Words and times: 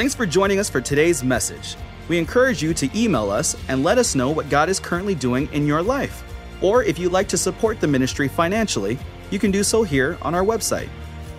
Thanks 0.00 0.14
for 0.14 0.24
joining 0.24 0.58
us 0.58 0.70
for 0.70 0.80
today's 0.80 1.22
message. 1.22 1.76
We 2.08 2.16
encourage 2.16 2.62
you 2.62 2.72
to 2.72 2.88
email 2.98 3.30
us 3.30 3.54
and 3.68 3.84
let 3.84 3.98
us 3.98 4.14
know 4.14 4.30
what 4.30 4.48
God 4.48 4.70
is 4.70 4.80
currently 4.80 5.14
doing 5.14 5.46
in 5.52 5.66
your 5.66 5.82
life. 5.82 6.24
Or 6.62 6.82
if 6.82 6.98
you'd 6.98 7.12
like 7.12 7.28
to 7.28 7.36
support 7.36 7.82
the 7.82 7.86
ministry 7.86 8.26
financially, 8.26 8.98
you 9.30 9.38
can 9.38 9.50
do 9.50 9.62
so 9.62 9.82
here 9.82 10.16
on 10.22 10.34
our 10.34 10.42
website. 10.42 10.88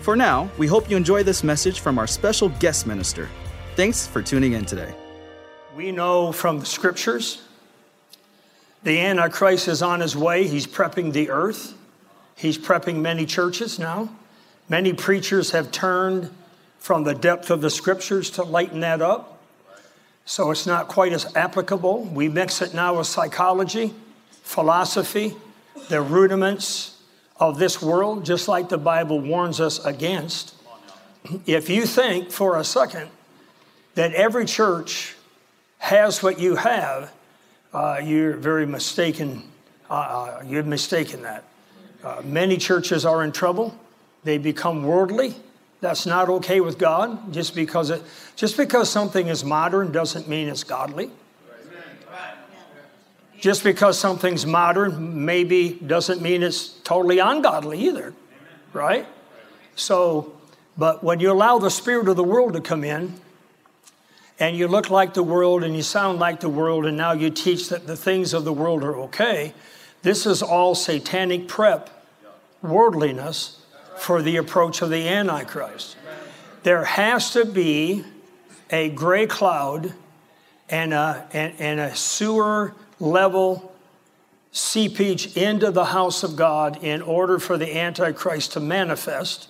For 0.02 0.16
now, 0.16 0.48
we 0.60 0.68
hope 0.68 0.92
you 0.92 0.96
enjoy 0.96 1.24
this 1.24 1.44
message 1.44 1.80
from 1.80 1.98
our 1.98 2.06
special 2.06 2.50
guest 2.60 2.86
minister. 2.86 3.28
Thanks 3.76 4.06
for 4.06 4.22
tuning 4.22 4.54
in 4.54 4.66
today. 4.66 4.94
We 5.76 5.92
know 5.92 6.32
from 6.32 6.60
the 6.60 6.66
scriptures 6.68 7.42
the 8.84 9.00
Antichrist 9.00 9.70
is 9.70 9.82
on 9.82 10.02
his 10.02 10.16
way. 10.16 10.46
He's 10.46 10.68
prepping 10.68 11.14
the 11.14 11.32
earth, 11.32 11.74
he's 12.36 12.60
prepping 12.60 12.98
many 12.98 13.26
churches 13.26 13.80
now. 13.80 14.10
Many 14.70 14.94
preachers 14.94 15.50
have 15.50 15.72
turned 15.72 16.30
from 16.82 17.04
the 17.04 17.14
depth 17.14 17.52
of 17.52 17.62
the 17.62 17.70
scriptures 17.70 18.32
to 18.32 18.44
lighten 18.44 18.80
that 18.80 19.04
up. 19.04 19.40
So 20.26 20.50
it's 20.50 20.66
not 20.66 20.88
quite 20.88 21.14
as 21.14 21.34
applicable. 21.36 22.06
We 22.06 22.28
mix 22.28 22.60
it 22.64 22.74
now 22.74 22.98
with 22.98 23.06
psychology, 23.06 23.94
philosophy, 24.42 25.36
the 25.90 26.02
rudiments 26.02 26.98
of 27.40 27.60
this 27.60 27.84
world, 27.84 28.26
just 28.26 28.48
like 28.48 28.70
the 28.70 28.80
Bible 28.80 29.20
warns 29.20 29.62
us 29.62 29.84
against. 29.86 30.56
If 31.46 31.70
you 31.70 31.86
think 31.86 32.32
for 32.32 32.58
a 32.58 32.64
second 32.64 33.10
that 33.94 34.14
every 34.14 34.46
church 34.46 35.16
has 35.78 36.24
what 36.24 36.40
you 36.40 36.56
have, 36.56 37.14
uh, 37.74 38.02
you're 38.04 38.38
very 38.38 38.66
mistaken. 38.66 39.44
Uh, 39.88 39.94
uh, 39.94 40.44
you're 40.48 40.64
mistaken 40.64 41.22
that. 41.22 41.44
Uh, 42.04 42.24
many 42.24 42.58
churches 42.58 43.06
are 43.06 43.24
in 43.24 43.32
trouble. 43.32 43.78
They 44.24 44.40
become 44.40 44.84
worldly. 44.84 45.36
That's 45.82 46.06
not 46.06 46.30
okay 46.30 46.62
with 46.62 46.78
God. 46.78 47.34
Just 47.34 47.56
because 47.56 47.90
it, 47.90 48.04
just 48.36 48.56
because 48.56 48.90
something 48.90 49.28
is 49.28 49.44
modern 49.44 49.92
doesn't 49.92 50.30
mean 50.30 50.48
it's 50.48 50.64
godly. 50.64 51.10
Just 53.40 53.64
because 53.64 53.98
something's 53.98 54.46
modern 54.46 55.26
maybe 55.26 55.72
doesn't 55.72 56.22
mean 56.22 56.44
it's 56.44 56.68
totally 56.84 57.18
ungodly 57.18 57.80
either, 57.80 58.14
right? 58.72 59.08
So, 59.76 60.38
but 60.78 61.04
when 61.04 61.20
you 61.20 61.32
allow 61.32 61.58
the 61.58 61.72
spirit 61.72 62.08
of 62.08 62.16
the 62.16 62.24
world 62.24 62.54
to 62.54 62.62
come 62.62 62.84
in, 62.84 63.20
and 64.40 64.56
you 64.56 64.68
look 64.68 64.92
like 64.92 65.16
the 65.16 65.24
world 65.24 65.64
and 65.64 65.76
you 65.76 65.82
sound 65.82 66.20
like 66.20 66.40
the 66.40 66.50
world, 66.50 66.86
and 66.86 66.96
now 66.96 67.14
you 67.14 67.32
teach 67.32 67.70
that 67.70 67.88
the 67.88 67.98
things 67.98 68.34
of 68.34 68.44
the 68.44 68.54
world 68.54 68.84
are 68.84 68.96
okay. 68.96 69.54
This 70.04 70.28
is 70.28 70.44
all 70.44 70.76
satanic 70.76 71.48
prep, 71.48 71.90
worldliness 72.62 73.61
for 74.02 74.24
the 74.24 74.38
approach 74.38 74.82
of 74.82 74.90
the 74.90 75.08
Antichrist. 75.08 75.96
There 76.64 76.84
has 76.84 77.34
to 77.34 77.46
be 77.46 78.04
a 78.72 78.90
gray 78.90 79.28
cloud 79.28 79.94
and 80.70 80.92
a, 80.92 81.28
and, 81.32 81.54
and 81.60 81.80
a 81.80 81.96
sewer 81.96 82.74
level 83.00 83.76
seepage 84.52 85.38
into 85.38 85.70
the 85.70 85.86
house 85.86 86.24
of 86.24 86.36
God 86.36 86.84
in 86.84 87.04
order 87.04 87.38
for 87.38 87.60
the 87.60 87.78
Antichrist 87.78 88.54
to 88.54 88.60
manifest. 88.60 89.48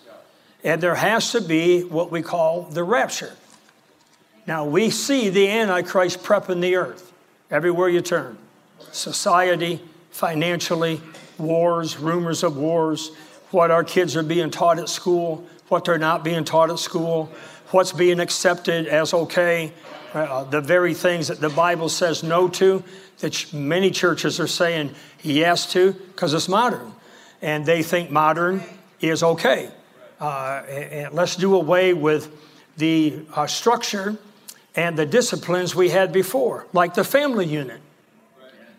And 0.66 0.84
there 0.84 0.96
has 0.96 1.32
to 1.32 1.40
be 1.40 1.84
what 1.84 2.12
we 2.12 2.22
call 2.22 2.64
the 2.64 2.84
rapture. 2.84 3.38
Now, 4.46 4.66
we 4.66 4.90
see 4.90 5.30
the 5.30 5.48
Antichrist 5.50 6.24
prepping 6.24 6.60
the 6.60 6.76
earth 6.76 7.14
everywhere 7.50 7.88
you 7.88 8.02
turn 8.02 8.38
society, 8.92 9.80
financially, 10.10 11.00
wars, 11.38 11.98
rumors 11.98 12.44
of 12.44 12.58
wars, 12.58 13.12
what 13.52 13.72
our 13.72 13.84
kids 13.84 14.16
are 14.16 14.24
being 14.24 14.50
taught 14.50 14.80
at 14.80 14.90
school, 14.90 15.46
what 15.68 15.86
they're 15.86 15.98
not 15.98 16.24
being 16.24 16.44
taught 16.44 16.70
at 16.70 16.80
school, 16.80 17.32
what's 17.70 17.92
being 17.92 18.20
accepted 18.20 18.88
as 18.88 19.14
okay, 19.14 19.72
uh, 20.14 20.44
the 20.46 20.62
very 20.62 20.94
things 20.94 21.28
that 21.28 21.40
the 21.40 21.50
Bible 21.50 21.90
says 21.90 22.24
no 22.24 22.48
to, 22.48 22.84
that 23.20 23.54
many 23.54 23.92
churches 23.92 24.40
are 24.40 24.48
saying 24.48 24.94
yes 25.22 25.72
to 25.72 25.94
because 25.94 26.34
it's 26.34 26.50
modern. 26.50 26.94
And 27.42 27.66
they 27.66 27.84
think 27.84 28.12
modern 28.12 28.62
is 29.00 29.24
okay. 29.24 29.70
Uh, 30.20 30.64
and 30.70 31.14
let's 31.14 31.36
do 31.36 31.56
away 31.56 31.94
with 31.94 32.32
the 32.78 33.26
uh, 33.34 33.48
structure 33.48 34.18
and 34.76 34.98
the 34.98 35.06
disciplines 35.06 35.76
we 35.76 35.90
had 35.90 36.14
before, 36.14 36.68
like 36.74 36.94
the 36.94 37.04
family 37.04 37.46
unit. 37.46 37.82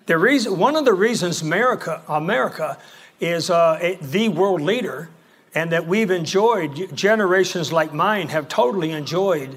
The 0.07 0.19
reason, 0.19 0.59
one 0.59 0.77
of 0.77 0.85
the 0.85 0.95
reasons 0.95 1.43
America, 1.43 2.03
America 2.09 2.79
is 3.23 3.49
uh, 3.49 3.97
the 4.03 4.29
world 4.29 4.61
leader 4.61 5.09
and 5.55 5.73
that 5.73 5.87
we've 5.87 6.11
enjoyed, 6.11 6.95
generations 6.95 7.73
like 7.73 7.93
mine 7.95 8.29
have 8.29 8.49
totally 8.49 8.91
enjoyed 8.91 9.57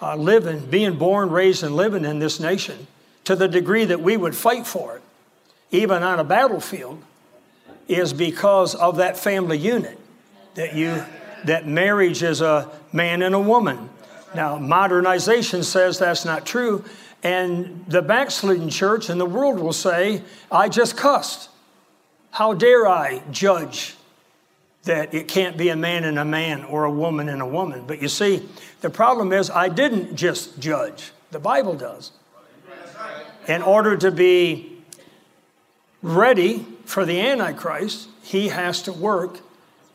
uh, 0.00 0.16
living, 0.16 0.66
being 0.66 0.96
born, 0.96 1.30
raised, 1.30 1.62
and 1.62 1.74
living 1.76 2.04
in 2.04 2.18
this 2.18 2.40
nation 2.40 2.86
to 3.24 3.34
the 3.36 3.48
degree 3.48 3.84
that 3.84 4.00
we 4.00 4.16
would 4.16 4.34
fight 4.34 4.66
for 4.66 4.96
it, 4.96 5.02
even 5.70 6.02
on 6.02 6.18
a 6.18 6.24
battlefield, 6.24 7.02
is 7.88 8.12
because 8.12 8.74
of 8.74 8.96
that 8.96 9.16
family 9.16 9.58
unit 9.58 9.98
that 10.54 10.74
you 10.74 11.02
that 11.44 11.66
marriage 11.66 12.22
is 12.22 12.40
a 12.40 12.68
man 12.92 13.22
and 13.22 13.34
a 13.34 13.40
woman 13.40 13.88
now, 14.34 14.58
modernization 14.58 15.62
says 15.62 15.98
that's 15.98 16.24
not 16.24 16.44
true, 16.44 16.84
and 17.22 17.84
the 17.88 18.02
backslidden 18.02 18.68
church 18.68 19.08
and 19.08 19.20
the 19.20 19.26
world 19.26 19.58
will 19.58 19.72
say, 19.72 20.22
I 20.50 20.68
just 20.68 20.96
cussed. 20.96 21.48
How 22.30 22.54
dare 22.54 22.86
I 22.86 23.22
judge 23.30 23.94
that 24.84 25.12
it 25.12 25.28
can't 25.28 25.56
be 25.56 25.68
a 25.68 25.76
man 25.76 26.04
and 26.04 26.18
a 26.18 26.24
man 26.24 26.64
or 26.64 26.84
a 26.84 26.90
woman 26.90 27.28
and 27.28 27.42
a 27.42 27.46
woman? 27.46 27.84
But 27.86 28.00
you 28.00 28.08
see, 28.08 28.48
the 28.80 28.90
problem 28.90 29.32
is, 29.32 29.50
I 29.50 29.68
didn't 29.68 30.16
just 30.16 30.58
judge, 30.58 31.12
the 31.30 31.38
Bible 31.38 31.74
does. 31.74 32.12
In 33.46 33.62
order 33.62 33.96
to 33.96 34.10
be 34.10 34.82
ready 36.02 36.66
for 36.84 37.04
the 37.04 37.20
Antichrist, 37.20 38.08
he 38.22 38.48
has 38.48 38.82
to 38.82 38.92
work 38.92 39.40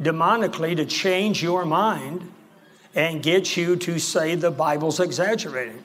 demonically 0.02 0.76
to 0.76 0.86
change 0.86 1.42
your 1.42 1.66
mind 1.66 2.32
and 2.96 3.24
get 3.24 3.56
you 3.56 3.76
to 3.76 4.00
say 4.00 4.36
the 4.36 4.52
Bible's 4.52 5.00
exaggerated. 5.00 5.82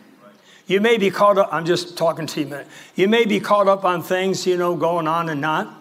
You 0.67 0.81
may 0.81 0.99
be 0.99 1.11
caught 1.11 1.39
up, 1.39 1.49
I'm 1.51 1.65
just 1.65 1.97
talking 1.97 2.27
to 2.27 2.41
you 2.41 2.47
a 2.47 2.51
minute. 2.51 2.67
You 2.95 3.09
may 3.09 3.25
be 3.25 3.41
caught 3.41 3.69
up 3.69 3.85
on 3.85 4.03
things, 4.03 4.47
you 4.47 4.57
know, 4.57 4.77
going 4.77 5.09
on 5.09 5.31
and 5.31 5.41
not. 5.41 5.75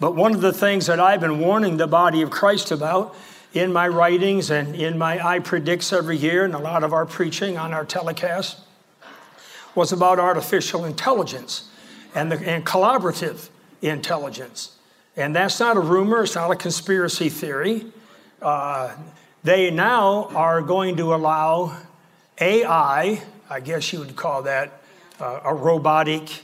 But 0.00 0.14
one 0.14 0.34
of 0.34 0.40
the 0.40 0.52
things 0.52 0.86
that 0.86 0.98
I've 0.98 1.20
been 1.20 1.38
warning 1.38 1.76
the 1.76 1.86
body 1.86 2.22
of 2.22 2.30
Christ 2.30 2.70
about 2.70 3.14
in 3.52 3.72
my 3.72 3.86
writings 3.86 4.50
and 4.50 4.74
in 4.74 4.98
my 4.98 5.24
I 5.24 5.38
Predicts 5.38 5.92
every 5.92 6.16
year 6.16 6.44
and 6.44 6.54
a 6.54 6.58
lot 6.58 6.82
of 6.82 6.92
our 6.92 7.06
preaching 7.06 7.56
on 7.56 7.72
our 7.72 7.84
telecast 7.84 8.58
was 9.74 9.92
about 9.92 10.18
artificial 10.18 10.84
intelligence 10.84 11.68
and, 12.14 12.30
the, 12.30 12.38
and 12.48 12.64
collaborative 12.64 13.48
intelligence. 13.82 14.76
And 15.16 15.34
that's 15.34 15.60
not 15.60 15.76
a 15.76 15.80
rumor, 15.80 16.24
it's 16.24 16.34
not 16.34 16.50
a 16.50 16.56
conspiracy 16.56 17.28
theory. 17.28 17.86
Uh, 18.42 18.94
they 19.44 19.70
now 19.70 20.24
are 20.34 20.60
going 20.60 20.96
to 20.96 21.14
allow 21.14 21.76
AI, 22.40 23.22
I 23.48 23.60
guess 23.60 23.92
you 23.92 24.00
would 24.00 24.16
call 24.16 24.42
that 24.42 24.82
uh, 25.20 25.40
a 25.44 25.54
robotic 25.54 26.42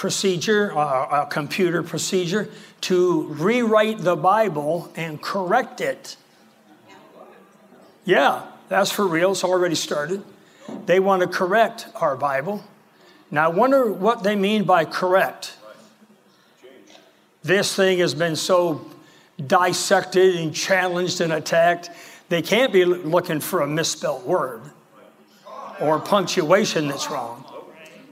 procedure, 0.00 0.70
a 0.70 1.26
computer 1.28 1.82
procedure, 1.82 2.48
to 2.80 3.24
rewrite 3.24 3.98
the 3.98 4.16
Bible 4.16 4.90
and 4.96 5.20
correct 5.20 5.82
it. 5.82 6.16
Yeah, 8.06 8.46
that's 8.70 8.90
for 8.90 9.06
real. 9.06 9.32
It's 9.32 9.44
already 9.44 9.74
started. 9.74 10.24
They 10.86 11.00
want 11.00 11.20
to 11.20 11.28
correct 11.28 11.86
our 11.96 12.16
Bible. 12.16 12.64
Now, 13.30 13.44
I 13.44 13.48
wonder 13.48 13.92
what 13.92 14.22
they 14.22 14.36
mean 14.36 14.64
by 14.64 14.86
correct. 14.86 15.58
This 17.42 17.76
thing 17.76 17.98
has 17.98 18.14
been 18.14 18.36
so 18.36 18.80
dissected 19.46 20.36
and 20.36 20.54
challenged 20.54 21.20
and 21.20 21.30
attacked 21.30 21.90
they 22.30 22.40
can't 22.40 22.72
be 22.72 22.86
looking 22.86 23.40
for 23.40 23.60
a 23.60 23.66
misspelled 23.66 24.24
word 24.24 24.62
or 25.78 25.98
punctuation 25.98 26.88
that's 26.88 27.10
wrong. 27.10 27.44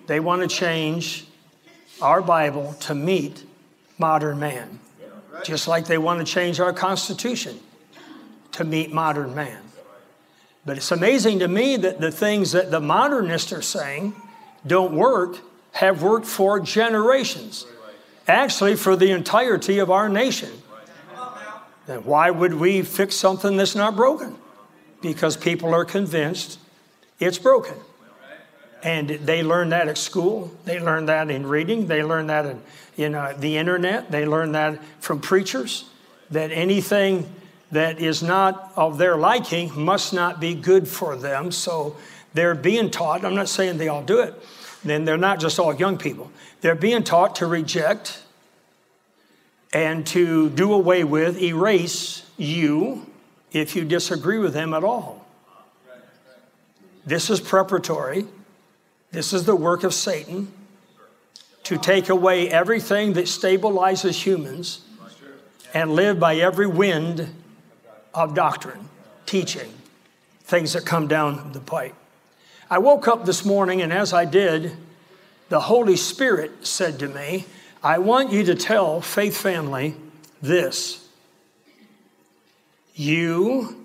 They 0.07 0.21
want 0.21 0.43
to 0.43 0.49
change 0.49 1.25
our 2.01 2.23
Bible 2.23 2.75
to 2.81 2.95
meet 2.95 3.45
modern 3.99 4.39
man, 4.39 4.81
just 5.45 5.69
like 5.69 5.87
they 5.87 5.99
want 5.99 6.25
to 6.25 6.33
change 6.33 6.61
our 6.61 6.73
Constitution 6.73 7.59
to 8.53 8.65
meet 8.65 8.93
modern 8.93 9.35
man. 9.35 9.63
But 10.65 10.77
it's 10.77 10.91
amazing 10.91 11.39
to 11.41 11.49
me 11.49 11.77
that 11.77 12.01
the 12.01 12.11
things 12.11 12.53
that 12.53 12.71
the 12.71 12.81
modernists 12.81 13.53
are 13.53 13.63
saying 13.63 14.15
don't 14.67 14.95
work 14.95 15.39
have 15.73 16.03
worked 16.03 16.27
for 16.27 16.61
generations, 16.61 17.67
actually, 18.27 18.77
for 18.77 18.97
the 18.97 19.11
entirety 19.11 19.79
of 19.79 19.91
our 19.91 20.09
nation. 20.09 20.51
Then 21.87 22.05
why 22.05 22.31
would 22.31 22.55
we 22.55 22.83
fix 22.83 23.17
something 23.17 23.57
that's 23.57 23.75
not 23.75 23.97
broken? 23.97 24.37
Because 25.01 25.37
people 25.37 25.73
are 25.73 25.85
convinced 25.85 26.59
it's 27.19 27.39
broken. 27.39 27.75
And 28.83 29.09
they 29.09 29.43
learn 29.43 29.71
that 29.71 29.89
at 29.89 29.99
school. 29.99 30.53
They 30.65 30.81
learn 30.81 31.07
that 31.07 31.31
in 31.31 31.47
reading. 31.47 31.89
They 31.89 32.03
learn 32.03 32.29
that 32.29 32.47
in, 32.47 32.63
in 32.97 33.15
uh, 33.15 33.35
the 33.37 33.57
internet. 33.57 34.11
They 34.11 34.25
learn 34.25 34.53
that 34.53 34.81
from 35.01 35.21
preachers. 35.21 35.85
That 36.31 36.53
anything 36.53 37.29
that 37.73 37.99
is 38.01 38.23
not 38.23 38.73
of 38.77 38.99
their 38.99 39.17
liking 39.17 39.73
must 39.79 40.13
not 40.13 40.41
be 40.41 40.55
good 40.55 40.87
for 40.87 41.17
them. 41.17 41.51
So 41.53 41.97
they're 42.35 42.55
being 42.55 42.91
taught, 42.91 43.25
I'm 43.25 43.35
not 43.35 43.49
saying 43.49 43.79
they 43.79 43.89
all 43.89 44.03
do 44.03 44.21
it, 44.21 44.35
then 44.85 45.05
they're 45.05 45.17
not 45.17 45.41
just 45.41 45.59
all 45.59 45.75
young 45.75 45.99
people. 45.99 46.31
They're 46.61 46.75
being 46.75 47.03
taught 47.03 47.37
to 47.37 47.47
reject 47.47 48.23
and 49.73 50.07
to 50.09 50.49
do 50.51 50.73
away 50.73 51.05
with, 51.05 51.41
erase 51.43 52.23
you 52.37 53.07
if 53.53 53.77
you 53.77 53.85
disagree 53.85 54.39
with 54.39 54.55
them 54.55 54.73
at 54.73 54.85
all. 54.85 55.27
This 57.05 57.31
is 57.31 57.41
preparatory. 57.41 58.27
This 59.11 59.33
is 59.33 59.45
the 59.45 59.57
work 59.57 59.85
of 59.85 59.95
Satan 59.95 60.53
to 61.65 61.79
take 61.79 62.09
away 62.09 62.51
everything 62.51 63.15
that 63.15 63.25
stabilizes 63.25 64.23
humans 64.23 64.81
and 65.75 65.93
live 65.93 66.19
by 66.19 66.37
every 66.37 66.67
wind 66.67 67.29
of 68.15 68.35
doctrine, 68.35 68.89
teaching, 69.27 69.71
things 70.43 70.73
that 70.73 70.85
come 70.85 71.09
down 71.09 71.53
the 71.53 71.61
pipe. 71.61 71.95
I 72.71 72.79
woke 72.79 73.09
up 73.09 73.25
this 73.25 73.45
morning, 73.45 73.81
and 73.81 73.93
as 73.93 74.13
I 74.13 74.25
did, 74.25 74.77
the 75.49 75.61
Holy 75.61 75.97
Spirit 75.97 76.67
said 76.67 76.99
to 76.99 77.09
me, 77.09 77.47
I 77.83 77.99
want 77.99 78.33
you 78.33 78.45
to 78.45 78.55
tell 78.55 79.01
Faith 79.01 79.37
Family 79.37 79.95
this. 80.43 81.07
You, 82.95 83.85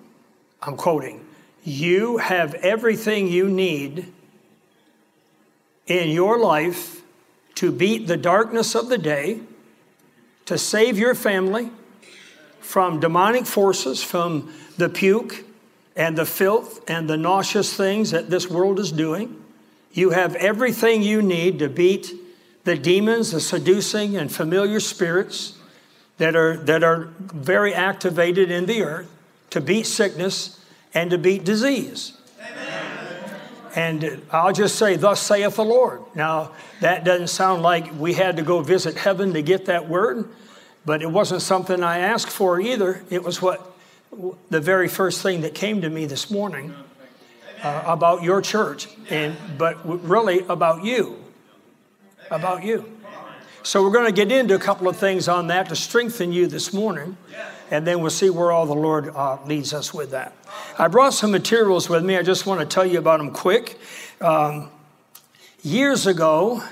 I'm 0.61 0.75
quoting, 0.75 1.25
you 1.63 2.17
have 2.17 2.55
everything 2.55 3.27
you 3.27 3.47
need 3.47 4.11
in 5.87 6.09
your 6.09 6.39
life 6.39 7.01
to 7.55 7.71
beat 7.71 8.07
the 8.07 8.17
darkness 8.17 8.75
of 8.75 8.89
the 8.89 8.97
day, 8.97 9.39
to 10.45 10.57
save 10.57 10.97
your 10.97 11.15
family 11.15 11.69
from 12.59 12.99
demonic 12.99 13.45
forces, 13.45 14.03
from 14.03 14.51
the 14.77 14.89
puke 14.89 15.45
and 15.95 16.17
the 16.17 16.25
filth 16.25 16.81
and 16.89 17.09
the 17.09 17.17
nauseous 17.17 17.75
things 17.75 18.11
that 18.11 18.29
this 18.29 18.49
world 18.49 18.79
is 18.79 18.91
doing. 18.91 19.41
You 19.91 20.09
have 20.09 20.35
everything 20.35 21.03
you 21.03 21.21
need 21.21 21.59
to 21.59 21.69
beat 21.69 22.11
the 22.63 22.75
demons, 22.75 23.31
the 23.31 23.39
seducing 23.39 24.17
and 24.17 24.33
familiar 24.33 24.79
spirits 24.79 25.57
that 26.17 26.35
are, 26.35 26.57
that 26.57 26.83
are 26.83 27.09
very 27.19 27.73
activated 27.73 28.49
in 28.49 28.65
the 28.65 28.83
earth, 28.83 29.09
to 29.49 29.61
beat 29.61 29.85
sickness 29.85 30.59
and 30.93 31.11
to 31.11 31.17
beat 31.17 31.43
disease. 31.43 32.17
And 33.75 34.21
I'll 34.31 34.53
just 34.53 34.75
say, 34.75 34.95
Thus 34.95 35.19
saith 35.19 35.55
the 35.55 35.65
Lord. 35.65 36.01
Now, 36.15 36.51
that 36.81 37.03
doesn't 37.03 37.29
sound 37.29 37.63
like 37.63 37.93
we 37.99 38.13
had 38.13 38.37
to 38.37 38.43
go 38.43 38.61
visit 38.61 38.95
heaven 38.95 39.33
to 39.33 39.41
get 39.41 39.65
that 39.65 39.89
word, 39.89 40.29
but 40.85 41.01
it 41.01 41.09
wasn't 41.09 41.41
something 41.41 41.83
I 41.83 41.99
asked 41.99 42.29
for 42.29 42.59
either. 42.59 43.03
It 43.09 43.23
was 43.23 43.41
what 43.41 43.71
the 44.49 44.59
very 44.59 44.87
first 44.87 45.23
thing 45.23 45.41
that 45.41 45.55
came 45.55 45.81
to 45.81 45.89
me 45.89 46.05
this 46.05 46.29
morning 46.29 46.73
uh, 47.63 47.83
about 47.85 48.21
your 48.21 48.41
church, 48.41 48.87
and, 49.09 49.35
but 49.57 50.07
really 50.07 50.39
about 50.49 50.83
you. 50.83 51.17
About 52.29 52.63
you. 52.63 52.89
So, 53.63 53.81
we're 53.81 53.91
going 53.91 54.05
to 54.05 54.11
get 54.11 54.31
into 54.31 54.55
a 54.55 54.59
couple 54.59 54.87
of 54.87 54.97
things 54.97 55.27
on 55.27 55.47
that 55.47 55.69
to 55.69 55.75
strengthen 55.75 56.31
you 56.31 56.47
this 56.47 56.73
morning, 56.73 57.17
and 57.71 57.85
then 57.87 58.01
we'll 58.01 58.09
see 58.09 58.29
where 58.29 58.51
all 58.51 58.65
the 58.65 58.73
Lord 58.75 59.09
uh, 59.09 59.37
leads 59.45 59.73
us 59.73 59.93
with 59.93 60.11
that. 60.11 60.33
I 60.77 60.87
brought 60.87 61.13
some 61.13 61.31
materials 61.31 61.89
with 61.89 62.03
me. 62.03 62.17
I 62.17 62.23
just 62.23 62.45
want 62.45 62.59
to 62.59 62.65
tell 62.65 62.85
you 62.85 62.99
about 62.99 63.17
them 63.17 63.31
quick. 63.31 63.79
Um, 64.21 64.69
years 65.63 66.07
ago, 66.07 66.63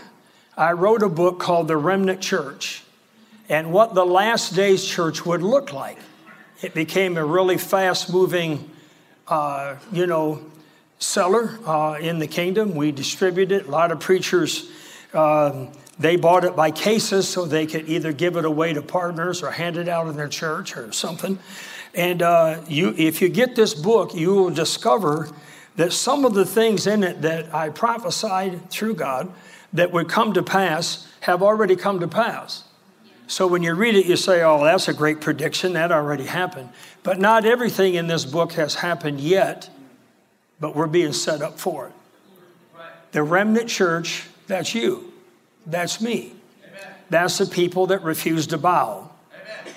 I 0.57 0.73
wrote 0.73 1.01
a 1.01 1.09
book 1.09 1.39
called 1.39 1.67
The 1.67 1.77
Remnant 1.77 2.21
Church 2.21 2.83
and 3.49 3.73
what 3.73 3.93
the 3.93 4.05
last 4.05 4.55
days 4.55 4.85
church 4.85 5.25
would 5.25 5.41
look 5.41 5.73
like. 5.73 5.97
It 6.61 6.73
became 6.73 7.17
a 7.17 7.25
really 7.25 7.57
fast 7.57 8.11
moving, 8.11 8.69
uh, 9.27 9.75
you 9.91 10.07
know, 10.07 10.41
seller 10.99 11.57
uh, 11.65 11.97
in 11.99 12.19
the 12.19 12.27
kingdom. 12.27 12.75
We 12.75 12.91
distributed 12.91 13.63
it. 13.63 13.67
A 13.67 13.71
lot 13.71 13.91
of 13.91 13.99
preachers, 13.99 14.69
um, 15.13 15.69
they 16.01 16.15
bought 16.15 16.43
it 16.43 16.55
by 16.55 16.71
cases 16.71 17.29
so 17.29 17.45
they 17.45 17.67
could 17.67 17.87
either 17.87 18.11
give 18.11 18.35
it 18.35 18.45
away 18.45 18.73
to 18.73 18.81
partners 18.81 19.43
or 19.43 19.51
hand 19.51 19.77
it 19.77 19.87
out 19.87 20.07
in 20.07 20.15
their 20.15 20.27
church 20.27 20.75
or 20.75 20.91
something. 20.91 21.37
And 21.93 22.21
uh, 22.21 22.61
you, 22.67 22.95
if 22.97 23.21
you 23.21 23.29
get 23.29 23.55
this 23.55 23.73
book, 23.73 24.15
you 24.15 24.33
will 24.33 24.49
discover 24.49 25.29
that 25.75 25.93
some 25.93 26.25
of 26.25 26.33
the 26.33 26.45
things 26.45 26.87
in 26.87 27.03
it 27.03 27.21
that 27.21 27.53
I 27.53 27.69
prophesied 27.69 28.69
through 28.69 28.95
God 28.95 29.31
that 29.73 29.91
would 29.91 30.09
come 30.09 30.33
to 30.33 30.43
pass 30.43 31.07
have 31.21 31.43
already 31.43 31.75
come 31.75 31.99
to 31.99 32.07
pass. 32.07 32.63
So 33.27 33.47
when 33.47 33.63
you 33.63 33.73
read 33.73 33.95
it, 33.95 34.05
you 34.05 34.17
say, 34.17 34.41
oh, 34.43 34.63
that's 34.63 34.87
a 34.87 34.93
great 34.93 35.21
prediction. 35.21 35.73
That 35.73 35.91
already 35.91 36.25
happened. 36.25 36.69
But 37.03 37.19
not 37.19 37.45
everything 37.45 37.93
in 37.93 38.07
this 38.07 38.25
book 38.25 38.53
has 38.53 38.75
happened 38.75 39.21
yet, 39.21 39.69
but 40.59 40.75
we're 40.75 40.87
being 40.87 41.13
set 41.13 41.41
up 41.41 41.59
for 41.59 41.87
it. 41.87 41.93
The 43.11 43.23
remnant 43.23 43.69
church, 43.69 44.27
that's 44.47 44.73
you. 44.73 45.10
That's 45.65 46.01
me. 46.01 46.33
That's 47.09 47.37
the 47.37 47.45
people 47.45 47.87
that 47.87 48.03
refuse 48.03 48.47
to 48.47 48.57
bow. 48.57 49.09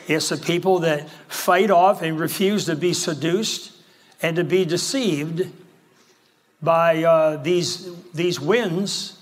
It's 0.07 0.29
the 0.29 0.37
people 0.37 0.81
that 0.81 1.09
fight 1.29 1.71
off 1.71 2.03
and 2.03 2.19
refuse 2.19 2.67
to 2.67 2.77
be 2.77 2.93
seduced 2.93 3.73
and 4.23 4.37
to 4.37 4.45
be 4.45 4.65
deceived 4.65 5.51
by 6.63 7.03
uh, 7.05 7.37
these, 7.39 7.91
these 8.13 8.39
winds 8.39 9.19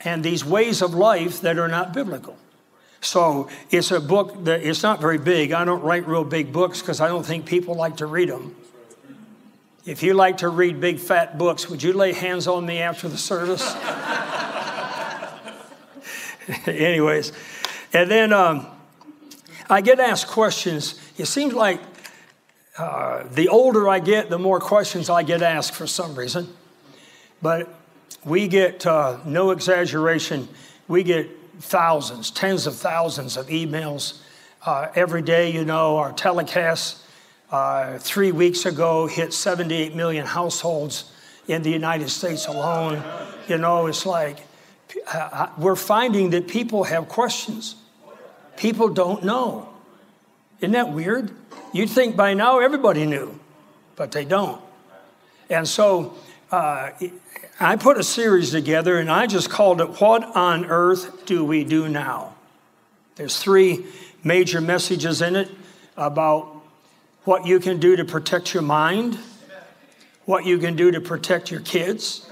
and 0.00 0.22
these 0.22 0.44
ways 0.44 0.82
of 0.82 0.94
life 0.94 1.40
that 1.42 1.58
are 1.58 1.68
not 1.68 1.92
biblical. 1.92 2.36
So 3.00 3.48
it's 3.70 3.90
a 3.90 4.00
book 4.00 4.44
that 4.44 4.62
it's 4.62 4.82
not 4.82 5.00
very 5.00 5.18
big. 5.18 5.52
I 5.52 5.64
don't 5.64 5.82
write 5.82 6.06
real 6.06 6.24
big 6.24 6.52
books 6.52 6.80
because 6.80 7.00
I 7.00 7.08
don't 7.08 7.24
think 7.24 7.46
people 7.46 7.74
like 7.74 7.96
to 7.98 8.06
read 8.06 8.28
them. 8.28 8.54
If 9.86 10.02
you 10.02 10.12
like 10.12 10.38
to 10.38 10.48
read 10.48 10.80
big 10.80 10.98
fat 10.98 11.38
books, 11.38 11.68
would 11.70 11.82
you 11.82 11.94
lay 11.94 12.12
hands 12.12 12.46
on 12.46 12.66
me 12.66 12.78
after 12.78 13.08
the 13.08 13.18
service? 13.18 13.62
Anyways, 16.66 17.32
and 17.92 18.10
then 18.10 18.32
um, 18.32 18.66
I 19.68 19.80
get 19.80 20.00
asked 20.00 20.28
questions. 20.28 21.00
It 21.16 21.26
seems 21.26 21.54
like 21.54 21.80
uh, 22.78 23.24
the 23.32 23.48
older 23.48 23.88
I 23.88 23.98
get, 23.98 24.30
the 24.30 24.38
more 24.38 24.58
questions 24.58 25.10
I 25.10 25.22
get 25.22 25.42
asked 25.42 25.74
for 25.74 25.86
some 25.86 26.14
reason. 26.14 26.48
But 27.42 27.68
we 28.24 28.48
get, 28.48 28.86
uh, 28.86 29.18
no 29.24 29.50
exaggeration, 29.50 30.48
we 30.88 31.02
get 31.02 31.28
thousands, 31.60 32.30
tens 32.30 32.66
of 32.66 32.74
thousands 32.74 33.36
of 33.36 33.46
emails 33.48 34.20
uh, 34.66 34.88
every 34.94 35.22
day. 35.22 35.52
You 35.52 35.64
know, 35.64 35.98
our 35.98 36.12
telecasts 36.12 37.02
uh, 37.50 37.98
three 37.98 38.32
weeks 38.32 38.66
ago 38.66 39.06
hit 39.06 39.32
78 39.32 39.94
million 39.94 40.26
households 40.26 41.12
in 41.48 41.62
the 41.62 41.70
United 41.70 42.08
States 42.08 42.46
alone. 42.46 43.02
You 43.48 43.58
know, 43.58 43.86
it's 43.86 44.06
like 44.06 44.38
we're 45.58 45.76
finding 45.76 46.30
that 46.30 46.48
people 46.48 46.84
have 46.84 47.08
questions. 47.08 47.76
People 48.56 48.88
don't 48.88 49.24
know. 49.24 49.68
Isn't 50.60 50.72
that 50.72 50.92
weird? 50.92 51.30
You'd 51.72 51.90
think 51.90 52.16
by 52.16 52.34
now 52.34 52.60
everybody 52.60 53.06
knew, 53.06 53.38
but 53.96 54.12
they 54.12 54.24
don't. 54.24 54.60
And 55.48 55.66
so 55.66 56.14
uh, 56.50 56.90
I 57.58 57.76
put 57.76 57.96
a 57.96 58.02
series 58.02 58.50
together 58.50 58.98
and 58.98 59.10
I 59.10 59.26
just 59.26 59.50
called 59.50 59.80
it 59.80 60.00
What 60.00 60.36
on 60.36 60.66
Earth 60.66 61.26
Do 61.26 61.44
We 61.44 61.64
Do 61.64 61.88
Now? 61.88 62.34
There's 63.16 63.38
three 63.38 63.86
major 64.24 64.60
messages 64.60 65.22
in 65.22 65.36
it 65.36 65.50
about 65.96 66.56
what 67.24 67.46
you 67.46 67.60
can 67.60 67.78
do 67.78 67.96
to 67.96 68.04
protect 68.04 68.54
your 68.54 68.62
mind, 68.62 69.18
what 70.24 70.46
you 70.46 70.58
can 70.58 70.76
do 70.76 70.90
to 70.90 71.00
protect 71.00 71.50
your 71.50 71.60
kids, 71.60 72.29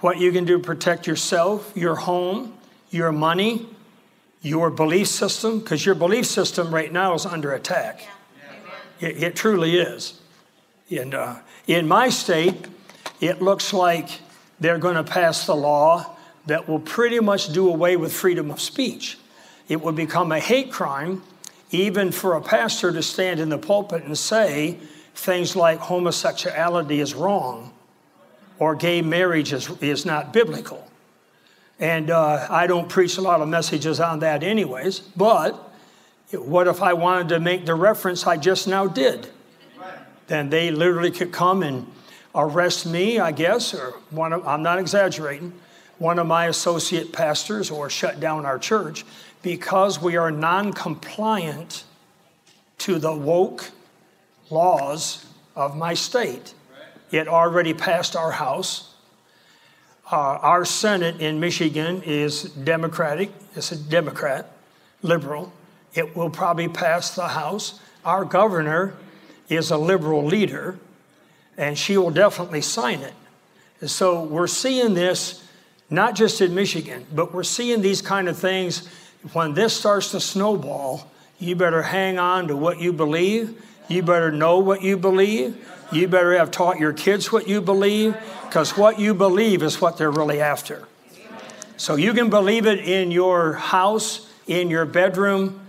what 0.00 0.18
you 0.18 0.32
can 0.32 0.44
do 0.44 0.58
to 0.58 0.62
protect 0.62 1.06
yourself, 1.06 1.72
your 1.74 1.94
home, 1.94 2.56
your 2.90 3.12
money, 3.12 3.66
your 4.42 4.70
belief 4.70 5.08
system, 5.08 5.58
because 5.58 5.84
your 5.84 5.94
belief 5.94 6.26
system 6.26 6.72
right 6.72 6.92
now 6.92 7.14
is 7.14 7.26
under 7.26 7.52
attack. 7.52 8.06
It, 9.00 9.22
it 9.22 9.36
truly 9.36 9.78
is. 9.78 10.20
And 10.90 11.14
uh, 11.14 11.36
in 11.66 11.88
my 11.88 12.10
state, 12.10 12.68
it 13.20 13.42
looks 13.42 13.72
like 13.72 14.08
they're 14.60 14.78
going 14.78 14.96
to 14.96 15.04
pass 15.04 15.46
the 15.46 15.56
law 15.56 16.16
that 16.46 16.68
will 16.68 16.78
pretty 16.78 17.18
much 17.18 17.52
do 17.52 17.68
away 17.68 17.96
with 17.96 18.12
freedom 18.12 18.50
of 18.50 18.60
speech. 18.60 19.18
It 19.68 19.82
will 19.82 19.92
become 19.92 20.30
a 20.30 20.38
hate 20.38 20.70
crime, 20.70 21.22
even 21.70 22.12
for 22.12 22.34
a 22.34 22.40
pastor 22.40 22.92
to 22.92 23.02
stand 23.02 23.40
in 23.40 23.48
the 23.48 23.58
pulpit 23.58 24.04
and 24.04 24.16
say 24.16 24.78
things 25.14 25.56
like 25.56 25.78
homosexuality 25.78 27.00
is 27.00 27.14
wrong 27.14 27.72
or 28.58 28.74
gay 28.74 29.02
marriage 29.02 29.52
is, 29.52 29.70
is 29.80 30.06
not 30.06 30.32
biblical. 30.32 30.88
And 31.78 32.10
uh, 32.10 32.46
I 32.48 32.66
don't 32.66 32.88
preach 32.88 33.18
a 33.18 33.20
lot 33.20 33.40
of 33.40 33.48
messages 33.48 34.00
on 34.00 34.20
that, 34.20 34.42
anyways. 34.42 35.00
But 35.00 35.52
what 36.32 36.68
if 36.68 36.82
I 36.82 36.94
wanted 36.94 37.28
to 37.30 37.40
make 37.40 37.66
the 37.66 37.74
reference 37.74 38.26
I 38.26 38.36
just 38.36 38.66
now 38.66 38.86
did? 38.86 39.28
Then 40.26 40.50
they 40.50 40.70
literally 40.70 41.10
could 41.10 41.32
come 41.32 41.62
and 41.62 41.86
arrest 42.34 42.86
me, 42.86 43.18
I 43.18 43.32
guess, 43.32 43.74
or 43.74 43.92
one 44.10 44.32
of, 44.32 44.46
I'm 44.46 44.62
not 44.62 44.78
exaggerating, 44.78 45.52
one 45.98 46.18
of 46.18 46.26
my 46.26 46.46
associate 46.46 47.12
pastors, 47.12 47.70
or 47.70 47.88
shut 47.88 48.20
down 48.20 48.44
our 48.44 48.58
church 48.58 49.04
because 49.42 50.00
we 50.00 50.16
are 50.16 50.30
non 50.30 50.72
compliant 50.72 51.84
to 52.78 52.98
the 52.98 53.14
woke 53.14 53.70
laws 54.50 55.24
of 55.54 55.76
my 55.76 55.94
state. 55.94 56.54
It 57.10 57.28
already 57.28 57.74
passed 57.74 58.16
our 58.16 58.32
House 58.32 58.92
Uh, 60.08 60.38
our 60.40 60.64
Senate 60.64 61.20
in 61.20 61.40
Michigan 61.40 62.00
is 62.06 62.44
Democratic, 62.44 63.28
it's 63.56 63.72
a 63.72 63.76
Democrat, 63.76 64.52
liberal. 65.02 65.52
It 65.94 66.14
will 66.14 66.30
probably 66.30 66.68
pass 66.68 67.16
the 67.16 67.26
House. 67.26 67.80
Our 68.04 68.24
governor 68.24 68.94
is 69.48 69.72
a 69.72 69.76
liberal 69.76 70.24
leader, 70.24 70.78
and 71.56 71.76
she 71.76 71.96
will 71.96 72.12
definitely 72.12 72.60
sign 72.60 73.00
it. 73.00 73.14
And 73.80 73.90
so 73.90 74.22
we're 74.22 74.46
seeing 74.46 74.94
this 74.94 75.42
not 75.90 76.14
just 76.14 76.40
in 76.40 76.54
Michigan, 76.54 77.04
but 77.12 77.34
we're 77.34 77.42
seeing 77.42 77.82
these 77.82 78.00
kind 78.00 78.28
of 78.28 78.38
things. 78.38 78.88
When 79.32 79.54
this 79.54 79.74
starts 79.74 80.12
to 80.12 80.20
snowball, 80.20 81.10
you 81.40 81.56
better 81.56 81.82
hang 81.82 82.18
on 82.18 82.46
to 82.46 82.56
what 82.56 82.78
you 82.78 82.92
believe. 82.92 83.60
You 83.88 84.04
better 84.04 84.30
know 84.30 84.60
what 84.60 84.82
you 84.82 84.96
believe. 84.96 85.56
You 85.92 86.08
better 86.08 86.36
have 86.36 86.50
taught 86.50 86.78
your 86.80 86.92
kids 86.92 87.30
what 87.30 87.46
you 87.48 87.60
believe, 87.60 88.16
because 88.44 88.76
what 88.76 88.98
you 88.98 89.14
believe 89.14 89.62
is 89.62 89.80
what 89.80 89.98
they're 89.98 90.10
really 90.10 90.40
after. 90.40 90.88
So 91.76 91.94
you 91.94 92.12
can 92.12 92.28
believe 92.30 92.66
it 92.66 92.80
in 92.80 93.10
your 93.10 93.52
house, 93.52 94.28
in 94.46 94.68
your 94.68 94.84
bedroom, 94.84 95.60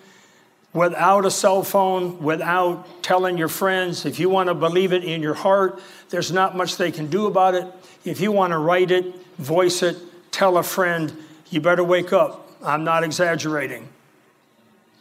without 0.73 1.25
a 1.25 1.31
cell 1.31 1.63
phone, 1.63 2.19
without 2.19 3.03
telling 3.03 3.37
your 3.37 3.47
friends. 3.47 4.05
If 4.05 4.19
you 4.19 4.29
want 4.29 4.47
to 4.47 4.55
believe 4.55 4.91
it 4.91 5.03
in 5.03 5.21
your 5.21 5.33
heart, 5.33 5.79
there's 6.09 6.31
not 6.31 6.55
much 6.55 6.77
they 6.77 6.91
can 6.91 7.07
do 7.07 7.27
about 7.27 7.55
it. 7.55 7.67
If 8.03 8.19
you 8.19 8.31
want 8.31 8.51
to 8.51 8.57
write 8.57 8.91
it, 8.91 9.15
voice 9.37 9.83
it, 9.83 9.97
tell 10.31 10.57
a 10.57 10.63
friend, 10.63 11.15
you 11.49 11.61
better 11.61 11.83
wake 11.83 12.13
up. 12.13 12.49
I'm 12.63 12.83
not 12.83 13.03
exaggerating. 13.03 13.87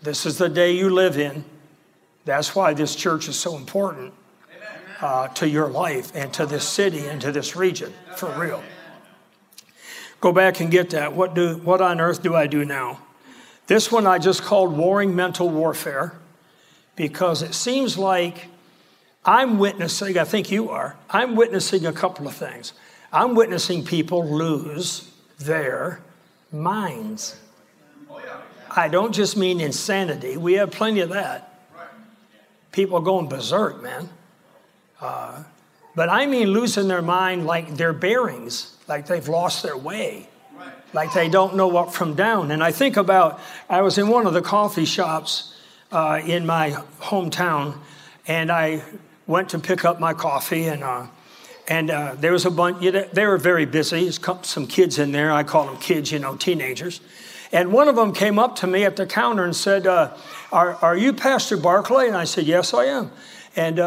This 0.02 0.26
is 0.26 0.38
the 0.38 0.48
day 0.48 0.72
you 0.72 0.90
live 0.90 1.16
in. 1.16 1.44
That's 2.26 2.54
why 2.54 2.74
this 2.74 2.94
church 2.94 3.28
is 3.28 3.38
so 3.38 3.56
important 3.56 4.12
uh, 5.00 5.28
to 5.28 5.48
your 5.48 5.68
life 5.68 6.12
and 6.14 6.32
to 6.34 6.46
this 6.46 6.66
city 6.66 7.06
and 7.06 7.20
to 7.20 7.32
this 7.32 7.56
region, 7.56 7.92
for 8.16 8.30
real. 8.38 8.62
Go 10.20 10.32
back 10.32 10.60
and 10.60 10.70
get 10.70 10.90
that. 10.90 11.12
What, 11.14 11.34
do, 11.34 11.56
what 11.58 11.80
on 11.80 12.00
earth 12.00 12.22
do 12.22 12.34
I 12.34 12.46
do 12.46 12.64
now? 12.64 13.00
This 13.66 13.90
one 13.90 14.06
I 14.06 14.18
just 14.18 14.42
called 14.42 14.76
Warring 14.76 15.14
Mental 15.14 15.48
Warfare 15.48 16.14
because 16.94 17.42
it 17.42 17.52
seems 17.52 17.98
like 17.98 18.48
I'm 19.24 19.58
witnessing, 19.58 20.16
I 20.16 20.24
think 20.24 20.50
you 20.50 20.70
are, 20.70 20.96
I'm 21.10 21.36
witnessing 21.36 21.84
a 21.84 21.92
couple 21.92 22.26
of 22.26 22.34
things. 22.34 22.72
I'm 23.12 23.34
witnessing 23.34 23.84
people 23.84 24.26
lose 24.26 25.10
their 25.38 26.00
minds. 26.52 27.38
I 28.70 28.88
don't 28.88 29.12
just 29.12 29.36
mean 29.36 29.60
insanity, 29.60 30.36
we 30.36 30.54
have 30.54 30.70
plenty 30.70 31.00
of 31.00 31.10
that. 31.10 31.52
People 32.72 33.00
going 33.00 33.28
berserk, 33.28 33.82
man. 33.82 34.08
Uh, 35.00 35.42
but 35.94 36.08
I 36.08 36.26
mean 36.26 36.48
losing 36.48 36.88
their 36.88 37.02
mind 37.02 37.46
like 37.46 37.76
their 37.76 37.92
bearings, 37.92 38.76
like 38.86 39.06
they've 39.06 39.26
lost 39.28 39.62
their 39.62 39.76
way, 39.76 40.28
like 40.92 41.12
they 41.12 41.28
don't 41.28 41.56
know 41.56 41.76
up 41.76 41.92
from 41.92 42.14
down. 42.14 42.50
And 42.50 42.62
I 42.62 42.70
think 42.70 42.96
about, 42.96 43.40
I 43.68 43.80
was 43.80 43.98
in 43.98 44.08
one 44.08 44.26
of 44.26 44.34
the 44.34 44.42
coffee 44.42 44.84
shops 44.84 45.54
uh, 45.90 46.20
in 46.24 46.46
my 46.46 46.70
hometown, 47.00 47.78
and 48.26 48.52
I 48.52 48.82
went 49.26 49.48
to 49.50 49.58
pick 49.58 49.84
up 49.84 49.98
my 50.00 50.12
coffee, 50.12 50.66
and 50.66 50.84
uh, 50.84 51.06
and 51.68 51.90
uh, 51.90 52.14
there 52.18 52.32
was 52.32 52.44
a 52.44 52.50
bunch, 52.50 52.80
you 52.80 52.92
know, 52.92 53.08
they 53.12 53.26
were 53.26 53.38
very 53.38 53.66
busy. 53.66 54.02
There's 54.02 54.20
some 54.42 54.68
kids 54.68 55.00
in 55.00 55.10
there. 55.10 55.32
I 55.32 55.42
call 55.42 55.66
them 55.66 55.76
kids, 55.78 56.12
you 56.12 56.20
know, 56.20 56.36
teenagers. 56.36 57.00
And 57.50 57.72
one 57.72 57.88
of 57.88 57.96
them 57.96 58.12
came 58.12 58.38
up 58.38 58.54
to 58.56 58.68
me 58.68 58.84
at 58.84 58.94
the 58.94 59.04
counter 59.04 59.44
and 59.44 59.54
said, 59.54 59.84
uh, 59.86 60.16
are, 60.52 60.76
are 60.76 60.96
you 60.96 61.12
Pastor 61.12 61.56
Barclay? 61.56 62.06
And 62.06 62.16
I 62.16 62.22
said, 62.22 62.44
Yes, 62.44 62.72
I 62.72 62.84
am. 62.84 63.10
And, 63.56 63.80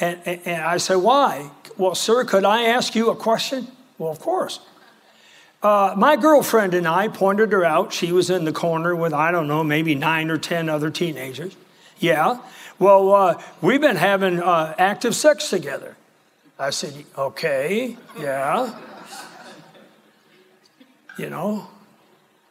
uh, 0.00 0.16
and, 0.24 0.40
and 0.46 0.62
I 0.62 0.76
said, 0.78 0.96
Why? 0.96 1.50
Well, 1.76 1.94
sir, 1.94 2.24
could 2.24 2.44
I 2.44 2.64
ask 2.64 2.94
you 2.94 3.10
a 3.10 3.16
question? 3.16 3.68
Well, 3.98 4.10
of 4.10 4.20
course. 4.20 4.60
Uh, 5.62 5.94
my 5.96 6.16
girlfriend 6.16 6.74
and 6.74 6.86
I 6.86 7.08
pointed 7.08 7.52
her 7.52 7.64
out. 7.64 7.92
She 7.92 8.12
was 8.12 8.30
in 8.30 8.44
the 8.44 8.52
corner 8.52 8.94
with, 8.94 9.12
I 9.12 9.32
don't 9.32 9.48
know, 9.48 9.64
maybe 9.64 9.94
nine 9.96 10.30
or 10.30 10.38
10 10.38 10.68
other 10.68 10.90
teenagers. 10.90 11.56
Yeah. 11.98 12.40
Well, 12.78 13.12
uh, 13.12 13.42
we've 13.60 13.80
been 13.80 13.96
having 13.96 14.40
uh, 14.40 14.74
active 14.78 15.16
sex 15.16 15.50
together. 15.50 15.96
I 16.60 16.70
said, 16.70 17.04
okay, 17.16 17.96
yeah. 18.18 18.78
You 21.16 21.30
know, 21.30 21.68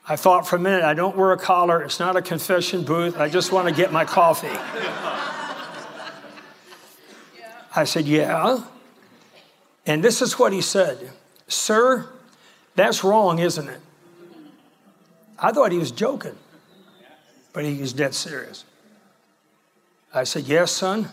I 0.05 0.17
thought 0.17 0.45
for 0.45 0.57
a 0.57 0.59
minute, 0.59 0.83
I 0.83 0.93
don't 0.93 1.15
wear 1.15 1.31
a 1.31 1.37
collar. 1.37 1.81
It's 1.83 1.99
not 1.99 2.17
a 2.17 2.21
confession 2.21 2.83
booth. 2.83 3.17
I 3.17 3.29
just 3.29 3.53
want 3.53 3.69
to 3.69 3.73
get 3.73 3.93
my 3.93 4.03
coffee. 4.03 4.47
I 7.77 7.83
said, 7.83 8.05
yeah. 8.05 8.63
And 9.85 10.03
this 10.03 10.21
is 10.21 10.37
what 10.39 10.51
he 10.51 10.61
said 10.61 11.11
Sir, 11.47 12.09
that's 12.75 13.03
wrong, 13.03 13.39
isn't 13.39 13.69
it? 13.69 13.79
I 15.39 15.51
thought 15.51 15.71
he 15.71 15.77
was 15.77 15.91
joking, 15.91 16.35
but 17.53 17.63
he 17.63 17.79
was 17.79 17.93
dead 17.93 18.15
serious. 18.15 18.65
I 20.13 20.23
said, 20.23 20.45
Yes, 20.45 20.71
son, 20.71 21.09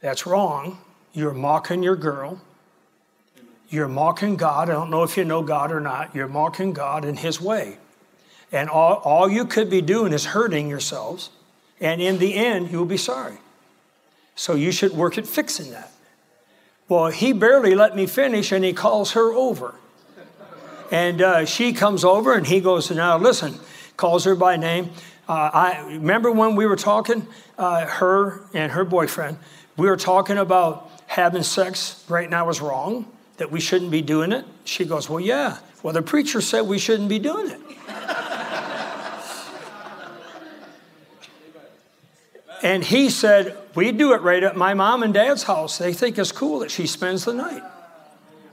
that's 0.00 0.26
wrong. 0.26 0.78
You're 1.12 1.34
mocking 1.34 1.82
your 1.82 1.96
girl. 1.96 2.40
You're 3.68 3.88
mocking 3.88 4.36
God. 4.36 4.70
I 4.70 4.72
don't 4.72 4.90
know 4.90 5.02
if 5.02 5.16
you 5.16 5.24
know 5.24 5.42
God 5.42 5.70
or 5.70 5.80
not. 5.80 6.14
You're 6.14 6.28
mocking 6.28 6.72
God 6.72 7.04
in 7.04 7.16
His 7.16 7.40
way. 7.40 7.76
And 8.50 8.70
all, 8.70 8.94
all 9.04 9.30
you 9.30 9.44
could 9.44 9.68
be 9.68 9.82
doing 9.82 10.12
is 10.12 10.26
hurting 10.26 10.68
yourselves. 10.68 11.30
And 11.80 12.00
in 12.00 12.18
the 12.18 12.34
end, 12.34 12.70
you'll 12.70 12.86
be 12.86 12.96
sorry. 12.96 13.38
So 14.34 14.54
you 14.54 14.72
should 14.72 14.92
work 14.92 15.18
at 15.18 15.26
fixing 15.26 15.70
that. 15.72 15.92
Well, 16.88 17.08
he 17.08 17.32
barely 17.32 17.74
let 17.74 17.96
me 17.96 18.06
finish 18.06 18.52
and 18.52 18.64
he 18.64 18.72
calls 18.72 19.12
her 19.12 19.32
over. 19.32 19.74
And 20.90 21.22
uh, 21.22 21.44
she 21.46 21.72
comes 21.72 22.04
over 22.04 22.34
and 22.34 22.46
he 22.46 22.60
goes, 22.60 22.90
Now 22.90 23.16
listen, 23.16 23.58
calls 23.96 24.24
her 24.24 24.34
by 24.34 24.56
name. 24.56 24.90
Uh, 25.28 25.50
I 25.52 25.84
remember 25.86 26.30
when 26.30 26.56
we 26.56 26.66
were 26.66 26.76
talking, 26.76 27.26
uh, 27.56 27.86
her 27.86 28.42
and 28.52 28.72
her 28.72 28.84
boyfriend, 28.84 29.38
we 29.76 29.88
were 29.88 29.96
talking 29.96 30.36
about 30.36 30.90
having 31.06 31.42
sex 31.42 32.04
right 32.08 32.28
now 32.28 32.48
is 32.48 32.60
wrong, 32.60 33.06
that 33.36 33.50
we 33.50 33.60
shouldn't 33.60 33.90
be 33.90 34.02
doing 34.02 34.32
it? 34.32 34.44
She 34.64 34.84
goes, 34.84 35.08
Well, 35.08 35.20
yeah. 35.20 35.58
Well, 35.82 35.92
the 35.92 36.02
preacher 36.02 36.40
said 36.40 36.62
we 36.62 36.78
shouldn't 36.78 37.08
be 37.08 37.18
doing 37.18 37.50
it. 37.50 37.60
And 42.62 42.84
he 42.84 43.10
said, 43.10 43.56
We 43.74 43.92
do 43.92 44.12
it 44.14 44.22
right 44.22 44.42
at 44.42 44.56
my 44.56 44.74
mom 44.74 45.02
and 45.02 45.12
dad's 45.12 45.42
house. 45.44 45.78
They 45.78 45.92
think 45.92 46.18
it's 46.18 46.32
cool 46.32 46.60
that 46.60 46.70
she 46.70 46.86
spends 46.86 47.24
the 47.24 47.34
night. 47.34 47.62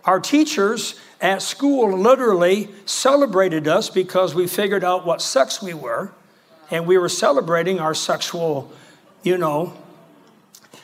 Our 0.06 0.20
teachers 0.20 1.00
at 1.22 1.42
school 1.42 1.98
literally 1.98 2.70
celebrated 2.86 3.68
us 3.68 3.90
because 3.90 4.34
we 4.34 4.48
figured 4.48 4.84
out 4.84 5.06
what 5.06 5.22
sex 5.22 5.62
we 5.62 5.74
were, 5.74 6.12
and 6.72 6.88
we 6.88 6.98
were 6.98 7.10
celebrating 7.10 7.80
our 7.80 7.94
sexual, 7.94 8.72
you 9.24 9.38
know. 9.38 9.74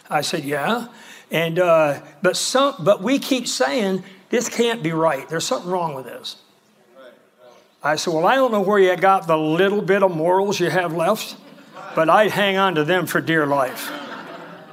I 0.10 0.22
said, 0.22 0.44
Yeah. 0.44 0.88
And 1.32 1.58
uh, 1.58 2.02
but 2.22 2.38
some, 2.38 2.76
but 2.80 3.02
we 3.02 3.18
keep 3.18 3.48
saying 3.48 4.04
this 4.30 4.48
can't 4.48 4.84
be 4.84 4.92
right. 4.92 5.28
There's 5.28 5.46
something 5.46 5.70
wrong 5.70 5.96
with 5.96 6.06
this. 6.06 6.38
I 7.84 7.98
said, 7.98 8.14
well, 8.14 8.26
I 8.26 8.36
don't 8.36 8.52
know 8.52 8.62
where 8.62 8.80
you 8.80 8.96
got 8.96 9.28
the 9.28 9.38
little 9.38 9.82
bit 9.82 10.02
of 10.02 10.10
morals 10.10 10.60
you 10.60 10.72
have 10.72 10.94
left, 10.94 11.38
but 11.96 12.10
I'd 12.10 12.32
hang 12.32 12.58
on 12.58 12.76
to 12.76 12.84
them 12.84 13.06
for 13.06 13.22
dear 13.22 13.48
life. 13.48 13.92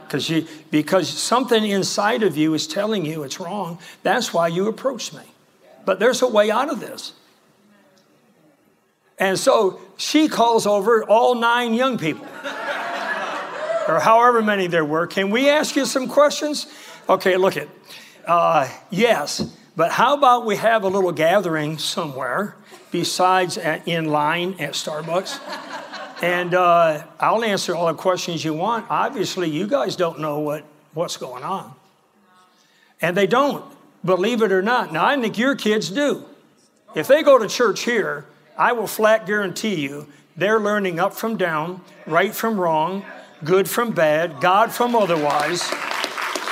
Because 0.04 0.28
you, 0.28 0.46
because 0.70 1.08
something 1.08 1.64
inside 1.64 2.22
of 2.22 2.36
you 2.36 2.52
is 2.52 2.66
telling 2.66 3.06
you 3.06 3.22
it's 3.22 3.40
wrong. 3.40 3.78
That's 4.02 4.34
why 4.34 4.48
you 4.48 4.68
approached 4.68 5.14
me. 5.14 5.22
But 5.86 6.00
there's 6.00 6.20
a 6.20 6.26
way 6.26 6.50
out 6.50 6.70
of 6.70 6.80
this. 6.80 7.14
And 9.18 9.38
so 9.38 9.80
she 9.96 10.28
calls 10.28 10.66
over 10.66 11.04
all 11.04 11.34
nine 11.34 11.74
young 11.74 11.96
people 11.96 12.26
or 13.88 14.00
however 14.00 14.42
many 14.42 14.66
there 14.66 14.84
were. 14.84 15.06
Can 15.06 15.30
we 15.30 15.48
ask 15.48 15.76
you 15.76 15.86
some 15.86 16.08
questions? 16.08 16.66
Okay, 17.08 17.36
look 17.36 17.56
it. 17.56 17.68
Uh, 18.26 18.68
yes, 18.90 19.56
but 19.76 19.92
how 19.92 20.16
about 20.16 20.46
we 20.46 20.56
have 20.56 20.84
a 20.84 20.88
little 20.88 21.12
gathering 21.12 21.78
somewhere 21.78 22.56
besides 22.90 23.58
at, 23.58 23.86
in 23.88 24.06
line 24.06 24.56
at 24.58 24.72
Starbucks? 24.72 25.40
And 26.22 26.54
uh, 26.54 27.04
I'll 27.18 27.42
answer 27.42 27.74
all 27.74 27.86
the 27.86 27.94
questions 27.94 28.44
you 28.44 28.54
want. 28.54 28.86
Obviously, 28.88 29.50
you 29.50 29.66
guys 29.66 29.96
don't 29.96 30.20
know 30.20 30.38
what, 30.38 30.64
what's 30.94 31.16
going 31.16 31.42
on. 31.42 31.74
And 33.00 33.16
they 33.16 33.26
don't, 33.26 33.64
believe 34.04 34.40
it 34.40 34.52
or 34.52 34.62
not. 34.62 34.92
Now, 34.92 35.04
I 35.04 35.20
think 35.20 35.36
your 35.36 35.56
kids 35.56 35.90
do. 35.90 36.24
If 36.94 37.08
they 37.08 37.24
go 37.24 37.38
to 37.38 37.48
church 37.48 37.82
here, 37.82 38.26
I 38.56 38.72
will 38.72 38.86
flat 38.86 39.26
guarantee 39.26 39.74
you 39.74 40.06
they're 40.36 40.60
learning 40.60 41.00
up 41.00 41.12
from 41.12 41.36
down, 41.36 41.80
right 42.06 42.34
from 42.34 42.58
wrong, 42.58 43.04
good 43.44 43.68
from 43.68 43.90
bad, 43.90 44.40
God 44.40 44.72
from 44.72 44.94
otherwise. 44.94 45.68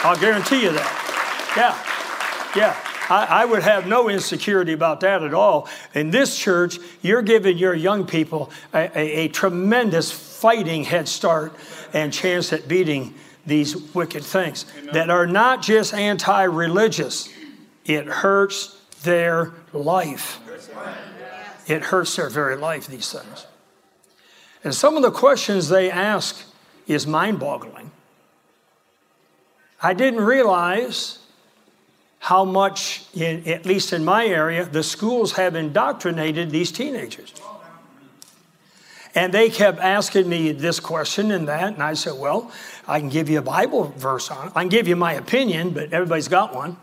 I'll 0.02 0.18
guarantee 0.18 0.64
you 0.64 0.72
that. 0.72 1.54
Yeah, 1.56 2.60
yeah. 2.60 2.89
I, 3.10 3.42
I, 3.42 3.44
would 3.44 3.62
have 3.62 3.86
no 3.86 4.08
insecurity 4.08 4.72
about 4.72 5.00
that 5.00 5.22
at 5.22 5.34
all. 5.34 5.68
In 5.94 6.10
this 6.10 6.38
church, 6.38 6.78
you're 7.02 7.22
giving 7.22 7.58
your 7.58 7.74
young 7.74 8.06
people 8.06 8.50
a, 8.72 8.90
a, 8.96 9.12
a 9.24 9.28
tremendous 9.28 10.12
fighting 10.12 10.84
head 10.84 11.08
start 11.08 11.52
and 11.92 12.12
chance 12.12 12.52
at 12.52 12.68
beating 12.68 13.14
these 13.44 13.76
wicked 13.94 14.22
things 14.22 14.64
Amen. 14.78 14.94
that 14.94 15.10
are 15.10 15.26
not 15.26 15.62
just 15.62 15.92
anti 15.92 16.44
religious, 16.44 17.28
it 17.84 18.06
hurts 18.06 18.80
their 19.02 19.52
life. 19.72 20.38
It 21.66 21.82
hurts 21.82 22.16
their 22.16 22.28
very 22.28 22.56
life, 22.56 22.86
these 22.86 23.12
things. 23.12 23.46
And 24.64 24.74
some 24.74 24.96
of 24.96 25.02
the 25.02 25.10
questions 25.10 25.68
they 25.68 25.90
ask 25.90 26.44
is 26.86 27.06
mind 27.06 27.38
boggling. 27.38 27.90
I 29.82 29.94
didn't 29.94 30.20
realize 30.20 31.19
how 32.20 32.44
much, 32.44 33.02
in, 33.14 33.48
at 33.48 33.64
least 33.64 33.92
in 33.94 34.04
my 34.04 34.26
area, 34.26 34.64
the 34.66 34.82
schools 34.82 35.32
have 35.32 35.56
indoctrinated 35.56 36.50
these 36.50 36.70
teenagers. 36.70 37.32
And 39.14 39.32
they 39.34 39.50
kept 39.50 39.80
asking 39.80 40.28
me 40.28 40.52
this 40.52 40.78
question 40.78 41.32
and 41.32 41.48
that, 41.48 41.72
and 41.72 41.82
I 41.82 41.94
said, 41.94 42.12
Well, 42.18 42.52
I 42.86 43.00
can 43.00 43.08
give 43.08 43.28
you 43.28 43.38
a 43.38 43.42
Bible 43.42 43.84
verse 43.96 44.30
on 44.30 44.48
it. 44.48 44.52
I 44.54 44.60
can 44.60 44.68
give 44.68 44.86
you 44.86 44.96
my 44.96 45.14
opinion, 45.14 45.70
but 45.70 45.92
everybody's 45.92 46.28
got 46.28 46.54
one. 46.54 46.76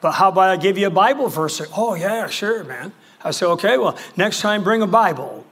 But 0.00 0.12
how 0.12 0.28
about 0.28 0.50
I 0.50 0.56
give 0.56 0.78
you 0.78 0.86
a 0.86 0.90
Bible 0.90 1.28
verse? 1.28 1.60
Oh, 1.76 1.94
yeah, 1.94 2.28
sure, 2.28 2.62
man. 2.62 2.92
I 3.24 3.32
said, 3.32 3.48
Okay, 3.48 3.78
well, 3.78 3.98
next 4.16 4.40
time 4.40 4.62
bring 4.62 4.82
a 4.82 4.86
Bible. 4.86 5.44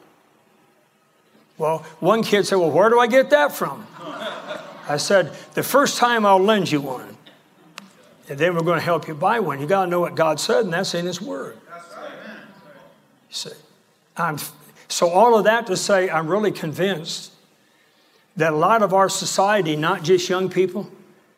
Well, 1.56 1.78
one 1.98 2.22
kid 2.22 2.46
said, 2.46 2.56
Well, 2.56 2.70
where 2.70 2.90
do 2.90 3.00
I 3.00 3.06
get 3.06 3.30
that 3.30 3.52
from? 3.52 3.86
I 4.88 4.98
said, 4.98 5.32
The 5.54 5.62
first 5.62 5.96
time 5.96 6.24
I'll 6.26 6.38
lend 6.38 6.70
you 6.70 6.82
one. 6.82 7.07
Then 8.28 8.54
we're 8.54 8.62
going 8.62 8.78
to 8.78 8.85
help 8.85 9.08
you 9.08 9.14
buy 9.14 9.40
one. 9.40 9.61
You 9.61 9.66
got 9.66 9.87
to 9.87 9.90
know 9.90 10.00
what 10.00 10.14
God 10.14 10.38
said, 10.38 10.64
and 10.64 10.73
that's 10.73 10.94
in 10.94 11.06
His 11.06 11.20
Word. 11.20 11.56
You 13.30 13.35
see, 13.35 13.50
I'm, 14.16 14.38
so, 14.88 15.08
all 15.08 15.37
of 15.37 15.44
that 15.44 15.66
to 15.68 15.76
say, 15.76 16.11
I'm 16.11 16.28
really 16.28 16.52
convinced 16.52 17.32
that 18.37 18.52
a 18.52 18.56
lot 18.56 18.82
of 18.82 18.92
our 18.92 19.08
society, 19.08 19.76
not 19.76 20.02
just 20.02 20.28
young 20.28 20.50
people, 20.50 20.90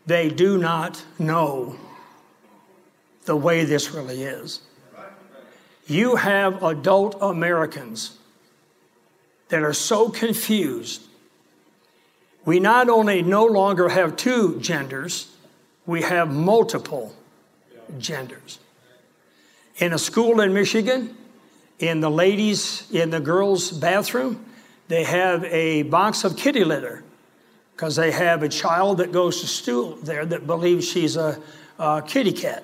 they 0.06 0.28
do 0.28 0.58
not 0.58 1.04
know 1.18 1.76
the 3.24 3.36
way 3.36 3.64
this 3.64 3.92
really 3.92 4.22
is. 4.22 4.60
You 5.86 6.16
have 6.16 6.62
adult 6.62 7.16
Americans 7.20 8.18
that 9.48 9.62
are 9.62 9.72
so 9.72 10.08
confused. 10.08 11.02
We 12.44 12.60
not 12.60 12.88
only 12.88 13.22
no 13.22 13.44
longer 13.44 13.88
have 13.88 14.16
two 14.16 14.58
genders, 14.60 15.29
we 15.90 16.02
have 16.02 16.32
multiple 16.32 17.12
genders. 17.98 18.60
In 19.78 19.92
a 19.92 19.98
school 19.98 20.40
in 20.40 20.54
Michigan, 20.54 21.16
in 21.80 21.98
the 21.98 22.08
ladies, 22.08 22.88
in 22.92 23.10
the 23.10 23.18
girls' 23.18 23.72
bathroom, 23.72 24.44
they 24.86 25.02
have 25.02 25.42
a 25.46 25.82
box 25.82 26.22
of 26.22 26.36
kitty 26.36 26.62
litter 26.62 27.02
because 27.74 27.96
they 27.96 28.12
have 28.12 28.44
a 28.44 28.48
child 28.48 28.98
that 28.98 29.10
goes 29.10 29.40
to 29.40 29.48
school 29.48 29.96
there 29.96 30.24
that 30.24 30.46
believes 30.46 30.88
she's 30.88 31.16
a, 31.16 31.42
a 31.80 32.04
kitty 32.06 32.32
cat. 32.32 32.62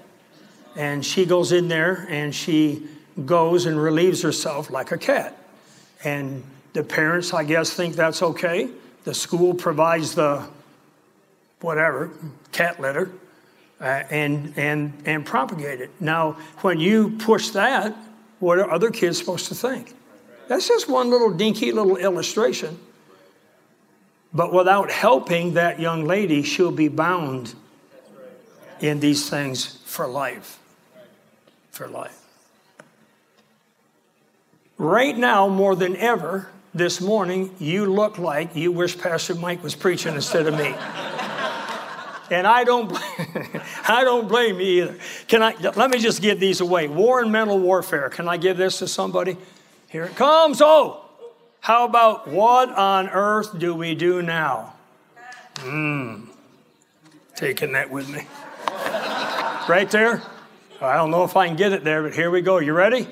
And 0.77 1.05
she 1.05 1.27
goes 1.27 1.51
in 1.51 1.67
there 1.67 2.07
and 2.09 2.33
she 2.33 2.87
goes 3.25 3.67
and 3.67 3.77
relieves 3.83 4.23
herself 4.23 4.71
like 4.71 4.93
a 4.93 4.99
cat. 4.99 5.37
And 6.05 6.45
the 6.75 6.85
parents, 6.85 7.35
I 7.35 7.43
guess, 7.43 7.73
think 7.73 7.97
that's 7.97 8.23
okay. 8.23 8.69
The 9.03 9.15
school 9.15 9.53
provides 9.53 10.15
the 10.15 10.47
whatever, 11.61 12.11
cat 12.53 12.81
litter, 12.81 13.11
uh, 13.81 13.85
and, 13.85 14.55
and, 14.57 14.93
and 15.05 15.25
propagate 15.25 15.81
it. 15.81 15.91
Now, 16.01 16.33
when 16.61 16.81
you 16.81 17.11
push 17.19 17.51
that, 17.51 17.95
what 18.39 18.59
are 18.59 18.71
other 18.71 18.91
kids 18.91 19.19
supposed 19.19 19.49
to 19.49 19.55
think? 19.55 19.95
That's 20.49 20.69
just 20.69 20.89
one 20.89 21.11
little 21.11 21.31
dinky 21.31 21.73
little 21.73 21.97
illustration. 21.97 22.79
But 24.33 24.53
without 24.53 24.91
helping 24.91 25.55
that 25.55 25.81
young 25.81 26.05
lady, 26.05 26.43
she'll 26.43 26.71
be 26.71 26.89
bound 26.89 27.55
in 28.81 29.01
these 29.01 29.29
things 29.29 29.79
for 29.85 30.07
life. 30.07 30.59
For 31.71 31.89
life. 31.89 32.19
Right 34.79 35.17
now, 35.17 35.49
more 35.49 35.75
than 35.75 35.97
ever, 35.97 36.51
this 36.77 37.01
morning, 37.01 37.55
you 37.59 37.87
look 37.87 38.19
like 38.19 38.55
you 38.55 38.71
wish 38.71 38.99
Pastor 38.99 39.35
Mike 39.35 39.63
was 39.63 39.75
preaching 39.75 40.15
instead 40.15 40.47
of 40.47 40.55
me. 40.59 40.75
And 42.31 42.47
I 42.47 42.65
don't, 42.65 42.93
I 43.89 44.03
don't 44.05 44.29
blame 44.29 44.61
you 44.61 44.85
either. 44.85 44.99
Can 45.29 45.43
I? 45.43 45.55
Let 45.57 45.91
me 45.91 45.99
just 45.99 46.21
give 46.21 46.41
these 46.41 46.61
away. 46.61 46.89
War 46.89 47.21
and 47.21 47.31
mental 47.31 47.59
warfare. 47.59 48.09
Can 48.09 48.29
I 48.29 48.37
give 48.37 48.57
this 48.57 48.79
to 48.81 48.89
somebody? 48.89 49.37
Here 49.89 50.05
it 50.05 50.17
comes. 50.17 50.61
Oh, 50.61 51.05
how 51.61 51.85
about 51.85 52.29
what 52.29 52.71
on 52.71 53.09
earth 53.09 53.59
do 53.59 53.75
we 53.75 53.95
do 53.95 54.23
now? 54.23 54.75
Hmm. 55.59 56.25
Taking 57.35 57.73
that 57.73 57.91
with 57.91 58.09
me. 58.09 58.27
Right 59.69 59.91
there. 59.91 60.23
I 60.81 60.97
don't 60.97 61.11
know 61.11 61.25
if 61.25 61.37
I 61.37 61.49
can 61.49 61.57
get 61.57 61.73
it 61.73 61.85
there, 61.85 62.03
but 62.03 62.15
here 62.15 62.31
we 62.31 62.41
go. 62.41 62.59
You 62.59 62.73
ready? 62.73 63.09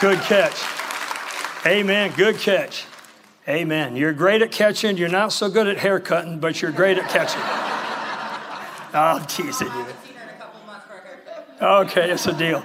Good 0.00 0.20
catch. 0.20 0.62
Amen. 1.66 2.12
Good 2.16 2.38
catch. 2.38 2.84
Amen. 3.48 3.96
You're 3.96 4.12
great 4.12 4.42
at 4.42 4.52
catching. 4.52 4.98
You're 4.98 5.08
not 5.08 5.32
so 5.32 5.48
good 5.48 5.66
at 5.66 5.78
hair 5.78 5.98
cutting, 6.00 6.38
but 6.38 6.60
you're 6.60 6.70
great 6.70 6.98
at 6.98 7.08
catching. 7.08 7.40
oh, 8.94 9.20
I'm 9.20 9.24
teasing 9.24 9.68
you. 9.68 9.86
Okay, 11.60 12.10
it's 12.10 12.26
a 12.26 12.34
deal. 12.34 12.62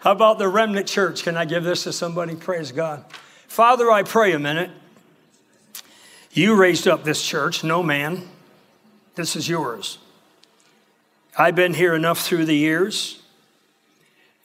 How 0.00 0.12
about 0.12 0.38
the 0.38 0.48
remnant 0.48 0.86
church? 0.86 1.22
Can 1.22 1.36
I 1.36 1.46
give 1.46 1.64
this 1.64 1.84
to 1.84 1.92
somebody? 1.92 2.36
Praise 2.36 2.72
God. 2.72 3.06
Father, 3.46 3.90
I 3.90 4.02
pray 4.02 4.32
a 4.32 4.38
minute. 4.38 4.70
You 6.32 6.56
raised 6.56 6.86
up 6.86 7.04
this 7.04 7.26
church, 7.26 7.64
no 7.64 7.82
man. 7.82 8.28
This 9.14 9.34
is 9.34 9.48
yours. 9.48 9.98
I've 11.38 11.56
been 11.56 11.72
here 11.72 11.94
enough 11.94 12.20
through 12.20 12.44
the 12.44 12.54
years 12.54 13.22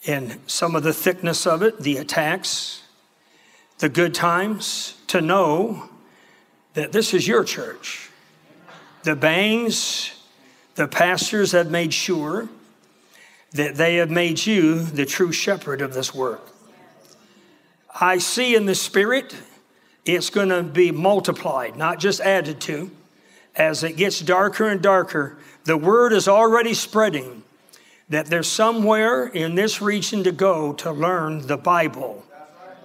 and 0.07 0.39
some 0.47 0.75
of 0.75 0.83
the 0.83 0.93
thickness 0.93 1.45
of 1.45 1.61
it, 1.61 1.79
the 1.79 1.97
attacks, 1.97 2.82
the 3.83 3.89
good 3.89 4.13
times 4.13 4.95
to 5.07 5.19
know 5.19 5.89
that 6.73 6.93
this 6.93 7.13
is 7.13 7.27
your 7.27 7.43
church. 7.43 8.09
The 9.03 9.13
Bangs, 9.13 10.13
the 10.75 10.87
pastors 10.87 11.51
have 11.51 11.69
made 11.69 11.93
sure 11.93 12.47
that 13.51 13.75
they 13.75 13.97
have 13.97 14.09
made 14.09 14.45
you 14.45 14.79
the 14.83 15.05
true 15.05 15.33
shepherd 15.33 15.81
of 15.81 15.93
this 15.93 16.15
work. 16.15 16.47
I 17.99 18.19
see 18.19 18.55
in 18.55 18.67
the 18.67 18.73
spirit 18.73 19.35
it's 20.05 20.29
going 20.29 20.47
to 20.47 20.63
be 20.63 20.91
multiplied, 20.91 21.75
not 21.75 21.99
just 21.99 22.21
added 22.21 22.61
to. 22.61 22.89
As 23.53 23.83
it 23.83 23.97
gets 23.97 24.21
darker 24.21 24.69
and 24.69 24.81
darker, 24.81 25.37
the 25.65 25.75
word 25.75 26.13
is 26.13 26.29
already 26.29 26.73
spreading 26.73 27.43
that 28.07 28.27
there's 28.27 28.47
somewhere 28.47 29.25
in 29.25 29.55
this 29.55 29.81
region 29.81 30.23
to 30.23 30.31
go 30.31 30.71
to 30.71 30.89
learn 30.93 31.47
the 31.47 31.57
Bible 31.57 32.23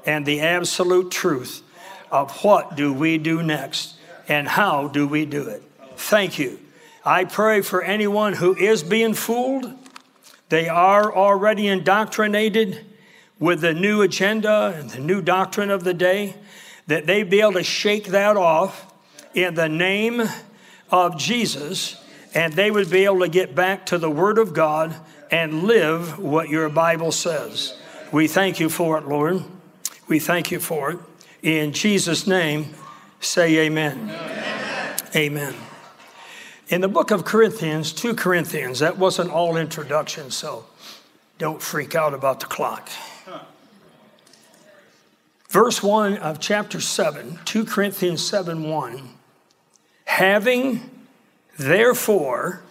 and 0.09 0.25
the 0.25 0.41
absolute 0.41 1.11
truth 1.11 1.63
of 2.11 2.43
what 2.43 2.75
do 2.77 2.95
we 2.95 3.19
do 3.19 3.43
next 3.43 3.95
and 4.27 4.49
how 4.49 4.89
do 4.89 5.07
we 5.07 5.27
do 5.27 5.47
it. 5.47 5.63
Thank 5.97 6.39
you. 6.39 6.59
I 7.05 7.27
pray 7.27 7.61
for 7.61 7.83
anyone 7.83 8.33
who 8.33 8.57
is 8.57 8.83
being 8.83 9.13
fooled. 9.13 9.71
They 10.49 10.67
are 10.67 11.15
already 11.15 11.69
indoctrinated 11.69 12.87
with 13.39 13.61
the 13.61 13.75
new 13.75 14.01
agenda 14.01 14.75
and 14.79 14.89
the 14.89 14.99
new 14.99 15.21
doctrine 15.21 15.71
of 15.71 15.85
the 15.85 15.93
day, 15.93 16.37
that 16.87 17.05
they 17.05 17.23
be 17.23 17.43
able 17.43 17.53
to 17.53 17.63
shake 17.63 18.07
that 18.07 18.39
off 18.39 18.91
in 19.35 19.57
the 19.57 19.69
name 19.69 20.23
of 20.91 21.19
Jesus, 21.19 22.03
and 22.33 22.55
they 22.55 22.71
would 22.71 22.91
be 22.91 23.05
able 23.05 23.21
to 23.21 23.29
get 23.29 23.55
back 23.55 23.85
to 23.87 23.99
the 23.99 24.11
Word 24.11 24.39
of 24.39 24.55
God 24.55 24.97
and 25.31 25.65
live 25.65 26.19
what 26.19 26.49
your 26.49 26.71
Bible 26.71 27.13
says. 27.13 27.79
We 28.11 28.27
thank 28.27 28.59
you 28.59 28.71
for 28.71 28.97
it, 28.97 29.07
Lord. 29.07 29.45
We 30.09 30.19
thank 30.19 30.51
you 30.51 30.59
for 30.59 30.91
it. 30.93 30.99
In 31.43 31.73
Jesus' 31.73 32.27
name, 32.27 32.75
say 33.21 33.59
amen. 33.59 34.11
Amen. 34.11 34.97
amen. 35.15 35.55
In 36.69 36.81
the 36.81 36.89
book 36.89 37.11
of 37.11 37.27
Corinthians, 37.27 37.93
2 37.93 38.15
Corinthians, 38.15 38.79
that 38.79 38.97
wasn't 38.97 39.31
all 39.31 39.59
introduction, 39.59 40.31
so 40.31 40.65
don't 41.37 41.61
freak 41.61 41.95
out 41.95 42.15
about 42.15 42.41
the 42.41 42.47
clock. 42.47 42.89
Verse 45.51 45.83
1 45.83 46.17
of 46.19 46.41
chapter 46.41 46.81
7, 46.81 47.39
2 47.45 47.65
Corinthians 47.65 48.25
7 48.27 48.69
1. 48.69 49.09
Having 50.05 50.91
therefore 51.59 52.63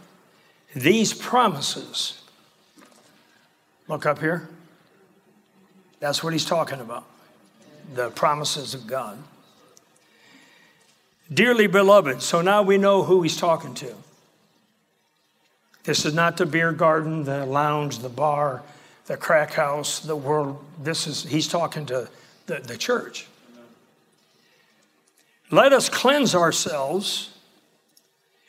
these 0.76 1.14
promises. 1.14 2.24
Look 3.88 4.06
up 4.06 4.20
here. 4.20 4.50
That's 6.00 6.24
what 6.24 6.34
he's 6.34 6.46
talking 6.46 6.80
about 6.80 7.06
the 7.94 8.10
promises 8.12 8.74
of 8.74 8.88
God. 8.88 9.18
Dearly 11.34 11.68
beloved, 11.68 12.22
so 12.22 12.42
now 12.42 12.62
we 12.62 12.78
know 12.78 13.04
who 13.04 13.22
he's 13.22 13.38
talking 13.38 13.74
to. 13.76 13.94
This 15.84 16.06
is 16.06 16.14
not 16.14 16.38
the 16.38 16.46
beer 16.46 16.72
garden, 16.72 17.24
the 17.24 17.46
lounge, 17.46 18.00
the 18.00 18.10
bar, 18.10 18.62
the 19.06 19.18
crack 19.18 19.54
house, 19.54 20.00
the 20.00 20.16
world. 20.16 20.64
This 20.82 21.08
is, 21.08 21.24
he's 21.24 21.48
talking 21.48 21.86
to 21.88 22.10
the, 22.46 22.60
the 22.60 22.78
church. 22.78 23.28
Let 25.50 25.72
us 25.72 25.88
cleanse 25.88 26.36
ourselves 26.36 27.34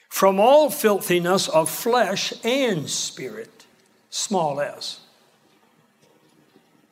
from 0.08 0.40
all 0.40 0.68
filthiness 0.68 1.48
of 1.48 1.70
flesh 1.70 2.32
and 2.44 2.88
spirit, 2.90 3.66
small 4.10 4.60
s. 4.60 5.00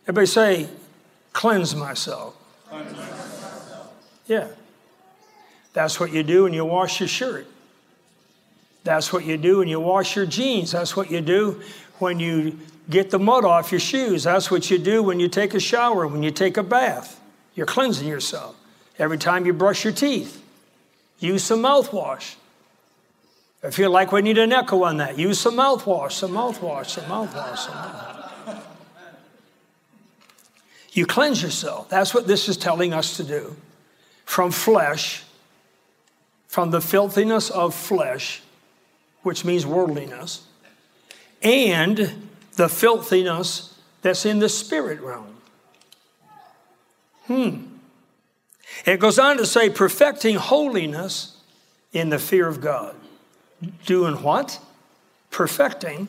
Everybody 0.05 0.27
say, 0.27 0.69
cleanse 1.37 1.77
myself. 1.77 2.35
Cleanse 2.67 2.93
myself. 2.93 3.93
Yeah. 4.27 4.49
That's 5.75 6.01
what 6.01 6.11
you 6.11 6.23
do 6.23 6.45
when 6.45 6.55
you 6.55 6.65
wash 6.65 6.99
your 6.99 7.09
shirt. 7.09 7.47
That's 8.85 9.13
what 9.13 9.27
you 9.27 9.37
do 9.37 9.59
when 9.59 9.69
you 9.69 9.79
wash 9.79 10.17
your 10.17 10.25
jeans. 10.25 10.73
That's 10.73 10.97
what 10.97 11.11
you 11.11 11.21
do 11.21 11.61
when 11.99 12.21
you 12.21 12.59
get 12.89 13.11
the 13.11 13.19
mud 13.19 13.45
off 13.45 13.71
your 13.71 13.81
shoes. 13.81 14.25
That's 14.25 14.51
what 14.51 14.71
you 14.71 14.79
do 14.79 15.03
when 15.03 15.21
you 15.21 15.29
take 15.29 15.53
a 15.53 15.61
shower, 15.61 16.07
when 16.07 16.23
you 16.23 16.31
take 16.31 16.57
a 16.57 16.63
bath. 16.63 17.21
You're 17.55 17.67
cleansing 17.67 18.09
yourself. 18.09 18.57
Every 18.99 19.19
time 19.19 19.45
you 19.45 19.53
brush 19.53 19.85
your 19.85 19.93
teeth, 19.93 20.43
use 21.19 21.45
some 21.45 21.61
mouthwash. 21.63 22.37
I 23.63 23.71
feel 23.71 23.91
like 23.91 24.11
we 24.11 24.23
need 24.23 24.39
an 24.39 24.55
echo 24.55 24.85
on 24.85 24.97
that. 24.99 25.19
Use 25.19 25.39
some 25.39 25.57
mouthwash, 25.57 26.13
some 26.13 26.31
mouthwash, 26.31 26.87
some 26.87 27.05
mouthwash, 27.05 27.59
some 27.59 27.75
mouthwash. 27.75 28.16
You 30.97 31.05
cleanse 31.05 31.43
yourself. 31.43 31.91
That's 31.91 32.15
what 32.15 32.27
this 32.27 32.49
is 32.49 32.57
telling 32.57 32.95
us 32.95 33.19
to 33.19 33.23
do. 33.23 33.55
From 34.25 34.51
flesh, 34.51 35.25
from 36.49 36.71
the 36.71 36.81
filthiness 36.81 37.51
of 37.51 37.75
flesh, 37.75 38.41
which 39.23 39.45
means 39.45 39.67
worldliness, 39.67 40.47
and 41.43 42.31
the 42.55 42.71
filthiness 42.71 43.79
that's 44.01 44.25
in 44.25 44.39
the 44.39 44.49
spirit 44.49 45.03
realm. 45.03 45.37
Hmm. 47.27 47.57
It 48.87 48.99
goes 48.99 49.19
on 49.19 49.37
to 49.37 49.45
say, 49.45 49.69
perfecting 49.69 50.37
holiness 50.37 51.37
in 51.93 52.09
the 52.09 52.19
fear 52.19 52.49
of 52.49 52.63
God. 52.63 52.97
Doing 53.85 54.23
what? 54.23 54.61
Perfecting 55.31 56.09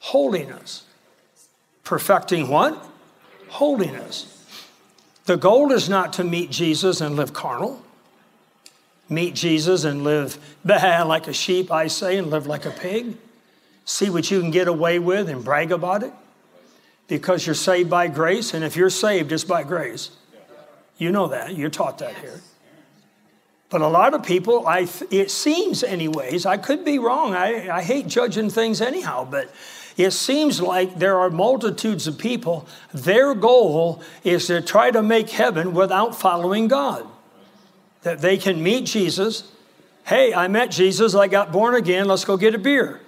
holiness. 0.00 0.82
Perfecting 1.84 2.48
what? 2.48 2.90
Holiness. 3.48 4.30
The 5.26 5.36
goal 5.36 5.72
is 5.72 5.88
not 5.88 6.12
to 6.14 6.24
meet 6.24 6.50
Jesus 6.50 7.00
and 7.00 7.16
live 7.16 7.32
carnal 7.32 7.84
meet 9.08 9.34
Jesus 9.34 9.84
and 9.84 10.04
live 10.04 10.38
bah, 10.64 11.04
like 11.06 11.28
a 11.28 11.32
sheep, 11.32 11.70
I 11.70 11.86
say, 11.88 12.18
and 12.18 12.30
live 12.30 12.46
like 12.46 12.64
a 12.64 12.70
pig. 12.70 13.16
See 13.84 14.08
what 14.08 14.30
you 14.30 14.40
can 14.40 14.50
get 14.50 14.68
away 14.68 14.98
with 14.98 15.28
and 15.28 15.44
brag 15.44 15.70
about 15.70 16.02
it 16.02 16.12
because 17.06 17.46
you're 17.46 17.54
saved 17.54 17.90
by 17.90 18.08
grace. 18.08 18.54
And 18.54 18.64
if 18.64 18.76
you're 18.76 18.90
saved, 18.90 19.30
it's 19.30 19.44
by 19.44 19.62
grace. 19.62 20.10
You 20.96 21.10
know 21.10 21.28
that. 21.28 21.56
You're 21.56 21.70
taught 21.70 21.98
that 21.98 22.16
here. 22.16 22.40
But 23.68 23.82
a 23.82 23.88
lot 23.88 24.14
of 24.14 24.22
people, 24.22 24.66
I, 24.66 24.88
it 25.10 25.30
seems, 25.30 25.82
anyways, 25.82 26.46
I 26.46 26.56
could 26.56 26.84
be 26.84 26.98
wrong. 26.98 27.34
I, 27.34 27.68
I 27.68 27.82
hate 27.82 28.06
judging 28.06 28.48
things 28.48 28.80
anyhow, 28.80 29.26
but 29.28 29.50
it 29.96 30.10
seems 30.12 30.60
like 30.60 30.98
there 30.98 31.18
are 31.18 31.30
multitudes 31.30 32.06
of 32.06 32.18
people, 32.18 32.66
their 32.92 33.34
goal 33.34 34.02
is 34.24 34.46
to 34.48 34.60
try 34.60 34.90
to 34.90 35.02
make 35.02 35.30
heaven 35.30 35.74
without 35.74 36.14
following 36.14 36.68
God 36.68 37.06
that 38.02 38.20
they 38.20 38.36
can 38.36 38.62
meet 38.62 38.86
Jesus. 38.86 39.50
Hey, 40.04 40.34
I 40.34 40.48
met 40.48 40.70
Jesus, 40.70 41.14
I 41.14 41.28
got 41.28 41.52
born 41.52 41.74
again, 41.74 42.06
let's 42.06 42.24
go 42.24 42.36
get 42.36 42.54
a 42.54 42.58
beer. 42.58 43.00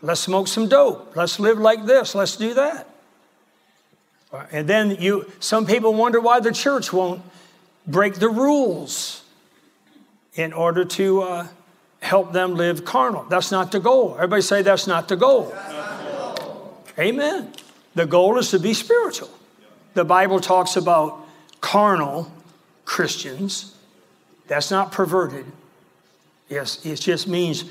Let's 0.00 0.20
smoke 0.20 0.48
some 0.48 0.68
dope. 0.68 1.16
Let's 1.16 1.40
live 1.40 1.58
like 1.58 1.84
this. 1.84 2.14
Let's 2.14 2.36
do 2.36 2.54
that. 2.54 2.88
And 4.52 4.68
then 4.68 4.90
you 5.00 5.30
some 5.40 5.66
people 5.66 5.94
wonder 5.94 6.20
why 6.20 6.40
the 6.40 6.52
church 6.52 6.92
won't 6.92 7.22
break 7.86 8.14
the 8.14 8.28
rules 8.28 9.22
in 10.34 10.52
order 10.52 10.84
to 10.84 11.22
uh, 11.22 11.46
help 12.00 12.32
them 12.32 12.54
live 12.54 12.84
carnal. 12.84 13.24
That's 13.24 13.50
not 13.50 13.72
the 13.72 13.80
goal. 13.80 14.14
Everybody 14.14 14.42
say 14.42 14.62
that's 14.62 14.86
not 14.86 15.08
the 15.08 15.16
goal. 15.16 15.52
Amen. 16.98 17.52
The 17.94 18.06
goal 18.06 18.38
is 18.38 18.50
to 18.50 18.58
be 18.58 18.74
spiritual. 18.74 19.30
The 19.94 20.04
Bible 20.04 20.40
talks 20.40 20.76
about 20.76 21.26
carnal 21.60 22.30
Christians 22.84 23.74
that's 24.46 24.70
not 24.70 24.92
perverted. 24.92 25.44
Yes, 26.48 26.84
it 26.84 26.96
just 26.96 27.28
means 27.28 27.64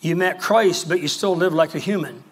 you 0.00 0.14
met 0.14 0.40
Christ, 0.40 0.88
but 0.88 1.00
you 1.00 1.08
still 1.08 1.34
live 1.34 1.54
like 1.54 1.74
a 1.74 1.78
human. 1.78 2.22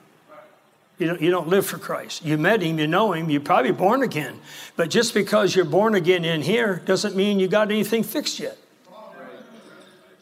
You 0.99 1.09
don't, 1.09 1.21
you 1.21 1.31
don't 1.31 1.49
live 1.49 1.67
for 1.67 1.79
Christ. 1.79 2.25
You 2.25 2.39
met 2.39 2.63
him, 2.63 2.79
you 2.79 2.87
know 2.87 3.13
him, 3.13 3.29
you're 3.29 3.41
probably 3.41 3.73
born 3.73 4.03
again. 4.03 4.39
But 4.77 4.89
just 4.89 5.15
because 5.15 5.55
you're 5.55 5.65
born 5.65 5.95
again 5.95 6.25
in 6.25 6.43
here 6.43 6.83
doesn't 6.85 7.17
mean 7.17 7.39
you 7.39 7.49
got 7.49 7.71
anything 7.71 8.03
fixed 8.03 8.39
yet. 8.39 8.57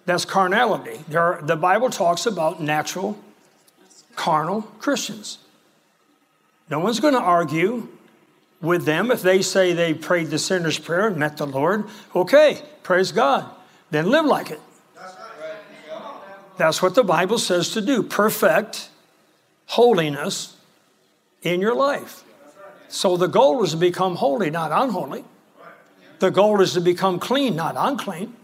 That's 0.07 0.25
carnality. 0.25 1.01
Are, 1.15 1.41
the 1.43 1.57
Bible 1.57 1.91
talks 1.91 2.27
about 2.27 2.61
natural, 2.61 3.19
carnal 4.17 4.63
Christians. 4.63 5.39
No 6.70 6.79
one's 6.79 7.00
going 7.00 7.14
to 7.14 7.20
argue 7.20 7.88
with 8.61 8.85
them 8.85 9.11
if 9.11 9.22
they 9.22 9.42
say 9.42 9.72
they 9.72 9.92
prayed 9.94 10.29
the 10.29 10.38
sinner's 10.38 10.79
prayer 10.79 11.09
and 11.09 11.16
met 11.16 11.37
the 11.37 11.46
Lord. 11.46 11.85
Okay, 12.14 12.62
praise 12.83 13.12
God 13.12 13.50
then 13.94 14.11
live 14.11 14.27
like 14.27 14.50
it. 14.50 14.61
That's 16.57 16.83
what 16.83 16.94
the 16.94 17.05
Bible 17.05 17.38
says 17.38 17.70
to 17.70 17.81
do. 17.81 18.03
Perfect 18.03 18.88
holiness 19.66 20.57
in 21.42 21.61
your 21.61 21.74
life. 21.74 22.22
So 22.88 23.16
the 23.16 23.27
goal 23.27 23.62
is 23.64 23.70
to 23.70 23.77
become 23.77 24.16
holy, 24.16 24.50
not 24.50 24.70
unholy. 24.72 25.24
The 26.20 26.31
goal 26.31 26.61
is 26.61 26.74
to 26.74 26.81
become 26.81 27.18
clean, 27.18 27.57
not 27.57 27.74
unclean. 27.77 28.35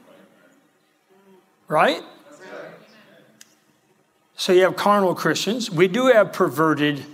Right? 1.68 2.02
So 4.36 4.52
you 4.52 4.62
have 4.62 4.76
carnal 4.76 5.14
Christians. 5.14 5.70
We 5.70 5.86
do 5.86 6.06
have 6.06 6.32
perverted 6.32 7.04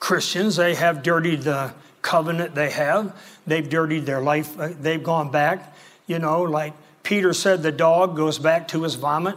Christians. 0.00 0.56
They 0.56 0.74
have 0.74 1.02
dirtied 1.02 1.42
the 1.42 1.72
covenant 2.02 2.54
they 2.54 2.70
have. 2.70 3.14
They've 3.46 3.68
dirtied 3.68 4.06
their 4.06 4.20
life. 4.20 4.56
They've 4.56 5.02
gone 5.02 5.30
back, 5.30 5.76
you 6.06 6.18
know, 6.18 6.42
like 6.42 6.74
Peter 7.02 7.32
said 7.32 7.62
the 7.62 7.72
dog 7.72 8.16
goes 8.16 8.38
back 8.38 8.68
to 8.68 8.82
his 8.82 8.94
vomit 8.94 9.36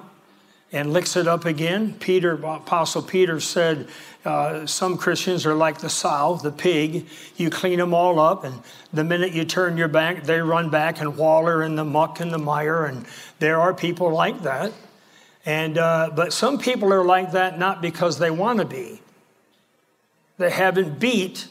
and 0.74 0.94
licks 0.94 1.16
it 1.16 1.28
up 1.28 1.46
again. 1.46 1.94
Peter, 2.00 2.34
Apostle 2.34 3.02
Peter 3.02 3.40
said, 3.40 3.88
uh, 4.24 4.66
some 4.66 4.98
Christians 4.98 5.46
are 5.46 5.54
like 5.54 5.80
the 5.80 5.90
sow, 5.90 6.40
the 6.42 6.52
pig. 6.52 7.08
You 7.36 7.50
clean 7.50 7.80
them 7.80 7.94
all 7.94 8.20
up, 8.20 8.44
and 8.44 8.62
the 8.94 9.04
minute 9.04 9.34
you 9.34 9.44
turn 9.44 9.78
your 9.78 9.88
back, 9.88 10.24
they 10.24 10.40
run 10.40 10.70
back 10.70 11.02
and 11.02 11.18
waller 11.18 11.64
in 11.64 11.76
the 11.76 11.84
muck 11.84 12.20
and 12.20 12.32
the 12.32 12.38
mire. 12.38 12.86
And 12.86 13.06
there 13.40 13.60
are 13.60 13.74
people 13.74 14.12
like 14.12 14.44
that. 14.44 14.72
And 15.46 15.78
uh, 15.78 16.12
but 16.16 16.34
some 16.34 16.60
people 16.60 16.94
are 16.94 17.04
like 17.04 17.32
that 17.32 17.58
not 17.58 17.82
because 17.82 18.20
they 18.20 18.30
want 18.32 18.60
to 18.60 18.66
be. 18.66 19.01
They 20.42 20.50
haven't 20.50 21.00
beat 21.00 21.48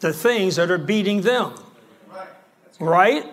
the 0.00 0.12
things 0.12 0.56
that 0.56 0.70
are 0.70 0.78
beating 0.78 1.22
them. 1.22 1.54
Right? 2.78 3.24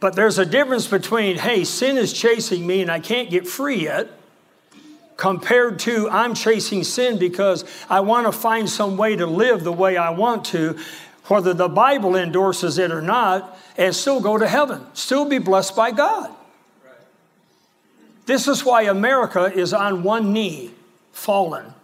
But 0.00 0.16
there's 0.16 0.38
a 0.38 0.46
difference 0.46 0.86
between, 0.86 1.36
hey, 1.36 1.64
sin 1.64 1.98
is 1.98 2.12
chasing 2.12 2.66
me 2.66 2.80
and 2.80 2.90
I 2.90 3.00
can't 3.00 3.28
get 3.28 3.46
free 3.46 3.84
yet, 3.84 4.08
compared 5.18 5.78
to 5.80 6.08
I'm 6.08 6.32
chasing 6.34 6.82
sin 6.82 7.18
because 7.18 7.66
I 7.90 8.00
want 8.00 8.26
to 8.26 8.32
find 8.32 8.68
some 8.70 8.96
way 8.96 9.16
to 9.16 9.26
live 9.26 9.62
the 9.62 9.72
way 9.72 9.98
I 9.98 10.08
want 10.10 10.46
to, 10.46 10.78
whether 11.26 11.52
the 11.52 11.68
Bible 11.68 12.16
endorses 12.16 12.78
it 12.78 12.90
or 12.90 13.02
not, 13.02 13.58
and 13.76 13.94
still 13.94 14.20
go 14.20 14.38
to 14.38 14.48
heaven, 14.48 14.86
still 14.94 15.28
be 15.28 15.36
blessed 15.38 15.76
by 15.76 15.90
God. 15.90 16.30
This 18.24 18.48
is 18.48 18.64
why 18.64 18.82
America 18.82 19.52
is 19.52 19.74
on 19.74 20.02
one 20.02 20.32
knee, 20.32 20.70
fallen, 21.12 21.74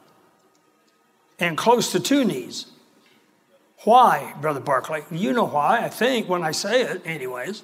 and 1.39 1.57
close 1.57 1.93
to 1.93 2.01
two 2.01 2.25
knees. 2.25 2.67
Why, 3.85 4.35
Brother 4.41 4.61
Barclay? 4.61 5.05
You 5.11 5.33
know 5.33 5.45
why, 5.45 5.85
I 5.85 5.89
think, 5.89 6.29
when 6.29 6.43
I 6.43 6.51
say 6.51 6.83
it, 6.83 7.03
anyways. 7.05 7.63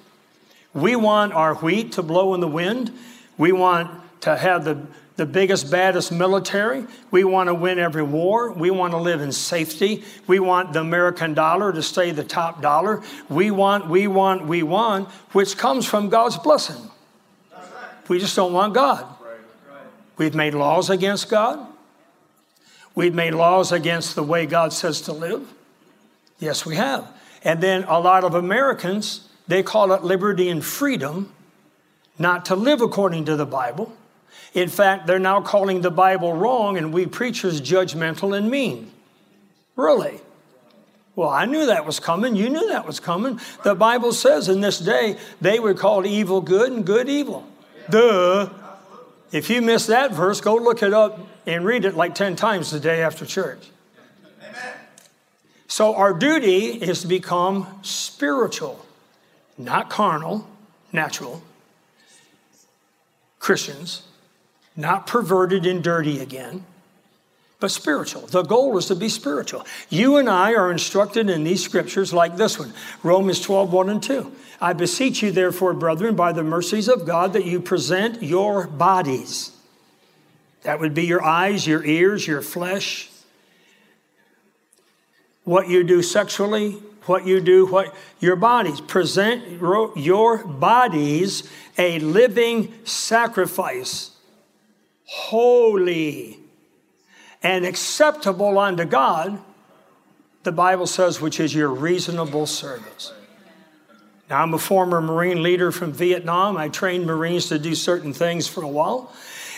We 0.73 0.95
want 0.95 1.33
our 1.33 1.55
wheat 1.55 1.93
to 1.93 2.03
blow 2.03 2.33
in 2.33 2.39
the 2.39 2.47
wind. 2.47 2.91
We 3.37 3.51
want 3.51 3.91
to 4.21 4.37
have 4.37 4.63
the, 4.63 4.81
the 5.17 5.25
biggest, 5.25 5.69
baddest 5.69 6.11
military. 6.11 6.85
We 7.11 7.23
want 7.23 7.47
to 7.47 7.53
win 7.53 7.77
every 7.77 8.03
war. 8.03 8.51
We 8.51 8.71
want 8.71 8.91
to 8.91 8.97
live 8.97 9.21
in 9.21 9.31
safety. 9.31 10.03
We 10.27 10.39
want 10.39 10.73
the 10.73 10.79
American 10.79 11.33
dollar 11.33 11.73
to 11.73 11.83
stay 11.83 12.11
the 12.11 12.23
top 12.23 12.61
dollar. 12.61 13.03
We 13.29 13.51
want, 13.51 13.89
we 13.89 14.07
want, 14.07 14.47
we 14.47 14.63
want, 14.63 15.09
which 15.33 15.57
comes 15.57 15.85
from 15.85 16.09
God's 16.09 16.37
blessing. 16.37 16.89
We 18.07 18.19
just 18.19 18.35
don't 18.35 18.53
want 18.53 18.73
God. 18.73 19.05
We've 20.17 20.35
made 20.35 20.53
laws 20.53 20.89
against 20.89 21.29
God. 21.29 21.72
We've 22.95 23.13
made 23.13 23.33
laws 23.33 23.71
against 23.71 24.15
the 24.15 24.23
way 24.23 24.45
God 24.45 24.73
says 24.73 25.01
to 25.01 25.13
live. 25.13 25.51
Yes, 26.39 26.65
we 26.65 26.75
have. 26.75 27.07
And 27.43 27.61
then 27.61 27.83
a 27.85 27.99
lot 27.99 28.23
of 28.23 28.35
Americans 28.35 29.27
they 29.47 29.63
call 29.63 29.91
it 29.93 30.03
liberty 30.03 30.49
and 30.49 30.63
freedom, 30.63 31.31
not 32.17 32.45
to 32.45 32.55
live 32.55 32.81
according 32.81 33.25
to 33.25 33.35
the 33.35 33.45
Bible. 33.45 33.93
In 34.53 34.69
fact, 34.69 35.07
they're 35.07 35.19
now 35.19 35.41
calling 35.41 35.81
the 35.81 35.91
Bible 35.91 36.33
wrong, 36.33 36.77
and 36.77 36.93
we 36.93 37.05
preachers 37.05 37.59
judgmental 37.59 38.37
and 38.37 38.49
mean. 38.49 38.91
Really? 39.75 40.21
Well, 41.15 41.29
I 41.29 41.45
knew 41.45 41.65
that 41.67 41.85
was 41.85 41.99
coming. 41.99 42.35
You 42.35 42.49
knew 42.49 42.69
that 42.69 42.87
was 42.87 42.99
coming. 42.99 43.39
The 43.63 43.75
Bible 43.75 44.13
says 44.13 44.49
in 44.49 44.61
this 44.61 44.79
day 44.79 45.17
they 45.41 45.59
would 45.59 45.77
call 45.77 46.05
evil 46.05 46.41
good 46.41 46.71
and 46.71 46.85
good 46.85 47.09
evil. 47.09 47.47
Duh. 47.89 48.49
If 49.31 49.49
you 49.49 49.61
miss 49.61 49.87
that 49.87 50.11
verse, 50.11 50.41
go 50.41 50.55
look 50.55 50.81
it 50.83 50.93
up 50.93 51.19
and 51.45 51.65
read 51.65 51.85
it 51.85 51.95
like 51.95 52.15
10 52.15 52.35
times 52.35 52.71
the 52.71 52.79
day 52.79 53.01
after 53.01 53.25
church. 53.25 53.69
Amen. 54.41 54.73
So, 55.67 55.95
our 55.95 56.13
duty 56.13 56.67
is 56.67 57.01
to 57.01 57.07
become 57.07 57.79
spiritual, 57.81 58.85
not 59.57 59.89
carnal, 59.89 60.47
natural 60.91 61.41
Christians, 63.39 64.03
not 64.75 65.07
perverted 65.07 65.65
and 65.65 65.83
dirty 65.83 66.19
again, 66.19 66.65
but 67.59 67.71
spiritual. 67.71 68.27
The 68.27 68.43
goal 68.43 68.77
is 68.77 68.87
to 68.87 68.95
be 68.95 69.07
spiritual. 69.07 69.65
You 69.89 70.17
and 70.17 70.29
I 70.29 70.53
are 70.53 70.69
instructed 70.69 71.29
in 71.29 71.45
these 71.45 71.63
scriptures 71.63 72.13
like 72.13 72.35
this 72.35 72.59
one 72.59 72.73
Romans 73.03 73.39
12, 73.39 73.71
1 73.71 73.89
and 73.89 74.03
2. 74.03 74.31
I 74.59 74.73
beseech 74.73 75.21
you, 75.21 75.31
therefore, 75.31 75.73
brethren, 75.73 76.15
by 76.15 76.31
the 76.33 76.43
mercies 76.43 76.87
of 76.87 77.05
God, 77.05 77.33
that 77.33 77.45
you 77.45 77.59
present 77.59 78.21
your 78.21 78.67
bodies. 78.67 79.52
That 80.63 80.79
would 80.79 80.93
be 80.93 81.05
your 81.05 81.23
eyes, 81.23 81.67
your 81.67 81.83
ears, 81.83 82.25
your 82.25 82.41
flesh. 82.41 83.09
What 85.43 85.67
you 85.67 85.83
do 85.83 86.01
sexually, 86.01 86.77
what 87.05 87.25
you 87.25 87.41
do, 87.41 87.65
what 87.65 87.93
your 88.19 88.35
bodies. 88.37 88.79
Present 88.79 89.59
your 89.95 90.45
bodies 90.45 91.49
a 91.77 91.99
living 91.99 92.73
sacrifice, 92.85 94.11
holy 95.05 96.39
and 97.41 97.65
acceptable 97.65 98.57
unto 98.57 98.85
God, 98.85 99.39
the 100.43 100.51
Bible 100.51 100.87
says, 100.87 101.19
which 101.19 101.39
is 101.39 101.53
your 101.53 101.69
reasonable 101.69 102.45
service. 102.45 103.13
Now, 104.29 104.41
I'm 104.41 104.53
a 104.53 104.59
former 104.59 105.01
Marine 105.01 105.43
leader 105.43 105.71
from 105.71 105.91
Vietnam. 105.91 106.57
I 106.57 106.69
trained 106.69 107.05
Marines 107.05 107.47
to 107.47 107.59
do 107.59 107.75
certain 107.75 108.13
things 108.13 108.47
for 108.47 108.63
a 108.63 108.67
while. 108.67 109.13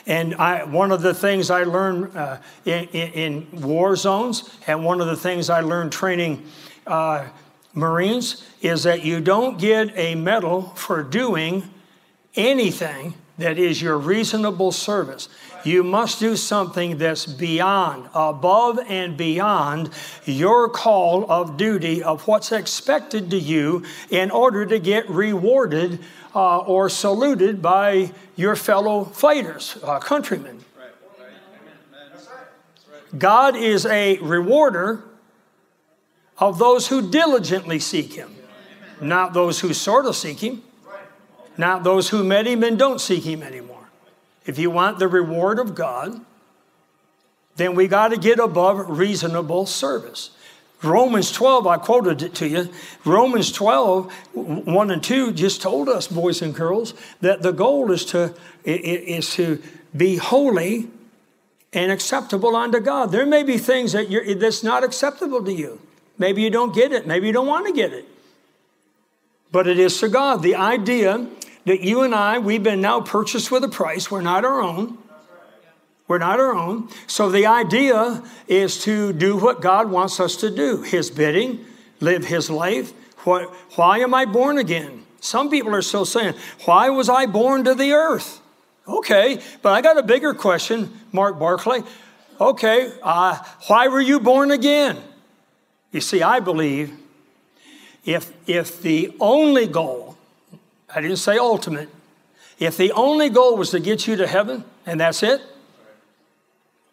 And 0.08 0.36
I, 0.36 0.64
one 0.64 0.92
of 0.92 1.02
the 1.02 1.14
things 1.14 1.50
I 1.50 1.64
learned 1.64 2.16
uh, 2.16 2.38
in, 2.64 2.88
in, 2.90 3.62
war 3.62 3.96
zones, 3.96 4.50
and 4.68 4.86
one 4.86 5.02
of 5.02 5.08
the 5.08 5.16
things 5.16 5.50
I 5.50 5.62
learned 5.62 5.92
training 5.92 6.46
uh, 6.86 7.28
Marines, 7.74 8.48
is 8.62 8.84
that 8.84 9.04
you 9.04 9.20
don't 9.20 9.58
get 9.58 9.98
a 9.98 10.16
medal 10.16 10.62
for 10.76 11.04
doing 11.04 11.64
anything 12.36 13.16
that 13.38 13.58
is 13.58 13.82
your 13.82 13.98
reasonable 13.98 14.72
service. 14.72 15.28
You 15.66 15.84
must 15.84 16.20
do 16.20 16.36
something 16.36 17.00
that's 17.00 17.26
beyond, 17.26 18.08
above 18.14 18.80
and 18.88 19.18
beyond 19.18 19.90
your 20.24 20.70
call 20.70 21.30
of 21.30 21.58
duty 21.58 22.04
of 22.04 22.28
what's 22.28 22.52
expected 22.52 23.32
to 23.32 23.40
you 23.40 23.84
in 24.12 24.30
order 24.30 24.68
to 24.68 24.78
get 24.78 25.10
rewarded 25.10 26.00
uh, 26.36 26.60
or 26.60 26.88
saluted 26.88 27.64
by 27.64 28.12
your 28.36 28.56
fellow 28.56 29.06
fighters, 29.06 29.78
uh, 29.82 29.98
countrymen. 29.98 30.64
God 33.18 33.56
is 33.56 33.88
a 33.88 34.18
rewarder 34.20 35.04
of 36.38 36.60
those 36.60 36.90
who 36.90 37.10
diligently 37.10 37.80
seek 37.80 38.14
Him, 38.14 38.36
not 39.02 39.34
those 39.34 39.62
who 39.62 39.74
sort 39.74 40.06
of 40.06 40.16
seek 40.16 40.44
Him, 40.44 40.62
not 41.58 41.84
those 41.84 42.10
who 42.10 42.24
met 42.24 42.46
Him 42.46 42.64
and 42.64 42.78
don't 42.78 43.02
seek 43.02 43.24
Him 43.24 43.42
anymore. 43.42 43.75
If 44.46 44.60
you 44.60 44.70
want 44.70 45.00
the 45.00 45.08
reward 45.08 45.60
of 45.60 45.76
God, 45.76 46.22
then 47.56 47.76
we 47.76 47.88
got 47.88 48.10
to 48.10 48.18
get 48.18 48.40
above 48.40 48.98
reasonable 48.98 49.66
service. 49.66 50.32
Romans 50.84 51.32
12, 51.32 51.66
I 51.68 51.78
quoted 51.78 52.22
it 52.22 52.36
to 52.36 52.48
you. 52.48 52.70
Romans 53.06 53.52
12, 53.52 54.12
1 54.34 54.92
and 54.92 55.04
2 55.04 55.32
just 55.34 55.62
told 55.62 55.90
us, 55.90 56.08
boys 56.08 56.42
and 56.42 56.54
girls, 56.54 56.94
that 57.22 57.42
the 57.42 57.52
goal 57.52 57.92
is 57.92 58.06
to, 58.06 58.36
is 58.64 59.34
to 59.36 59.62
be 59.96 60.18
holy 60.18 60.90
and 61.74 61.92
acceptable 61.92 62.56
unto 62.56 62.80
God. 62.80 63.12
There 63.12 63.26
may 63.26 63.44
be 63.44 63.58
things 63.58 63.94
that 63.94 64.10
you're, 64.10 64.36
that's 64.36 64.64
not 64.64 64.84
acceptable 64.84 65.44
to 65.44 65.52
you. 65.52 65.80
Maybe 66.18 66.42
you 66.42 66.50
don't 66.50 66.74
get 66.74 66.92
it. 66.92 67.08
Maybe 67.08 67.28
you 67.28 67.34
don't 67.34 67.48
want 67.48 67.68
to 67.68 67.74
get 67.74 67.92
it. 67.92 68.06
But 69.52 69.68
it 69.68 69.80
is 69.80 70.00
to 70.02 70.10
God. 70.10 70.42
The 70.44 70.56
idea 70.56 71.28
that 71.66 71.82
you 71.82 72.04
and 72.04 72.14
I, 72.14 72.40
we've 72.40 72.64
been 72.64 72.82
now 72.82 73.02
purchased 73.02 73.52
with 73.52 73.64
a 73.64 73.70
price. 73.70 74.10
We're 74.10 74.22
not 74.22 74.46
our 74.46 74.62
own. 74.62 74.98
We're 76.08 76.20
not 76.20 76.40
our 76.40 76.54
own. 76.54 76.90
So 77.08 77.32
the 77.32 77.48
idea 77.48 78.24
is 78.48 78.84
to 78.84 79.12
do 79.12 79.38
what 79.38 79.62
God 79.62 79.90
wants 79.90 80.20
us 80.20 80.36
to 80.38 80.52
do 80.52 80.84
His 80.84 81.10
bidding, 81.10 81.66
live 82.00 82.26
His 82.26 82.50
life. 82.50 82.94
What, 83.26 83.50
why 83.76 84.00
am 84.00 84.14
I 84.14 84.26
born 84.26 84.60
again? 84.60 85.06
Some 85.20 85.50
people 85.50 85.74
are 85.74 85.82
still 85.82 86.06
saying, 86.06 86.36
Why 86.66 86.90
was 86.90 87.10
I 87.10 87.26
born 87.26 87.64
to 87.64 87.74
the 87.74 87.94
earth? 87.94 88.40
Okay, 88.88 89.42
but 89.64 89.74
I 89.74 89.82
got 89.82 89.98
a 89.98 90.04
bigger 90.04 90.36
question, 90.36 90.92
Mark 91.12 91.40
Barclay. 91.40 91.82
Okay, 92.40 92.92
uh, 93.02 93.40
why 93.66 93.88
were 93.88 94.02
you 94.02 94.20
born 94.20 94.52
again? 94.52 95.02
You 95.92 96.02
see, 96.02 96.22
I 96.22 96.40
believe 96.40 96.96
if, 98.04 98.32
if 98.46 98.82
the 98.82 99.16
only 99.20 99.66
goal 99.66 100.15
I 100.96 101.02
didn't 101.02 101.18
say 101.18 101.38
ultimate. 101.38 101.90
If 102.58 102.78
the 102.78 102.94
only 102.94 103.30
goal 103.30 103.58
was 103.58 103.72
to 103.72 103.80
get 103.80 104.08
you 104.08 104.16
to 104.16 104.28
heaven 104.28 104.64
and 104.86 105.00
that's 105.00 105.22
it, 105.24 105.42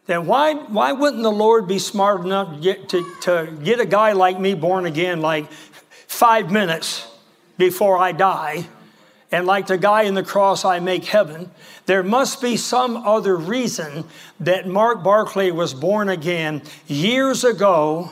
then 0.06 0.26
why, 0.26 0.54
why 0.54 0.90
wouldn't 0.90 1.22
the 1.22 1.30
Lord 1.30 1.68
be 1.68 1.78
smart 1.78 2.22
enough 2.22 2.54
to 2.54 2.60
get, 2.60 2.88
to, 2.88 3.14
to 3.22 3.58
get 3.62 3.78
a 3.78 3.86
guy 3.86 4.12
like 4.12 4.40
me 4.40 4.54
born 4.54 4.84
again 4.84 5.20
like 5.20 5.50
five 5.52 6.50
minutes 6.50 7.06
before 7.56 7.96
I 7.96 8.10
die? 8.10 8.66
And 9.30 9.46
like 9.46 9.68
the 9.68 9.78
guy 9.78 10.02
in 10.02 10.14
the 10.14 10.24
cross, 10.24 10.64
I 10.64 10.80
make 10.80 11.04
heaven. 11.04 11.50
There 11.86 12.02
must 12.02 12.42
be 12.42 12.56
some 12.56 12.96
other 12.96 13.36
reason 13.36 14.04
that 14.40 14.66
Mark 14.66 15.02
Barclay 15.02 15.52
was 15.52 15.72
born 15.72 16.08
again 16.08 16.62
years 16.86 17.44
ago 17.44 18.10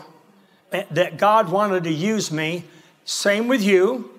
eh, 0.73 0.85
that 0.93 1.19
God 1.19 1.51
wanted 1.51 1.85
to 1.85 1.93
use 1.93 2.31
me. 2.31 2.65
Same 3.05 3.49
with 3.49 3.63
you. 3.63 4.19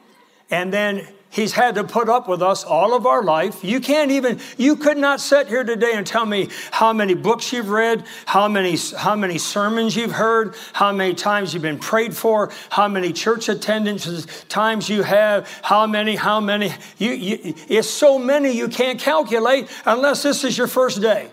And 0.51 0.71
then 0.71 1.07
He's 1.31 1.53
had 1.53 1.75
to 1.75 1.85
put 1.85 2.09
up 2.09 2.27
with 2.27 2.41
us 2.41 2.65
all 2.65 2.93
of 2.93 3.05
our 3.05 3.23
life. 3.23 3.63
You 3.63 3.79
can't 3.79 4.11
even, 4.11 4.41
you 4.57 4.75
could 4.75 4.97
not 4.97 5.21
sit 5.21 5.47
here 5.47 5.63
today 5.63 5.93
and 5.93 6.05
tell 6.05 6.25
me 6.25 6.49
how 6.71 6.91
many 6.91 7.13
books 7.13 7.53
you've 7.53 7.69
read, 7.69 8.03
how 8.25 8.49
many, 8.49 8.75
how 8.97 9.15
many 9.15 9.37
sermons 9.37 9.95
you've 9.95 10.11
heard, 10.11 10.55
how 10.73 10.91
many 10.91 11.13
times 11.13 11.53
you've 11.53 11.63
been 11.63 11.79
prayed 11.79 12.13
for, 12.15 12.51
how 12.69 12.89
many 12.89 13.13
church 13.13 13.47
attendances 13.47 14.25
times 14.49 14.89
you 14.89 15.03
have, 15.03 15.49
how 15.63 15.87
many, 15.87 16.17
how 16.17 16.41
many. 16.41 16.73
You, 16.97 17.11
you, 17.11 17.53
it's 17.69 17.89
so 17.89 18.19
many 18.19 18.51
you 18.51 18.67
can't 18.67 18.99
calculate 18.99 19.69
unless 19.85 20.23
this 20.23 20.43
is 20.43 20.57
your 20.57 20.67
first 20.67 21.01
day. 21.01 21.29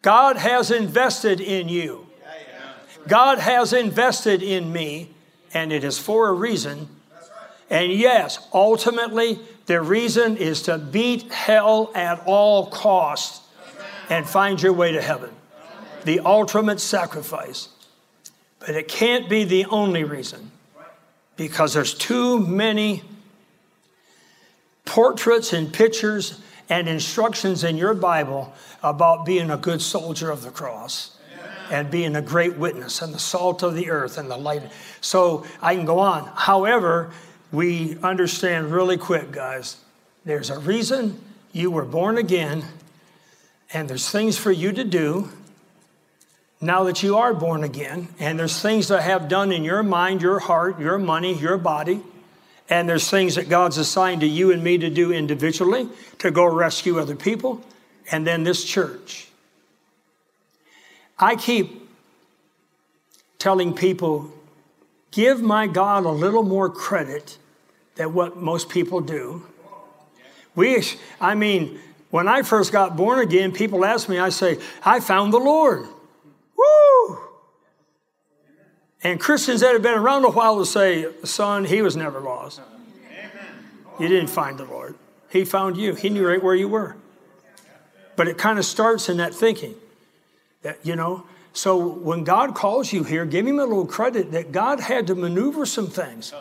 God 0.00 0.38
has 0.38 0.70
invested 0.70 1.42
in 1.42 1.68
you. 1.68 2.06
God 3.06 3.38
has 3.38 3.74
invested 3.74 4.42
in 4.42 4.72
me, 4.72 5.10
and 5.52 5.70
it 5.74 5.84
is 5.84 5.98
for 5.98 6.28
a 6.28 6.32
reason 6.32 6.88
and 7.72 7.90
yes, 7.90 8.38
ultimately, 8.52 9.38
the 9.64 9.80
reason 9.80 10.36
is 10.36 10.60
to 10.64 10.76
beat 10.76 11.32
hell 11.32 11.90
at 11.94 12.22
all 12.26 12.66
costs 12.66 13.40
and 14.10 14.28
find 14.28 14.60
your 14.60 14.74
way 14.74 14.92
to 14.92 15.00
heaven. 15.00 15.30
The 16.04 16.20
ultimate 16.20 16.80
sacrifice. 16.80 17.70
But 18.58 18.76
it 18.76 18.88
can't 18.88 19.26
be 19.30 19.44
the 19.44 19.64
only 19.64 20.04
reason 20.04 20.50
because 21.36 21.72
there's 21.72 21.94
too 21.94 22.46
many 22.46 23.04
portraits 24.84 25.54
and 25.54 25.72
pictures 25.72 26.40
and 26.68 26.86
instructions 26.88 27.64
in 27.64 27.78
your 27.78 27.94
Bible 27.94 28.52
about 28.82 29.24
being 29.24 29.50
a 29.50 29.56
good 29.56 29.80
soldier 29.80 30.30
of 30.30 30.42
the 30.42 30.50
cross 30.50 31.16
and 31.70 31.90
being 31.90 32.16
a 32.16 32.22
great 32.22 32.58
witness 32.58 33.00
and 33.00 33.14
the 33.14 33.18
salt 33.18 33.62
of 33.62 33.74
the 33.74 33.88
earth 33.88 34.18
and 34.18 34.30
the 34.30 34.36
light. 34.36 34.62
So 35.00 35.46
I 35.62 35.74
can 35.74 35.86
go 35.86 36.00
on. 36.00 36.30
However, 36.34 37.12
we 37.52 37.98
understand 38.02 38.72
really 38.72 38.96
quick, 38.96 39.30
guys. 39.30 39.76
There's 40.24 40.50
a 40.50 40.58
reason 40.58 41.20
you 41.52 41.70
were 41.70 41.84
born 41.84 42.16
again, 42.16 42.64
and 43.72 43.88
there's 43.88 44.08
things 44.08 44.38
for 44.38 44.50
you 44.50 44.72
to 44.72 44.84
do 44.84 45.28
now 46.60 46.84
that 46.84 47.02
you 47.02 47.16
are 47.16 47.34
born 47.34 47.62
again, 47.62 48.08
and 48.18 48.38
there's 48.38 48.60
things 48.62 48.88
that 48.88 49.02
have 49.02 49.28
done 49.28 49.52
in 49.52 49.64
your 49.64 49.82
mind, 49.82 50.22
your 50.22 50.38
heart, 50.38 50.80
your 50.80 50.96
money, 50.96 51.34
your 51.34 51.58
body, 51.58 52.00
and 52.70 52.88
there's 52.88 53.10
things 53.10 53.34
that 53.34 53.48
God's 53.48 53.76
assigned 53.76 54.22
to 54.22 54.26
you 54.26 54.52
and 54.52 54.62
me 54.62 54.78
to 54.78 54.88
do 54.88 55.12
individually 55.12 55.88
to 56.20 56.30
go 56.30 56.44
rescue 56.44 56.98
other 56.98 57.16
people, 57.16 57.60
and 58.10 58.26
then 58.26 58.44
this 58.44 58.64
church. 58.64 59.28
I 61.18 61.36
keep 61.36 61.88
telling 63.38 63.74
people, 63.74 64.32
give 65.10 65.42
my 65.42 65.66
God 65.66 66.06
a 66.06 66.10
little 66.10 66.44
more 66.44 66.70
credit 66.70 67.38
than 67.96 68.14
what 68.14 68.36
most 68.36 68.68
people 68.68 69.00
do. 69.00 69.46
We, 70.54 70.82
I 71.20 71.34
mean, 71.34 71.78
when 72.10 72.28
I 72.28 72.42
first 72.42 72.72
got 72.72 72.96
born 72.96 73.20
again, 73.20 73.52
people 73.52 73.84
ask 73.84 74.08
me, 74.08 74.18
I 74.18 74.28
say, 74.28 74.58
I 74.84 75.00
found 75.00 75.32
the 75.32 75.38
Lord. 75.38 75.86
Woo! 76.56 77.18
And 79.02 79.18
Christians 79.18 79.62
that 79.62 79.72
have 79.72 79.82
been 79.82 79.98
around 79.98 80.24
a 80.24 80.30
while 80.30 80.56
will 80.56 80.64
say, 80.64 81.06
son, 81.24 81.64
he 81.64 81.82
was 81.82 81.96
never 81.96 82.20
lost. 82.20 82.60
You 83.98 84.08
didn't 84.08 84.30
find 84.30 84.58
the 84.58 84.64
Lord. 84.64 84.94
He 85.30 85.44
found 85.44 85.76
you. 85.76 85.94
He 85.94 86.10
knew 86.10 86.26
right 86.26 86.42
where 86.42 86.54
you 86.54 86.68
were. 86.68 86.96
But 88.16 88.28
it 88.28 88.36
kind 88.36 88.58
of 88.58 88.64
starts 88.64 89.08
in 89.08 89.16
that 89.16 89.34
thinking. 89.34 89.74
That, 90.62 90.84
you 90.84 90.96
know, 90.96 91.24
so 91.52 91.76
when 91.86 92.24
God 92.24 92.54
calls 92.54 92.92
you 92.92 93.04
here, 93.04 93.24
give 93.24 93.46
him 93.46 93.58
a 93.58 93.64
little 93.64 93.86
credit 93.86 94.32
that 94.32 94.52
God 94.52 94.80
had 94.80 95.06
to 95.08 95.14
maneuver 95.14 95.66
some 95.66 95.86
things. 95.86 96.32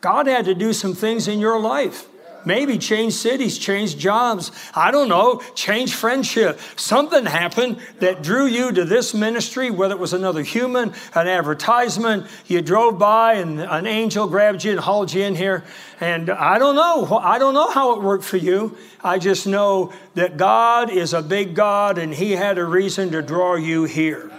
God 0.00 0.26
had 0.26 0.46
to 0.46 0.54
do 0.54 0.72
some 0.72 0.94
things 0.94 1.28
in 1.28 1.38
your 1.38 1.60
life. 1.60 2.06
Maybe 2.44 2.78
change 2.78 3.12
cities, 3.14 3.58
change 3.58 3.98
jobs. 3.98 4.50
I 4.74 4.90
don't 4.90 5.08
know, 5.08 5.42
change 5.54 5.94
friendship. 5.94 6.58
Something 6.76 7.26
happened 7.26 7.78
that 7.98 8.22
drew 8.22 8.46
you 8.46 8.72
to 8.72 8.84
this 8.84 9.12
ministry, 9.12 9.70
whether 9.70 9.94
it 9.94 10.00
was 10.00 10.12
another 10.12 10.42
human, 10.42 10.94
an 11.14 11.28
advertisement. 11.28 12.26
You 12.46 12.62
drove 12.62 12.98
by 12.98 13.34
and 13.34 13.60
an 13.60 13.86
angel 13.86 14.26
grabbed 14.26 14.64
you 14.64 14.72
and 14.72 14.80
hauled 14.80 15.12
you 15.12 15.22
in 15.22 15.34
here. 15.34 15.64
And 16.00 16.30
I 16.30 16.58
don't 16.58 16.76
know. 16.76 17.18
I 17.18 17.38
don't 17.38 17.54
know 17.54 17.70
how 17.70 17.96
it 17.96 18.02
worked 18.02 18.24
for 18.24 18.38
you. 18.38 18.76
I 19.04 19.18
just 19.18 19.46
know 19.46 19.92
that 20.14 20.36
God 20.36 20.90
is 20.90 21.12
a 21.12 21.22
big 21.22 21.54
God 21.54 21.98
and 21.98 22.14
He 22.14 22.32
had 22.32 22.56
a 22.56 22.64
reason 22.64 23.10
to 23.10 23.22
draw 23.22 23.56
you 23.56 23.84
here. 23.84 24.30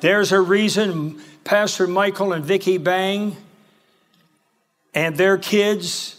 There's 0.00 0.32
a 0.32 0.40
reason 0.40 1.20
Pastor 1.44 1.86
Michael 1.86 2.32
and 2.32 2.44
Vicki 2.44 2.78
Bang 2.78 3.36
and 4.94 5.16
their 5.16 5.38
kids 5.38 6.16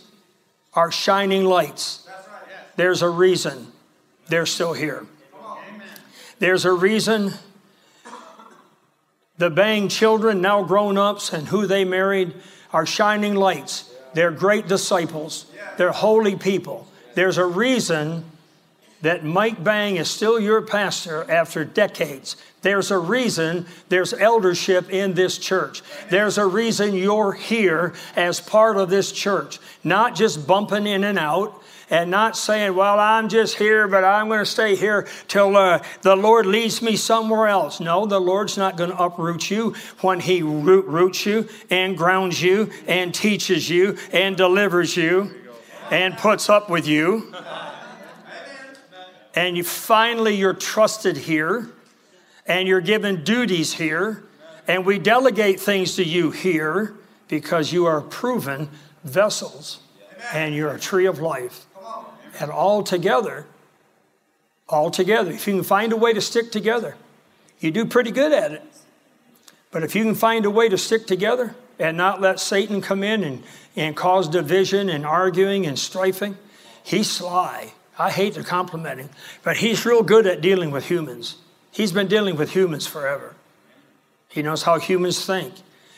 are 0.73 0.91
shining 0.91 1.45
lights. 1.45 2.07
There's 2.75 3.01
a 3.01 3.09
reason 3.09 3.67
they're 4.27 4.45
still 4.45 4.73
here. 4.73 5.05
There's 6.39 6.65
a 6.65 6.71
reason 6.71 7.33
the 9.37 9.49
Bang 9.49 9.89
children, 9.89 10.39
now 10.39 10.63
grown 10.63 10.99
ups, 10.99 11.33
and 11.33 11.47
who 11.47 11.65
they 11.65 11.83
married 11.83 12.35
are 12.71 12.85
shining 12.85 13.33
lights. 13.33 13.91
They're 14.13 14.31
great 14.31 14.67
disciples, 14.67 15.47
they're 15.77 15.91
holy 15.91 16.35
people. 16.35 16.87
There's 17.15 17.37
a 17.39 17.45
reason 17.45 18.23
that 19.01 19.23
Mike 19.23 19.63
Bang 19.63 19.97
is 19.97 20.09
still 20.09 20.39
your 20.39 20.61
pastor 20.61 21.29
after 21.29 21.65
decades. 21.65 22.35
There's 22.61 22.91
a 22.91 22.97
reason 22.97 23.65
there's 23.89 24.13
eldership 24.13 24.89
in 24.91 25.13
this 25.13 25.37
church. 25.37 25.81
There's 26.09 26.37
a 26.37 26.45
reason 26.45 26.93
you're 26.93 27.33
here 27.33 27.93
as 28.15 28.39
part 28.39 28.77
of 28.77 28.89
this 28.89 29.11
church, 29.11 29.59
not 29.83 30.15
just 30.15 30.45
bumping 30.47 30.85
in 30.85 31.03
and 31.03 31.19
out. 31.19 31.57
And 31.89 32.09
not 32.09 32.37
saying, 32.37 32.73
well, 32.73 32.97
I'm 32.97 33.27
just 33.27 33.57
here, 33.57 33.85
but 33.85 34.05
I'm 34.05 34.29
going 34.29 34.39
to 34.39 34.45
stay 34.45 34.77
here 34.77 35.09
till 35.27 35.57
uh, 35.57 35.83
the 36.03 36.15
Lord 36.15 36.45
leads 36.45 36.81
me 36.81 36.95
somewhere 36.95 37.47
else. 37.47 37.81
No, 37.81 38.05
the 38.05 38.17
Lord's 38.17 38.57
not 38.57 38.77
going 38.77 38.91
to 38.91 39.03
uproot 39.03 39.51
you 39.51 39.75
when 39.99 40.21
He 40.21 40.41
root, 40.41 40.85
roots 40.85 41.25
you 41.25 41.49
and 41.69 41.97
grounds 41.97 42.41
you 42.41 42.71
and 42.87 43.13
teaches 43.13 43.69
you 43.69 43.97
and 44.13 44.37
delivers 44.37 44.95
you 44.95 45.35
and 45.89 46.17
puts 46.17 46.47
up 46.47 46.69
with 46.69 46.87
you 46.87 47.35
and 49.35 49.57
you 49.57 49.63
finally 49.63 50.35
you're 50.35 50.53
trusted 50.53 51.17
here 51.17 51.69
and 52.45 52.67
you're 52.67 52.81
given 52.81 53.23
duties 53.23 53.73
here 53.73 54.23
and 54.67 54.85
we 54.85 54.99
delegate 54.99 55.59
things 55.59 55.95
to 55.95 56.03
you 56.03 56.31
here 56.31 56.93
because 57.27 57.71
you 57.71 57.85
are 57.85 58.01
proven 58.01 58.69
vessels 59.03 59.79
and 60.33 60.53
you're 60.53 60.73
a 60.73 60.79
tree 60.79 61.05
of 61.05 61.19
life. 61.19 61.65
And 62.39 62.49
all 62.51 62.83
together 62.83 63.45
all 64.71 64.89
together 64.89 65.31
if 65.31 65.45
you 65.47 65.55
can 65.55 65.63
find 65.63 65.91
a 65.91 65.97
way 65.97 66.13
to 66.13 66.21
stick 66.21 66.51
together 66.51 66.95
you 67.59 67.71
do 67.71 67.85
pretty 67.85 68.09
good 68.11 68.31
at 68.31 68.51
it. 68.51 68.63
But 69.69 69.83
if 69.83 69.95
you 69.95 70.03
can 70.03 70.15
find 70.15 70.45
a 70.45 70.49
way 70.49 70.69
to 70.69 70.77
stick 70.77 71.05
together 71.05 71.55
and 71.77 71.97
not 71.97 72.21
let 72.21 72.39
satan 72.39 72.81
come 72.81 73.03
in 73.03 73.23
and, 73.23 73.43
and 73.75 73.95
cause 73.95 74.29
division 74.29 74.89
and 74.89 75.05
arguing 75.05 75.65
and 75.65 75.77
strifing 75.77 76.35
he's 76.83 77.09
sly 77.09 77.73
I 78.01 78.09
hate 78.09 78.33
to 78.33 78.43
compliment 78.43 78.99
him, 78.99 79.09
but 79.43 79.57
he's 79.57 79.85
real 79.85 80.01
good 80.01 80.25
at 80.25 80.41
dealing 80.41 80.71
with 80.71 80.85
humans. 80.85 81.35
He's 81.69 81.91
been 81.91 82.07
dealing 82.07 82.35
with 82.35 82.51
humans 82.51 82.87
forever. 82.87 83.35
He 84.27 84.41
knows 84.41 84.63
how 84.63 84.79
humans 84.79 85.23
think. 85.23 85.53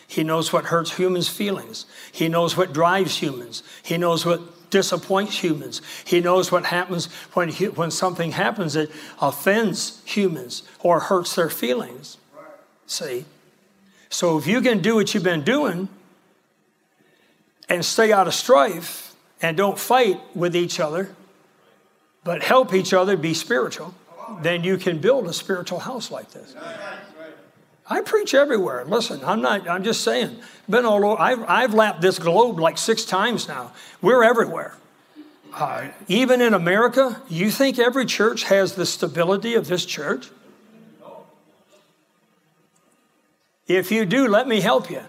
He 0.05 0.21
knows 0.21 0.51
what 0.51 0.65
hurts 0.65 0.97
humans' 0.97 1.29
feelings. 1.29 1.85
He 2.11 2.27
knows 2.27 2.57
what 2.57 2.73
drives 2.73 3.19
humans. 3.19 3.63
He 3.83 3.97
knows 3.97 4.25
what 4.25 4.69
disappoints 4.69 5.41
humans. 5.41 5.81
He 6.03 6.19
knows 6.19 6.51
what 6.51 6.65
happens 6.65 7.05
when, 7.35 7.49
when 7.51 7.89
something 7.89 8.33
happens 8.33 8.73
that 8.73 8.91
offends 9.21 10.01
humans 10.03 10.63
or 10.81 10.99
hurts 10.99 11.35
their 11.35 11.49
feelings. 11.49 12.17
See? 12.85 13.23
So 14.09 14.37
if 14.37 14.45
you 14.45 14.59
can 14.59 14.81
do 14.81 14.95
what 14.95 15.13
you've 15.13 15.23
been 15.23 15.45
doing 15.45 15.87
and 17.69 17.85
stay 17.85 18.11
out 18.11 18.27
of 18.27 18.33
strife 18.33 19.15
and 19.41 19.55
don't 19.55 19.79
fight 19.79 20.19
with 20.35 20.53
each 20.53 20.81
other, 20.81 21.15
but 22.23 22.43
help 22.43 22.73
each 22.73 22.93
other 22.93 23.17
be 23.17 23.33
spiritual, 23.33 23.93
then 24.41 24.63
you 24.63 24.77
can 24.77 24.99
build 24.99 25.27
a 25.27 25.33
spiritual 25.33 25.79
house 25.79 26.11
like 26.11 26.31
this. 26.31 26.55
I 27.89 28.01
preach 28.01 28.33
everywhere. 28.33 28.85
Listen, 28.85 29.21
I'm 29.25 29.41
not, 29.41 29.67
I'm 29.67 29.83
just 29.83 30.03
saying, 30.03 30.39
been 30.69 30.85
all 30.85 31.05
over, 31.05 31.21
I've, 31.21 31.43
I've 31.47 31.73
lapped 31.73 32.01
this 32.01 32.17
globe 32.17 32.59
like 32.59 32.77
six 32.77 33.03
times 33.03 33.47
now. 33.47 33.73
We're 34.01 34.23
everywhere. 34.23 34.75
Uh, 35.53 35.89
even 36.07 36.41
in 36.41 36.53
America, 36.53 37.21
you 37.27 37.51
think 37.51 37.77
every 37.77 38.05
church 38.05 38.45
has 38.45 38.73
the 38.73 38.85
stability 38.85 39.53
of 39.53 39.67
this 39.67 39.85
church? 39.85 40.29
If 43.67 43.91
you 43.91 44.05
do, 44.05 44.27
let 44.27 44.47
me 44.47 44.61
help 44.61 44.89
you. 44.89 45.01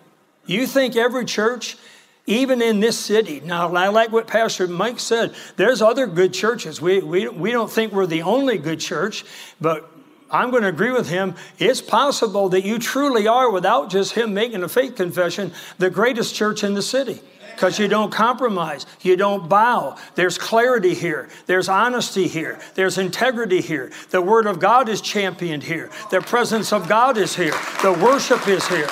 You 0.47 0.67
think 0.67 0.97
every 0.97 1.25
church 1.25 1.77
even 2.27 2.63
in 2.63 2.81
this 2.81 2.99
city. 2.99 3.41
Now, 3.41 3.75
I 3.75 3.89
like 3.89 4.11
what 4.11 4.27
Pastor 4.27 4.67
Mike 4.67 4.99
said. 4.99 5.35
There's 5.57 5.83
other 5.83 6.07
good 6.07 6.33
churches. 6.33 6.81
We, 6.81 7.01
we, 7.01 7.29
we 7.29 7.51
don't 7.51 7.71
think 7.71 7.93
we're 7.93 8.07
the 8.07 8.23
only 8.23 8.57
good 8.59 8.81
church, 8.81 9.25
but 9.61 9.91
I'm 10.31 10.51
going 10.51 10.63
to 10.63 10.69
agree 10.69 10.91
with 10.91 11.09
him. 11.09 11.35
It's 11.59 11.83
possible 11.83 12.49
that 12.51 12.65
you 12.65 12.79
truly 12.79 13.27
are, 13.27 13.51
without 13.51 13.91
just 13.91 14.13
him 14.13 14.33
making 14.33 14.63
a 14.63 14.69
faith 14.69 14.97
confession, 14.97 15.53
the 15.79 15.91
greatest 15.91 16.35
church 16.35 16.65
in 16.65 16.75
the 16.75 16.83
city. 16.83 17.21
Because 17.55 17.79
you 17.79 17.87
don't 17.87 18.11
compromise, 18.11 18.85
you 19.03 19.15
don't 19.15 19.49
bow. 19.49 19.97
There's 20.17 20.39
clarity 20.39 20.93
here, 20.93 21.29
there's 21.47 21.69
honesty 21.69 22.27
here, 22.27 22.59
there's 22.75 22.99
integrity 22.99 23.61
here. 23.61 23.93
The 24.11 24.21
Word 24.21 24.47
of 24.47 24.59
God 24.59 24.89
is 24.89 25.01
championed 25.01 25.63
here, 25.63 25.89
the 26.11 26.21
presence 26.21 26.73
of 26.73 26.89
God 26.89 27.17
is 27.17 27.37
here, 27.37 27.55
the 27.81 27.93
worship 27.93 28.49
is 28.49 28.67
here. 28.67 28.89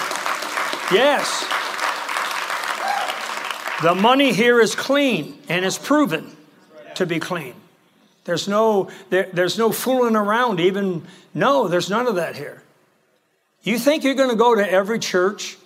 Yes. 0.93 1.45
The 3.83 3.95
money 3.97 4.33
here 4.33 4.61
is 4.61 4.77
clean 4.77 5.39
and 5.49 5.65
is 5.65 5.77
proven 5.77 6.37
to 6.95 7.05
be 7.05 7.19
clean. 7.19 7.55
There's 8.25 8.47
no, 8.47 8.91
there, 9.11 9.29
there's 9.33 9.59
no 9.59 9.73
fooling 9.73 10.15
around, 10.15 10.61
even, 10.61 11.05
no, 11.35 11.67
there's 11.67 11.91
none 11.91 12.07
of 12.07 12.15
that 12.15 12.37
here. 12.37 12.63
You 13.63 13.79
think 13.79 14.05
you're 14.05 14.15
going 14.15 14.31
to 14.31 14.37
go 14.37 14.55
to 14.55 14.71
every 14.71 15.01
church, 15.01 15.57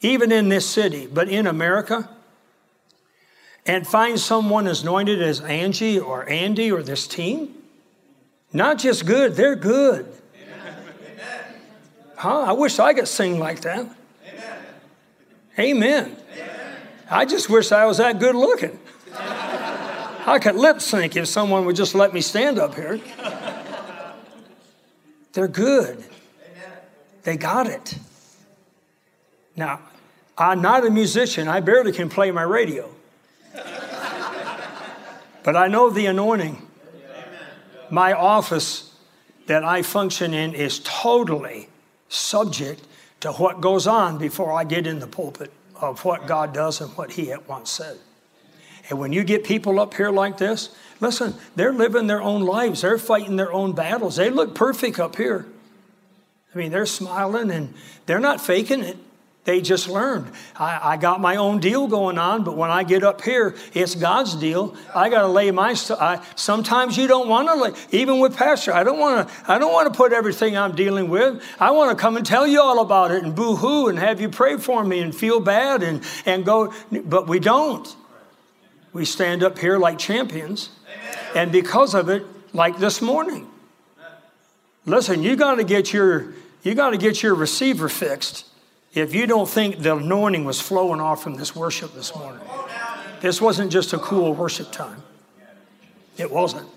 even 0.00 0.30
in 0.30 0.48
this 0.48 0.64
city, 0.64 1.08
but 1.12 1.28
in 1.28 1.48
America, 1.48 2.08
and 3.66 3.84
find 3.86 4.18
someone 4.18 4.68
as 4.68 4.82
anointed 4.82 5.20
as 5.20 5.40
Angie 5.40 5.98
or 5.98 6.28
Andy 6.28 6.70
or 6.70 6.82
this 6.82 7.08
team? 7.08 7.54
Not 8.52 8.78
just 8.78 9.06
good, 9.06 9.34
they're 9.34 9.56
good. 9.56 10.12
Huh? 12.16 12.42
I 12.42 12.52
wish 12.52 12.78
I 12.78 12.94
could 12.94 13.08
sing 13.08 13.38
like 13.38 13.62
that. 13.62 13.86
Amen. 15.58 16.16
Amen. 16.16 16.16
I 17.10 17.24
just 17.24 17.50
wish 17.50 17.72
I 17.72 17.86
was 17.86 17.96
that 17.96 18.20
good 18.20 18.36
looking. 18.36 18.78
I 19.12 20.38
could 20.40 20.54
lip 20.54 20.80
sync 20.80 21.16
if 21.16 21.26
someone 21.26 21.64
would 21.64 21.74
just 21.74 21.94
let 21.96 22.14
me 22.14 22.20
stand 22.20 22.58
up 22.58 22.76
here. 22.76 23.00
They're 25.32 25.48
good. 25.48 26.04
They 27.24 27.36
got 27.36 27.66
it. 27.66 27.98
Now, 29.56 29.80
I'm 30.38 30.62
not 30.62 30.86
a 30.86 30.90
musician. 30.90 31.48
I 31.48 31.60
barely 31.60 31.90
can 31.90 32.08
play 32.08 32.30
my 32.30 32.42
radio. 32.42 32.88
But 35.42 35.56
I 35.56 35.66
know 35.66 35.90
the 35.90 36.06
anointing. 36.06 36.64
My 37.90 38.12
office 38.12 38.94
that 39.46 39.64
I 39.64 39.82
function 39.82 40.32
in 40.32 40.54
is 40.54 40.80
totally 40.84 41.68
subject 42.08 42.86
to 43.20 43.32
what 43.32 43.60
goes 43.60 43.88
on 43.88 44.16
before 44.18 44.52
I 44.52 44.62
get 44.62 44.86
in 44.86 45.00
the 45.00 45.08
pulpit 45.08 45.52
of 45.80 46.04
what 46.04 46.26
God 46.26 46.52
does 46.52 46.80
and 46.80 46.90
what 46.92 47.12
He 47.12 47.32
at 47.32 47.48
once 47.48 47.70
said. 47.70 47.96
And 48.88 48.98
when 48.98 49.12
you 49.12 49.22
get 49.24 49.44
people 49.44 49.78
up 49.78 49.94
here 49.94 50.10
like 50.10 50.38
this, 50.38 50.74
listen, 51.00 51.34
they're 51.54 51.72
living 51.72 52.06
their 52.06 52.22
own 52.22 52.42
lives, 52.42 52.82
they're 52.82 52.98
fighting 52.98 53.36
their 53.36 53.52
own 53.52 53.72
battles. 53.72 54.16
They 54.16 54.30
look 54.30 54.54
perfect 54.54 54.98
up 54.98 55.16
here. 55.16 55.46
I 56.54 56.58
mean, 56.58 56.72
they're 56.72 56.86
smiling 56.86 57.50
and 57.50 57.74
they're 58.06 58.20
not 58.20 58.40
faking 58.40 58.82
it. 58.82 58.96
They 59.50 59.60
just 59.60 59.88
learned. 59.88 60.30
I, 60.54 60.92
I, 60.92 60.96
got 60.96 61.20
my 61.20 61.34
own 61.34 61.58
deal 61.58 61.88
going 61.88 62.18
on, 62.18 62.44
but 62.44 62.56
when 62.56 62.70
I 62.70 62.84
get 62.84 63.02
up 63.02 63.20
here, 63.20 63.56
it's 63.74 63.96
God's 63.96 64.36
deal. 64.36 64.76
I 64.94 65.08
got 65.08 65.22
to 65.22 65.26
lay 65.26 65.50
my 65.50 65.74
stuff. 65.74 66.38
Sometimes 66.38 66.96
you 66.96 67.08
don't 67.08 67.28
want 67.28 67.48
to 67.48 67.54
lay, 67.56 67.72
even 67.90 68.20
with 68.20 68.36
Pastor. 68.36 68.72
I 68.72 68.84
don't 68.84 69.00
want 69.00 69.28
to. 69.28 69.50
I 69.50 69.58
don't 69.58 69.72
want 69.72 69.92
to 69.92 69.96
put 69.96 70.12
everything 70.12 70.56
I'm 70.56 70.76
dealing 70.76 71.08
with. 71.08 71.42
I 71.58 71.72
want 71.72 71.90
to 71.90 72.00
come 72.00 72.16
and 72.16 72.24
tell 72.24 72.46
you 72.46 72.60
all 72.60 72.78
about 72.78 73.10
it 73.10 73.24
and 73.24 73.34
boo 73.34 73.56
hoo 73.56 73.88
and 73.88 73.98
have 73.98 74.20
you 74.20 74.28
pray 74.28 74.56
for 74.56 74.84
me 74.84 75.00
and 75.00 75.12
feel 75.12 75.40
bad 75.40 75.82
and 75.82 76.04
and 76.26 76.44
go. 76.44 76.72
But 76.92 77.26
we 77.26 77.40
don't. 77.40 77.92
We 78.92 79.04
stand 79.04 79.42
up 79.42 79.58
here 79.58 79.78
like 79.78 79.98
champions. 79.98 80.70
And 81.34 81.50
because 81.50 81.94
of 81.94 82.08
it, 82.08 82.24
like 82.52 82.78
this 82.78 83.02
morning, 83.02 83.50
listen, 84.86 85.24
you 85.24 85.34
got 85.34 85.56
to 85.56 85.64
get 85.64 85.92
your 85.92 86.34
you 86.62 86.76
got 86.76 86.90
to 86.90 86.98
get 86.98 87.20
your 87.20 87.34
receiver 87.34 87.88
fixed 87.88 88.46
if 88.92 89.14
you 89.14 89.26
don't 89.26 89.48
think 89.48 89.78
the 89.78 89.96
anointing 89.96 90.44
was 90.44 90.60
flowing 90.60 91.00
off 91.00 91.22
from 91.22 91.34
this 91.34 91.54
worship 91.54 91.94
this 91.94 92.14
morning. 92.14 92.40
This 93.20 93.40
wasn't 93.40 93.70
just 93.70 93.92
a 93.92 93.98
cool 93.98 94.34
worship 94.34 94.72
time. 94.72 95.02
It 96.16 96.30
wasn't. 96.30 96.68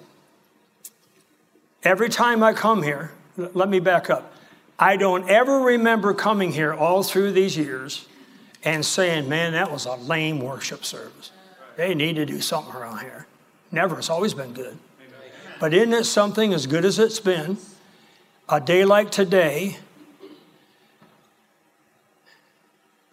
Every 1.83 2.09
time 2.09 2.43
I 2.43 2.53
come 2.53 2.83
here, 2.83 3.11
let 3.37 3.67
me 3.67 3.79
back 3.79 4.09
up. 4.09 4.33
I 4.77 4.97
don't 4.97 5.29
ever 5.29 5.59
remember 5.59 6.13
coming 6.13 6.51
here 6.51 6.73
all 6.73 7.03
through 7.03 7.31
these 7.31 7.57
years 7.57 8.05
and 8.63 8.85
saying, 8.85 9.27
man, 9.27 9.53
that 9.53 9.71
was 9.71 9.85
a 9.85 9.95
lame 9.95 10.39
worship 10.39 10.85
service. 10.85 11.31
They 11.75 11.93
need 11.95 12.15
to 12.17 12.25
do 12.25 12.41
something 12.41 12.73
around 12.73 12.99
here. 12.99 13.27
Never. 13.71 13.97
It's 13.97 14.09
always 14.09 14.33
been 14.33 14.53
good. 14.53 14.77
But 15.59 15.73
isn't 15.73 15.93
it 15.93 16.05
something 16.05 16.53
as 16.53 16.67
good 16.67 16.85
as 16.85 16.99
it's 16.99 17.19
been? 17.19 17.57
A 18.49 18.59
day 18.59 18.85
like 18.85 19.11
today, 19.11 19.77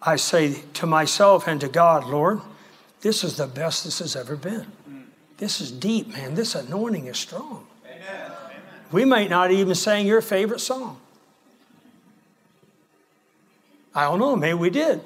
I 0.01 0.15
say 0.15 0.63
to 0.73 0.85
myself 0.85 1.47
and 1.47 1.61
to 1.61 1.67
God, 1.67 2.05
Lord, 2.05 2.41
this 3.01 3.23
is 3.23 3.37
the 3.37 3.47
best 3.47 3.83
this 3.83 3.99
has 3.99 4.15
ever 4.15 4.35
been. 4.35 4.65
This 5.37 5.59
is 5.59 5.71
deep, 5.71 6.09
man. 6.09 6.35
This 6.35 6.55
anointing 6.55 7.07
is 7.07 7.17
strong. 7.17 7.65
Amen. 7.85 8.31
We 8.91 9.05
might 9.05 9.29
not 9.29 9.51
even 9.51 9.73
sing 9.73 10.05
your 10.05 10.21
favorite 10.21 10.59
song. 10.59 10.99
I 13.93 14.03
don't 14.05 14.19
know, 14.19 14.35
maybe 14.35 14.53
we 14.53 14.69
did. 14.69 15.01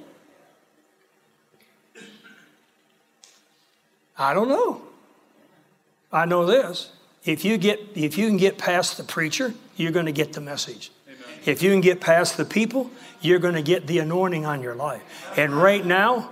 I 4.17 4.33
don't 4.33 4.47
know. 4.47 4.81
I 6.11 6.25
know 6.25 6.45
this. 6.45 6.91
If 7.25 7.43
you 7.43 7.57
get 7.57 7.79
if 7.95 8.17
you 8.17 8.27
can 8.27 8.37
get 8.37 8.57
past 8.57 8.97
the 8.97 9.03
preacher, 9.03 9.53
you're 9.75 9.91
going 9.91 10.05
to 10.05 10.11
get 10.11 10.33
the 10.33 10.41
message. 10.41 10.91
Amen. 11.45 11.55
If 11.55 11.63
you 11.63 11.71
can 11.71 11.81
get 11.81 12.01
past 12.01 12.37
the 12.37 12.45
people, 12.45 12.89
you're 13.21 13.39
going 13.39 13.55
to 13.55 13.61
get 13.61 13.87
the 13.87 13.99
anointing 13.99 14.45
on 14.45 14.61
your 14.61 14.75
life. 14.75 15.01
And 15.37 15.53
right 15.53 15.85
now, 15.85 16.29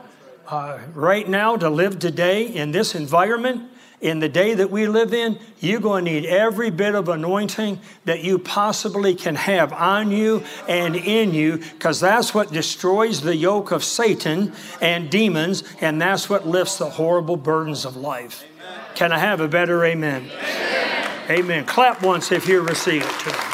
uh, 0.47 0.79
right 0.93 1.27
now, 1.27 1.55
to 1.57 1.69
live 1.69 1.99
today 1.99 2.47
in 2.47 2.71
this 2.71 2.95
environment, 2.95 3.69
in 4.01 4.19
the 4.19 4.27
day 4.27 4.53
that 4.53 4.69
we 4.69 4.85
live 4.85 5.13
in, 5.13 5.39
you're 5.61 5.79
going 5.79 6.03
to 6.03 6.11
need 6.11 6.25
every 6.25 6.69
bit 6.69 6.93
of 6.93 7.07
anointing 7.07 7.79
that 8.03 8.21
you 8.21 8.37
possibly 8.37 9.15
can 9.15 9.35
have 9.35 9.71
on 9.71 10.11
you 10.11 10.43
and 10.67 10.97
in 10.97 11.33
you, 11.33 11.57
because 11.57 12.01
that's 12.01 12.33
what 12.33 12.51
destroys 12.51 13.21
the 13.21 13.35
yoke 13.35 13.71
of 13.71 13.81
Satan 13.83 14.51
and 14.81 15.09
demons, 15.09 15.63
and 15.79 16.01
that's 16.01 16.29
what 16.29 16.45
lifts 16.45 16.77
the 16.77 16.89
horrible 16.89 17.37
burdens 17.37 17.85
of 17.85 17.95
life. 17.95 18.43
Amen. 18.59 18.81
Can 18.95 19.11
I 19.13 19.19
have 19.19 19.39
a 19.39 19.47
better 19.47 19.85
amen? 19.85 20.29
amen? 20.29 21.31
Amen. 21.31 21.65
Clap 21.65 22.03
once 22.03 22.33
if 22.33 22.49
you 22.49 22.59
receive 22.59 23.03
it 23.03 23.52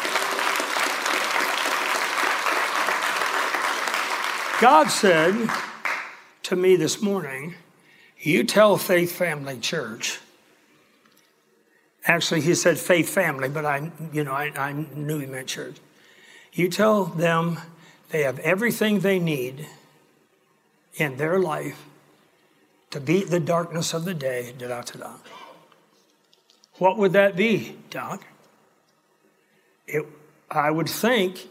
God 4.60 4.88
said 4.88 5.48
to 6.44 6.56
me 6.56 6.76
this 6.76 7.00
morning, 7.00 7.54
You 8.18 8.44
tell 8.44 8.76
Faith 8.76 9.12
Family 9.12 9.58
Church 9.58 10.20
Actually, 12.04 12.40
he 12.40 12.54
said 12.54 12.78
faith 12.78 13.08
family, 13.08 13.48
but 13.48 13.64
I, 13.64 13.90
you 14.12 14.24
know, 14.24 14.32
I, 14.32 14.50
I 14.56 14.72
knew 14.72 15.18
he 15.18 15.26
meant 15.26 15.48
church. 15.48 15.76
You 16.52 16.68
tell 16.68 17.04
them 17.04 17.60
they 18.10 18.22
have 18.22 18.38
everything 18.40 19.00
they 19.00 19.18
need 19.18 19.66
in 20.94 21.16
their 21.18 21.38
life 21.38 21.84
to 22.90 23.00
beat 23.00 23.28
the 23.28 23.38
darkness 23.38 23.92
of 23.94 24.04
the 24.04 24.14
day. 24.14 24.54
Da, 24.58 24.68
da, 24.68 24.80
da, 24.80 25.12
What 26.78 26.96
would 26.96 27.12
that 27.12 27.36
be, 27.36 27.76
Doc? 27.90 28.24
It, 29.86 30.06
I 30.50 30.70
would 30.70 30.88
think 30.88 31.46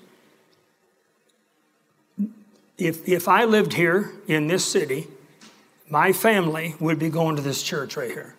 if, 2.79 3.07
if 3.07 3.27
I 3.27 3.43
lived 3.43 3.73
here 3.73 4.13
in 4.27 4.47
this 4.47 4.65
city, 4.65 5.07
my 5.89 6.13
family 6.13 6.75
would 6.79 6.97
be 6.97 7.09
going 7.09 7.35
to 7.35 7.41
this 7.41 7.61
church 7.61 7.97
right 7.97 8.09
here. 8.09 8.35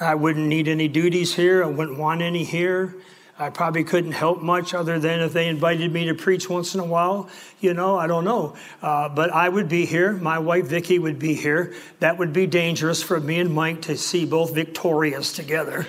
I 0.00 0.14
wouldn't 0.14 0.46
need 0.46 0.66
any 0.66 0.88
duties 0.88 1.34
here. 1.34 1.62
I 1.62 1.68
wouldn't 1.68 1.98
want 1.98 2.20
any 2.20 2.42
here. 2.42 2.96
I 3.38 3.50
probably 3.50 3.84
couldn't 3.84 4.12
help 4.12 4.42
much 4.42 4.74
other 4.74 4.98
than 4.98 5.20
if 5.20 5.32
they 5.32 5.48
invited 5.48 5.92
me 5.92 6.06
to 6.06 6.14
preach 6.14 6.48
once 6.48 6.74
in 6.74 6.80
a 6.80 6.84
while. 6.84 7.28
You 7.60 7.74
know, 7.74 7.96
I 7.96 8.06
don't 8.06 8.24
know. 8.24 8.56
Uh, 8.80 9.08
but 9.08 9.32
I 9.32 9.48
would 9.48 9.68
be 9.68 9.86
here. 9.86 10.12
My 10.12 10.38
wife 10.38 10.66
Vicki 10.66 10.98
would 10.98 11.18
be 11.18 11.34
here. 11.34 11.74
That 12.00 12.18
would 12.18 12.32
be 12.32 12.46
dangerous 12.46 13.02
for 13.02 13.20
me 13.20 13.40
and 13.40 13.52
Mike 13.52 13.82
to 13.82 13.96
see 13.96 14.24
both 14.24 14.54
Victorias 14.54 15.32
together. 15.32 15.82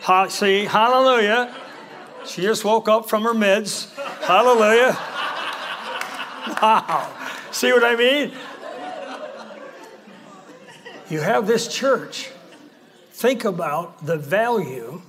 ha- 0.00 0.28
see, 0.28 0.64
hallelujah. 0.64 1.54
She 2.26 2.42
just 2.42 2.64
woke 2.64 2.88
up 2.88 3.08
from 3.08 3.22
her 3.22 3.34
meds. 3.34 3.94
Hallelujah. 4.24 4.96
Wow. 6.60 7.12
See 7.52 7.72
what 7.72 7.84
I 7.84 7.96
mean? 7.96 8.32
You 11.08 11.20
have 11.20 11.46
this 11.46 11.68
church. 11.68 12.30
Think 13.12 13.44
about 13.44 14.04
the 14.04 14.16
value 14.16 15.02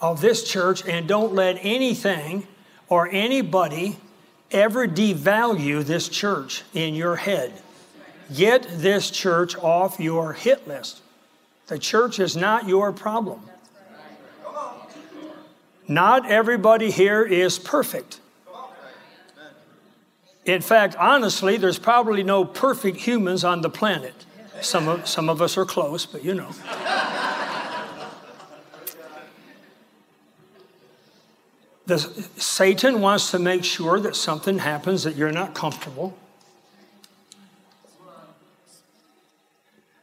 of 0.00 0.20
this 0.20 0.44
church 0.44 0.86
and 0.86 1.06
don't 1.08 1.34
let 1.34 1.58
anything 1.62 2.46
or 2.88 3.08
anybody 3.10 3.96
ever 4.50 4.86
devalue 4.86 5.84
this 5.84 6.08
church 6.08 6.64
in 6.74 6.94
your 6.94 7.16
head. 7.16 7.62
Get 8.34 8.66
this 8.70 9.10
church 9.10 9.56
off 9.56 9.98
your 9.98 10.32
hit 10.32 10.66
list. 10.68 11.00
The 11.68 11.78
church 11.78 12.18
is 12.18 12.36
not 12.36 12.66
your 12.66 12.92
problem. 12.92 13.42
Not 15.88 16.30
everybody 16.30 16.90
here 16.90 17.24
is 17.24 17.58
perfect. 17.58 18.20
In 20.44 20.60
fact, 20.60 20.94
honestly, 20.96 21.56
there's 21.56 21.78
probably 21.78 22.22
no 22.22 22.44
perfect 22.44 22.98
humans 22.98 23.42
on 23.42 23.62
the 23.62 23.70
planet. 23.70 24.14
Some 24.60 24.88
of, 24.88 25.08
some 25.08 25.28
of 25.28 25.40
us 25.40 25.56
are 25.56 25.64
close, 25.64 26.04
but 26.04 26.22
you 26.24 26.34
know. 26.34 26.50
The, 31.86 31.98
Satan 32.36 33.00
wants 33.00 33.30
to 33.30 33.38
make 33.38 33.64
sure 33.64 33.98
that 33.98 34.14
something 34.14 34.58
happens 34.58 35.04
that 35.04 35.16
you're 35.16 35.32
not 35.32 35.54
comfortable. 35.54 36.16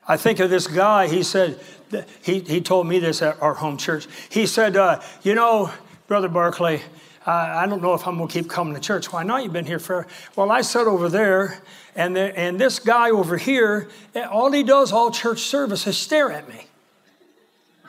I 0.07 0.17
think 0.17 0.39
of 0.39 0.49
this 0.49 0.65
guy, 0.67 1.07
he 1.07 1.21
said, 1.21 1.59
he, 2.21 2.39
he 2.39 2.61
told 2.61 2.87
me 2.87 2.99
this 2.99 3.21
at 3.21 3.41
our 3.41 3.53
home 3.53 3.77
church. 3.77 4.07
He 4.29 4.45
said, 4.47 4.75
uh, 4.75 5.01
You 5.23 5.35
know, 5.35 5.71
Brother 6.07 6.27
Barclay, 6.27 6.81
uh, 7.25 7.31
I 7.31 7.65
don't 7.65 7.81
know 7.81 7.93
if 7.93 8.05
I'm 8.05 8.17
going 8.17 8.27
to 8.27 8.33
keep 8.33 8.49
coming 8.49 8.75
to 8.75 8.79
church. 8.79 9.11
Why 9.11 9.23
not? 9.23 9.43
You've 9.43 9.53
been 9.53 9.65
here 9.65 9.79
for. 9.79 10.05
Well, 10.35 10.51
I 10.51 10.61
sat 10.61 10.87
over 10.87 11.09
there, 11.09 11.61
and, 11.95 12.15
the, 12.15 12.37
and 12.37 12.59
this 12.59 12.79
guy 12.79 13.09
over 13.09 13.37
here, 13.37 13.89
all 14.29 14.51
he 14.51 14.63
does 14.63 14.91
all 14.91 15.09
church 15.11 15.39
service 15.39 15.87
is 15.87 15.97
stare 15.97 16.31
at 16.31 16.47
me. 16.47 16.67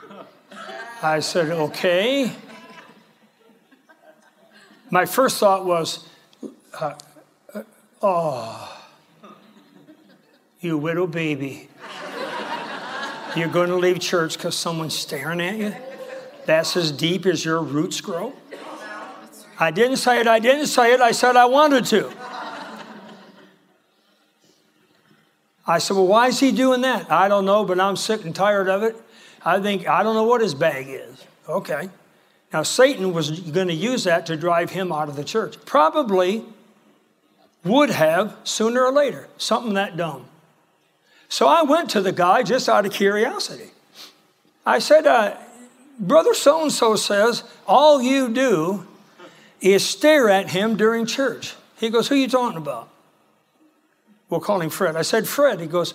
I 1.02 1.20
said, 1.20 1.50
okay. 1.50 2.32
My 4.90 5.04
first 5.04 5.38
thought 5.38 5.64
was, 5.64 6.08
uh, 6.80 6.94
uh, 7.52 7.62
oh, 8.00 8.82
you 10.60 10.78
widow 10.78 11.06
baby. 11.06 11.68
You're 13.36 13.48
going 13.48 13.68
to 13.68 13.76
leave 13.76 14.00
church 14.00 14.38
because 14.38 14.56
someone's 14.56 14.96
staring 14.96 15.42
at 15.42 15.56
you? 15.56 15.74
That's 16.46 16.76
as 16.76 16.90
deep 16.90 17.26
as 17.26 17.44
your 17.44 17.60
roots 17.60 18.00
grow? 18.00 18.32
I 19.58 19.70
didn't 19.70 19.98
say 19.98 20.20
it, 20.20 20.26
I 20.26 20.38
didn't 20.38 20.68
say 20.68 20.94
it, 20.94 21.00
I 21.00 21.12
said 21.12 21.36
I 21.36 21.44
wanted 21.44 21.84
to. 21.86 22.10
I 25.66 25.78
said, 25.78 25.94
Well, 25.96 26.06
why 26.06 26.28
is 26.28 26.40
he 26.40 26.52
doing 26.52 26.80
that? 26.82 27.10
I 27.10 27.28
don't 27.28 27.44
know, 27.44 27.64
but 27.64 27.78
I'm 27.78 27.96
sick 27.96 28.24
and 28.24 28.34
tired 28.34 28.68
of 28.68 28.82
it. 28.82 28.96
I 29.44 29.60
think, 29.60 29.86
I 29.86 30.02
don't 30.02 30.14
know 30.14 30.24
what 30.24 30.40
his 30.40 30.54
bag 30.54 30.86
is. 30.88 31.24
Okay. 31.48 31.90
Now, 32.52 32.62
Satan 32.62 33.12
was 33.12 33.40
going 33.40 33.68
to 33.68 33.74
use 33.74 34.04
that 34.04 34.26
to 34.26 34.36
drive 34.36 34.70
him 34.70 34.92
out 34.92 35.08
of 35.08 35.16
the 35.16 35.24
church. 35.24 35.56
Probably 35.66 36.44
would 37.64 37.90
have 37.90 38.36
sooner 38.44 38.84
or 38.84 38.92
later, 38.92 39.28
something 39.36 39.74
that 39.74 39.96
dumb. 39.96 40.26
So 41.28 41.46
I 41.46 41.62
went 41.62 41.90
to 41.90 42.00
the 42.00 42.12
guy 42.12 42.42
just 42.42 42.68
out 42.68 42.86
of 42.86 42.92
curiosity. 42.92 43.70
I 44.64 44.78
said, 44.78 45.06
uh, 45.06 45.36
Brother 45.98 46.34
so 46.34 46.62
and 46.62 46.72
so 46.72 46.96
says, 46.96 47.42
all 47.66 48.02
you 48.02 48.28
do 48.28 48.86
is 49.60 49.84
stare 49.84 50.28
at 50.28 50.50
him 50.50 50.76
during 50.76 51.06
church. 51.06 51.54
He 51.78 51.90
goes, 51.90 52.08
Who 52.08 52.14
are 52.14 52.18
you 52.18 52.28
talking 52.28 52.58
about? 52.58 52.88
We'll 54.28 54.40
call 54.40 54.60
him 54.60 54.70
Fred. 54.70 54.96
I 54.96 55.02
said, 55.02 55.26
Fred. 55.26 55.60
He 55.60 55.66
goes, 55.66 55.94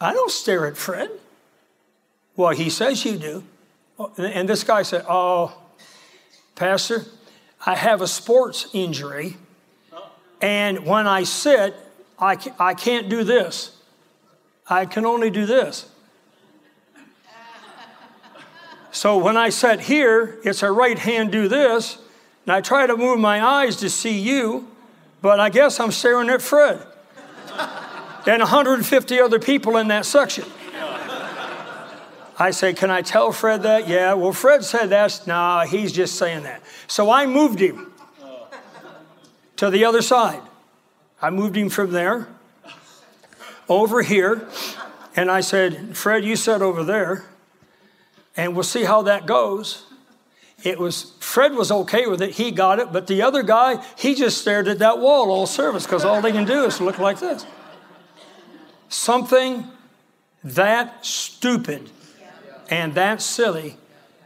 I 0.00 0.12
don't 0.12 0.30
stare 0.30 0.66
at 0.66 0.76
Fred. 0.76 1.10
Well, 2.36 2.50
he 2.50 2.70
says 2.70 3.04
you 3.04 3.16
do. 3.16 3.44
And 4.16 4.48
this 4.48 4.64
guy 4.64 4.82
said, 4.82 5.04
Oh, 5.08 5.56
Pastor, 6.54 7.04
I 7.64 7.74
have 7.74 8.00
a 8.00 8.06
sports 8.06 8.66
injury. 8.72 9.36
And 10.40 10.86
when 10.86 11.06
I 11.06 11.24
sit, 11.24 11.74
I 12.18 12.74
can't 12.74 13.08
do 13.08 13.24
this. 13.24 13.76
I 14.70 14.86
can 14.86 15.04
only 15.04 15.30
do 15.30 15.46
this. 15.46 15.88
So 18.92 19.18
when 19.18 19.36
I 19.36 19.50
sit 19.50 19.80
here, 19.80 20.38
it's 20.44 20.62
a 20.62 20.70
right 20.70 20.98
hand 20.98 21.32
do 21.32 21.48
this, 21.48 21.98
and 22.46 22.52
I 22.52 22.60
try 22.60 22.86
to 22.86 22.96
move 22.96 23.18
my 23.18 23.44
eyes 23.44 23.76
to 23.76 23.90
see 23.90 24.18
you, 24.18 24.68
but 25.20 25.40
I 25.40 25.50
guess 25.50 25.80
I'm 25.80 25.90
staring 25.90 26.30
at 26.30 26.40
Fred 26.40 26.80
and 28.26 28.40
150 28.40 29.20
other 29.20 29.38
people 29.38 29.76
in 29.76 29.88
that 29.88 30.06
section. 30.06 30.44
I 32.38 32.52
say, 32.52 32.72
Can 32.72 32.90
I 32.90 33.02
tell 33.02 33.32
Fred 33.32 33.64
that? 33.64 33.86
Yeah. 33.86 34.14
Well, 34.14 34.32
Fred 34.32 34.64
said 34.64 34.86
that's, 34.86 35.26
nah, 35.26 35.66
he's 35.66 35.92
just 35.92 36.16
saying 36.16 36.44
that. 36.44 36.62
So 36.86 37.10
I 37.10 37.26
moved 37.26 37.60
him 37.60 37.92
to 39.56 39.68
the 39.68 39.84
other 39.84 40.00
side. 40.00 40.40
I 41.20 41.28
moved 41.28 41.56
him 41.56 41.68
from 41.68 41.92
there 41.92 42.28
over 43.70 44.02
here, 44.02 44.46
and 45.16 45.30
I 45.30 45.40
said, 45.40 45.96
Fred, 45.96 46.24
you 46.24 46.36
sit 46.36 46.60
over 46.60 46.84
there 46.84 47.24
and 48.36 48.54
we'll 48.54 48.64
see 48.64 48.84
how 48.84 49.02
that 49.02 49.26
goes. 49.26 49.84
It 50.62 50.78
was 50.78 51.14
Fred 51.20 51.54
was 51.54 51.70
okay 51.70 52.06
with 52.06 52.20
it, 52.20 52.32
he 52.32 52.50
got 52.50 52.80
it, 52.80 52.92
but 52.92 53.06
the 53.06 53.22
other 53.22 53.42
guy, 53.42 53.82
he 53.96 54.14
just 54.14 54.38
stared 54.38 54.68
at 54.68 54.80
that 54.80 54.98
wall 54.98 55.30
all 55.30 55.46
service 55.46 55.84
because 55.84 56.04
all 56.04 56.20
they 56.20 56.32
can 56.32 56.44
do 56.44 56.64
is 56.64 56.80
look 56.80 56.98
like 56.98 57.20
this. 57.20 57.46
Something 58.88 59.64
that 60.42 61.06
stupid 61.06 61.88
and 62.68 62.94
that 62.94 63.22
silly 63.22 63.76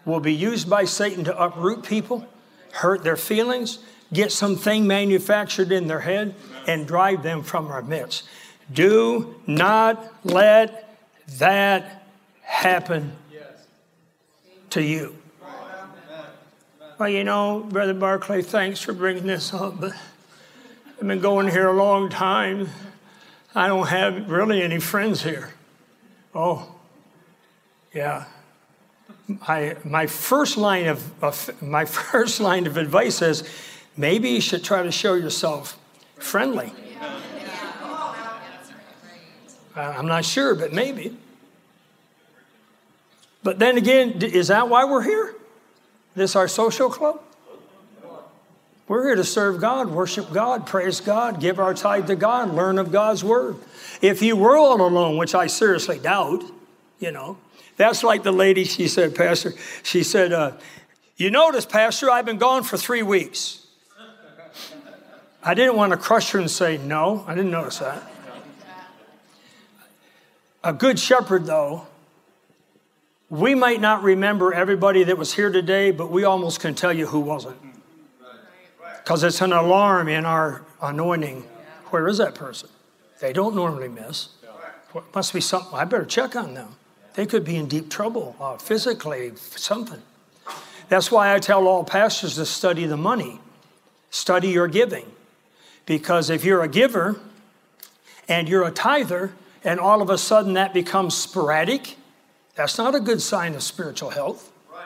will 0.05 0.21
be 0.21 0.35
used 0.35 0.69
by 0.69 0.85
Satan 0.87 1.25
to 1.25 1.39
uproot 1.39 1.85
people, 1.85 2.27
hurt 2.73 3.05
their 3.05 3.17
feelings, 3.17 3.79
get 4.13 4.33
something 4.33 4.87
manufactured 4.87 5.71
in 5.71 5.87
their 5.87 6.01
head, 6.01 6.35
and 6.67 6.87
drive 6.87 7.23
them 7.23 7.43
from 7.43 7.69
our 7.69 7.83
midst. 7.83 8.25
Do 8.73 9.35
not 9.47 10.13
let 10.25 10.97
that 11.39 12.07
happen 12.43 13.17
to 14.71 14.83
you. 14.83 15.17
Well, 16.99 17.09
you 17.09 17.25
know, 17.25 17.67
Brother 17.69 17.95
Barclay, 17.95 18.43
thanks 18.43 18.81
for 18.81 18.93
bringing 18.93 19.27
this 19.27 19.53
up, 19.53 19.81
but 19.81 19.93
I've 21.01 21.07
been 21.07 21.21
going 21.21 21.49
here 21.49 21.69
a 21.69 21.73
long 21.73 22.09
time. 22.09 22.69
I 23.55 23.67
don't 23.69 23.89
have 23.89 24.31
really 24.31 24.63
any 24.63 24.79
friends 24.79 25.23
here. 25.23 25.55
Oh, 26.35 26.75
yeah. 27.93 28.25
My, 29.27 29.77
my 29.85 30.07
first 30.07 30.57
line 30.57 30.87
of, 30.87 31.23
of 31.23 31.63
my 31.63 31.85
first 32.11 32.41
line 32.41 32.67
of 32.67 32.77
advice 32.77 33.23
is 33.23 33.45
maybe 33.97 34.31
you 34.31 34.41
should 34.41 34.65
try 34.65 34.83
to 34.83 34.93
show 34.93 35.15
yourself 35.15 35.79
friendly. 36.17 36.73
Uh, 37.01 37.21
I'm 39.77 40.07
not 40.07 40.25
sure, 40.25 40.55
but 40.55 40.73
maybe. 40.73 41.17
But 43.43 43.59
then 43.59 43.77
again, 43.77 44.23
is 44.23 44.49
that 44.49 44.69
why 44.69 44.85
we're 44.85 45.03
here? 45.03 45.35
This 46.15 46.37
our 46.37 46.49
social 46.49 46.89
club? 46.89 47.21
We're 48.87 49.07
here 49.07 49.15
to 49.17 49.25
serve 49.25 49.61
God, 49.61 49.91
worship 49.91 50.31
God, 50.33 50.67
praise 50.67 51.01
God, 51.01 51.41
give 51.41 51.59
our 51.59 51.73
tithe 51.73 52.07
to 52.09 52.17
God, 52.17 52.55
learn 52.55 52.79
of 52.79 52.93
God's 52.93 53.25
word. 53.25 53.57
If 54.03 54.21
you 54.21 54.37
were 54.37 54.57
all 54.57 54.81
alone, 54.83 55.17
which 55.17 55.35
I 55.35 55.47
seriously 55.47 55.99
doubt, 55.99 56.45
you 56.99 57.11
know, 57.11 57.39
that's 57.77 58.05
like 58.05 58.23
the 58.23 58.33
lady, 58.33 58.65
she 58.65 58.89
said, 58.89 59.15
Pastor, 59.15 59.55
she 59.83 60.03
said, 60.03 60.33
uh, 60.33 60.53
You 61.17 61.31
notice, 61.31 61.65
Pastor, 61.65 62.11
I've 62.11 62.27
been 62.27 62.39
gone 62.39 62.63
for 62.63 62.77
three 62.77 63.03
weeks. 63.03 63.67
I 65.43 65.55
didn't 65.55 65.77
want 65.77 65.93
to 65.93 65.99
crush 65.99 66.31
her 66.33 66.39
and 66.39 66.51
say, 66.51 66.77
No, 66.77 67.25
I 67.27 67.35
didn't 67.35 67.51
notice 67.51 67.79
that. 67.79 68.03
A 70.65 70.73
good 70.73 70.99
shepherd, 70.99 71.45
though, 71.45 71.87
we 73.29 73.55
might 73.55 73.83
not 73.83 74.03
remember 74.03 74.55
everybody 74.55 75.05
that 75.05 75.19
was 75.19 75.35
here 75.35 75.51
today, 75.51 75.91
but 75.91 76.11
we 76.11 76.25
almost 76.25 76.61
can 76.61 76.75
tell 76.75 76.93
you 76.93 77.07
who 77.07 77.21
wasn't. 77.21 77.59
Because 79.03 79.23
it's 79.23 79.43
an 79.43 79.53
alarm 79.53 80.09
in 80.09 80.25
our 80.25 80.63
anointing. 80.81 81.43
Where 81.91 82.09
is 82.09 82.17
that 82.17 82.35
person? 82.35 82.71
They 83.21 83.35
don't 83.35 83.55
normally 83.55 83.89
miss. 83.89 84.29
must 85.15 85.35
be 85.35 85.43
something. 85.43 85.75
I 85.75 85.85
better 85.85 86.07
check 86.07 86.35
on 86.35 86.55
them. 86.55 86.77
They 87.13 87.27
could 87.27 87.45
be 87.45 87.57
in 87.57 87.69
deep 87.69 87.91
trouble, 87.91 88.35
uh, 88.41 88.57
physically, 88.57 89.33
something. 89.37 90.01
That's 90.89 91.11
why 91.11 91.35
I 91.35 91.41
tell 91.41 91.69
all 91.69 91.85
pastors 91.85 92.37
to 92.37 92.47
study 92.47 92.87
the 92.87 92.97
money, 92.97 93.39
study 94.09 94.49
your 94.49 94.69
giving. 94.69 95.13
Because 95.85 96.31
if 96.31 96.43
you're 96.43 96.63
a 96.63 96.69
giver 96.69 97.21
and 98.29 98.49
you're 98.49 98.67
a 98.67 98.71
tither, 98.71 99.33
and 99.65 99.81
all 99.81 100.03
of 100.03 100.11
a 100.11 100.19
sudden 100.19 100.53
that 100.53 100.75
becomes 100.75 101.17
sporadic, 101.17 101.97
that's 102.55 102.79
not 102.79 102.95
a 102.95 103.01
good 103.01 103.21
sign 103.21 103.55
of 103.55 103.63
spiritual 103.63 104.11
health. 104.11 104.53
Right. 104.73 104.85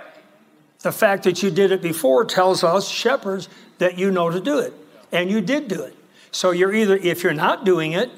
The 0.81 0.93
fact 0.93 1.25
that 1.25 1.43
you 1.43 1.51
did 1.51 1.73
it 1.73 1.83
before 1.83 2.25
tells 2.25 2.65
us, 2.65 2.89
shepherds, 2.89 3.49
that 3.79 3.99
you 3.99 4.11
know 4.11 4.31
to 4.31 4.41
do 4.41 4.59
it. 4.59 4.73
And 5.13 5.31
you 5.31 5.41
did 5.41 5.69
do 5.69 5.83
it. 5.83 5.97
So 6.31 6.53
you're 6.53 6.73
either, 6.73 6.97
if 6.97 7.23
you're 7.23 7.35
not 7.35 7.65
doing 7.65 7.93
it, 7.93 8.11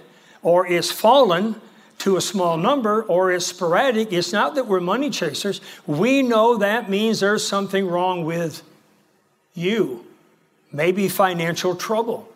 or 0.43 0.67
it's 0.67 0.91
fallen 0.91 1.61
to 1.99 2.17
a 2.17 2.21
small 2.21 2.57
number, 2.57 3.03
or 3.03 3.33
it's 3.33 3.47
sporadic, 3.47 4.13
it's 4.13 4.33
not 4.33 4.55
that 4.55 4.67
we're 4.67 4.81
money 4.81 5.11
chasers. 5.11 5.61
We 5.87 6.23
know 6.23 6.59
that 6.59 6.89
means 6.89 7.21
there's 7.21 7.47
something 7.47 7.87
wrong 7.87 8.25
with 8.25 8.63
you. 9.55 10.07
Maybe 10.73 11.09
financial 11.09 11.75
trouble. 11.75 12.29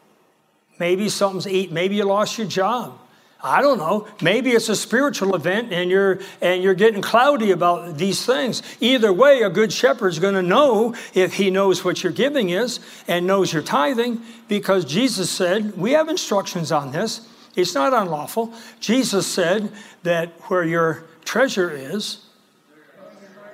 Maybe 0.78 1.08
something's 1.08 1.46
eat. 1.46 1.72
Maybe 1.72 1.96
you 1.96 2.04
lost 2.04 2.36
your 2.36 2.46
job. 2.46 2.98
I 3.44 3.60
don't 3.60 3.76
know. 3.76 4.08
Maybe 4.22 4.52
it's 4.52 4.70
a 4.70 4.74
spiritual 4.74 5.36
event 5.36 5.70
and 5.70 5.90
you're 5.90 6.20
and 6.40 6.62
you're 6.62 6.72
getting 6.72 7.02
cloudy 7.02 7.50
about 7.50 7.98
these 7.98 8.24
things. 8.24 8.62
Either 8.80 9.12
way, 9.12 9.42
a 9.42 9.50
good 9.50 9.70
shepherd's 9.70 10.18
going 10.18 10.34
to 10.34 10.42
know 10.42 10.94
if 11.12 11.34
he 11.34 11.50
knows 11.50 11.84
what 11.84 12.02
your 12.02 12.12
giving 12.12 12.48
is 12.48 12.80
and 13.06 13.26
knows 13.26 13.52
your 13.52 13.62
tithing 13.62 14.22
because 14.48 14.86
Jesus 14.86 15.30
said, 15.30 15.76
we 15.76 15.92
have 15.92 16.08
instructions 16.08 16.72
on 16.72 16.90
this. 16.90 17.28
It's 17.54 17.74
not 17.74 17.92
unlawful. 17.92 18.54
Jesus 18.80 19.26
said 19.26 19.70
that 20.04 20.30
where 20.48 20.64
your 20.64 21.04
treasure 21.26 21.70
is, 21.70 22.24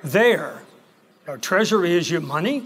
there. 0.03 0.61
Our 1.27 1.37
treasure 1.37 1.85
is 1.85 2.09
your 2.09 2.21
money, 2.21 2.63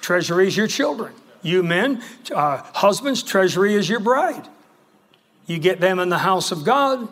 treasury 0.00 0.48
is 0.48 0.56
your 0.56 0.66
children. 0.66 1.14
You 1.42 1.62
men, 1.62 2.02
uh, 2.34 2.58
husbands, 2.74 3.22
treasury 3.22 3.74
is 3.74 3.88
your 3.88 4.00
bride. 4.00 4.48
You 5.46 5.58
get 5.58 5.80
them 5.80 5.98
in 5.98 6.08
the 6.08 6.18
house 6.18 6.52
of 6.52 6.64
God, 6.64 7.08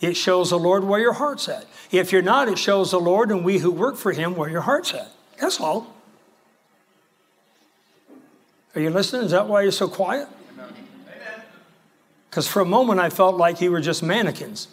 it 0.00 0.16
shows 0.16 0.50
the 0.50 0.58
Lord 0.58 0.84
where 0.84 1.00
your 1.00 1.14
heart's 1.14 1.48
at. 1.48 1.66
If 1.90 2.12
you're 2.12 2.22
not, 2.22 2.48
it 2.48 2.58
shows 2.58 2.90
the 2.90 3.00
Lord 3.00 3.30
and 3.30 3.44
we 3.44 3.58
who 3.58 3.70
work 3.70 3.96
for 3.96 4.12
Him 4.12 4.36
where 4.36 4.50
your 4.50 4.60
heart's 4.60 4.92
at. 4.92 5.10
That's 5.40 5.60
all. 5.60 5.94
Are 8.74 8.80
you 8.80 8.90
listening? 8.90 9.22
Is 9.22 9.30
that 9.30 9.46
why 9.46 9.62
you're 9.62 9.72
so 9.72 9.88
quiet? 9.88 10.28
Because 12.28 12.48
for 12.48 12.60
a 12.60 12.64
moment 12.64 12.98
I 12.98 13.10
felt 13.10 13.36
like 13.36 13.60
you 13.60 13.70
were 13.70 13.80
just 13.80 14.02
mannequins. 14.02 14.68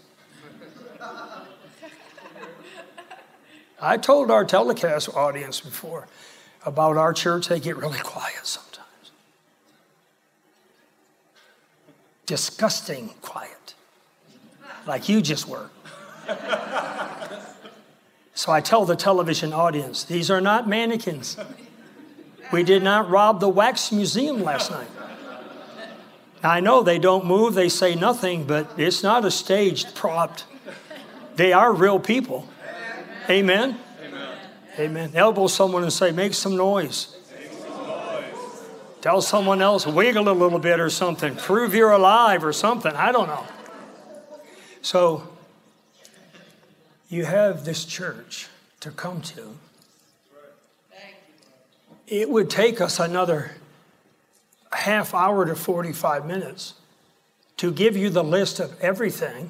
I 3.80 3.98
told 3.98 4.30
our 4.30 4.46
telecast 4.46 5.10
audience 5.16 5.60
before 5.60 6.08
about 6.66 6.98
our 6.98 7.14
church, 7.14 7.48
they 7.48 7.60
get 7.60 7.78
really 7.78 8.00
quiet 8.00 8.46
sometimes. 8.46 8.71
Disgusting 12.32 13.10
quiet, 13.22 13.76
like 14.88 15.10
you 15.10 15.22
just 15.22 15.50
were. 15.50 15.70
So 18.34 18.54
I 18.54 18.62
tell 18.62 18.86
the 18.86 18.96
television 18.96 19.52
audience 19.52 20.06
these 20.06 20.32
are 20.32 20.40
not 20.40 20.66
mannequins. 20.66 21.36
We 22.54 22.64
did 22.64 22.84
not 22.84 23.10
rob 23.10 23.42
the 23.42 23.50
wax 23.50 23.92
museum 23.92 24.44
last 24.46 24.72
night. 24.72 24.88
I 26.42 26.62
know 26.62 26.82
they 26.84 27.00
don't 27.00 27.26
move, 27.26 27.54
they 27.54 27.68
say 27.68 27.96
nothing, 27.96 28.46
but 28.46 28.72
it's 28.78 29.04
not 29.04 29.26
a 29.26 29.32
staged 29.32 29.94
prop. 29.94 30.40
They 31.36 31.52
are 31.52 31.74
real 31.74 32.00
people. 32.00 32.48
Amen. 33.30 33.78
Amen. 34.02 34.38
Amen. 34.80 35.12
Elbow 35.16 35.48
someone 35.48 35.84
and 35.84 35.92
say, 35.92 36.12
make 36.12 36.34
some 36.34 36.56
noise. 36.56 37.14
Tell 39.02 39.22
someone 39.22 39.64
else, 39.64 39.88
wiggle 39.88 40.30
a 40.30 40.32
little 40.32 40.60
bit 40.60 40.80
or 40.80 40.90
something. 40.90 41.36
Prove 41.36 41.74
you're 41.74 41.92
alive 41.92 42.44
or 42.44 42.54
something. 42.54 42.94
I 42.94 43.12
don't 43.12 43.28
know. 43.28 43.44
So, 44.84 45.28
you 47.10 47.26
have 47.26 47.66
this 47.66 47.84
church 47.84 48.48
to 48.80 48.92
come 48.92 49.22
to. 49.22 49.56
It 52.08 52.30
would 52.30 52.50
take 52.50 52.80
us 52.80 53.00
another 53.00 53.52
half 54.72 55.14
hour 55.14 55.46
to 55.46 55.56
45 55.56 56.26
minutes 56.26 56.76
to 57.58 57.72
give 57.72 57.98
you 57.98 58.10
the 58.10 58.24
list 58.24 58.60
of 58.60 58.80
everything 58.82 59.50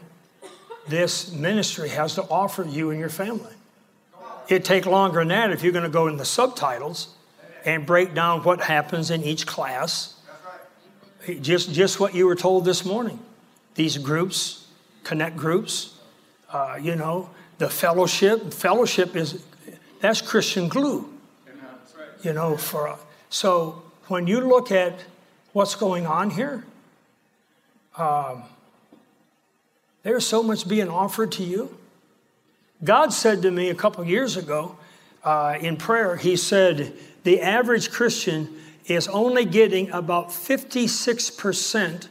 this 0.88 1.32
ministry 1.32 1.90
has 1.90 2.16
to 2.16 2.24
offer 2.24 2.64
you 2.64 2.90
and 2.90 3.00
your 3.00 3.10
family. 3.10 3.54
It'd 4.48 4.66
take 4.66 4.86
longer 4.86 5.20
than 5.20 5.30
that 5.30 5.52
if 5.52 5.64
you're 5.64 5.72
going 5.72 5.84
to 5.84 5.90
go 5.90 6.08
in 6.08 6.18
the 6.18 6.26
subtitles 6.26 7.16
and 7.66 7.86
break 7.86 8.14
down 8.14 8.44
what 8.44 8.62
happens 8.62 9.12
in 9.12 9.24
each 9.24 9.46
class. 9.46 10.16
Just, 11.42 11.72
just 11.72 12.00
what 12.00 12.16
you 12.16 12.26
were 12.26 12.36
told 12.36 12.66
this 12.66 12.84
morning. 12.84 13.20
These 13.76 13.98
groups 14.00 14.68
connect 15.04 15.38
groups, 15.38 15.98
uh, 16.52 16.78
you 16.82 16.96
know, 16.96 17.30
the 17.58 17.70
fellowship. 17.70 18.54
Fellowship 18.54 19.16
is 19.16 19.44
that's 20.00 20.22
Christian 20.22 20.68
glue. 20.68 21.12
You 22.24 22.34
know, 22.34 22.58
for 22.58 22.98
so 23.30 23.84
when 24.08 24.28
you 24.28 24.42
look 24.42 24.72
at 24.72 25.04
what's 25.54 25.76
going 25.76 26.06
on 26.06 26.30
here, 26.30 26.64
um, 27.98 28.44
there's 30.04 30.26
so 30.26 30.44
much 30.44 30.68
being 30.68 30.90
offered 30.90 31.32
to 31.34 31.44
you. 31.44 31.78
God 32.84 33.14
said 33.14 33.44
to 33.44 33.52
me 33.52 33.70
a 33.70 33.76
couple 33.76 34.04
years 34.04 34.38
ago 34.38 34.76
uh, 35.24 35.58
in 35.60 35.78
prayer, 35.78 36.16
He 36.16 36.36
said, 36.36 36.94
the 37.24 37.42
average 37.42 37.92
Christian 37.92 38.50
is 38.86 39.08
only 39.08 39.46
getting 39.46 39.90
about 39.92 40.30
56% 40.30 42.08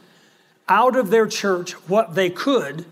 out 0.67 0.95
of 0.95 1.09
their 1.09 1.27
church 1.27 1.73
what 1.89 2.15
they 2.15 2.29
could 2.29 2.85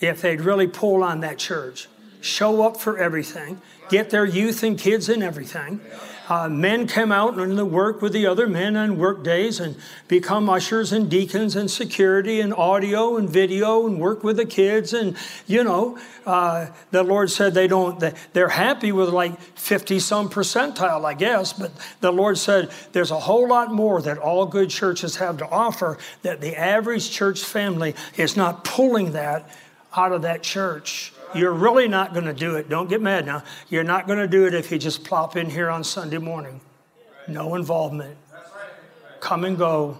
if 0.00 0.22
they'd 0.22 0.40
really 0.40 0.66
pull 0.66 1.02
on 1.02 1.20
that 1.20 1.38
church. 1.38 1.88
Show 2.20 2.62
up 2.62 2.76
for 2.76 2.98
everything, 2.98 3.60
get 3.88 4.10
their 4.10 4.24
youth 4.24 4.62
and 4.62 4.78
kids 4.78 5.08
and 5.08 5.22
everything, 5.22 5.80
uh, 6.28 6.48
men 6.48 6.86
come 6.86 7.12
out 7.12 7.38
and 7.38 7.70
work 7.70 8.02
with 8.02 8.12
the 8.12 8.26
other 8.26 8.46
men 8.46 8.76
on 8.76 8.98
work 8.98 9.22
days 9.22 9.60
and 9.60 9.76
become 10.08 10.48
ushers 10.48 10.92
and 10.92 11.10
deacons 11.10 11.54
and 11.54 11.70
security 11.70 12.40
and 12.40 12.52
audio 12.54 13.16
and 13.16 13.30
video 13.30 13.86
and 13.86 14.00
work 14.00 14.24
with 14.24 14.36
the 14.36 14.44
kids. 14.44 14.92
And, 14.92 15.16
you 15.46 15.62
know, 15.62 15.98
uh, 16.24 16.66
the 16.90 17.02
Lord 17.02 17.30
said 17.30 17.54
they 17.54 17.68
don't, 17.68 18.02
they're 18.32 18.48
happy 18.48 18.92
with 18.92 19.10
like 19.10 19.40
50 19.40 20.00
some 20.00 20.28
percentile, 20.28 21.04
I 21.04 21.14
guess. 21.14 21.52
But 21.52 21.72
the 22.00 22.12
Lord 22.12 22.38
said 22.38 22.70
there's 22.92 23.12
a 23.12 23.20
whole 23.20 23.48
lot 23.48 23.72
more 23.72 24.02
that 24.02 24.18
all 24.18 24.46
good 24.46 24.70
churches 24.70 25.16
have 25.16 25.38
to 25.38 25.48
offer 25.48 25.98
that 26.22 26.40
the 26.40 26.58
average 26.58 27.10
church 27.10 27.42
family 27.42 27.94
is 28.16 28.36
not 28.36 28.64
pulling 28.64 29.12
that 29.12 29.48
out 29.96 30.12
of 30.12 30.22
that 30.22 30.42
church. 30.42 31.12
You're 31.34 31.52
really 31.52 31.88
not 31.88 32.12
going 32.12 32.26
to 32.26 32.32
do 32.32 32.56
it. 32.56 32.68
Don't 32.68 32.88
get 32.88 33.02
mad 33.02 33.26
now. 33.26 33.42
You're 33.68 33.84
not 33.84 34.06
going 34.06 34.18
to 34.18 34.28
do 34.28 34.46
it 34.46 34.54
if 34.54 34.70
you 34.70 34.78
just 34.78 35.04
plop 35.04 35.36
in 35.36 35.50
here 35.50 35.68
on 35.68 35.84
Sunday 35.84 36.18
morning. 36.18 36.60
No 37.28 37.54
involvement. 37.54 38.16
Come 39.20 39.44
and 39.44 39.58
go. 39.58 39.98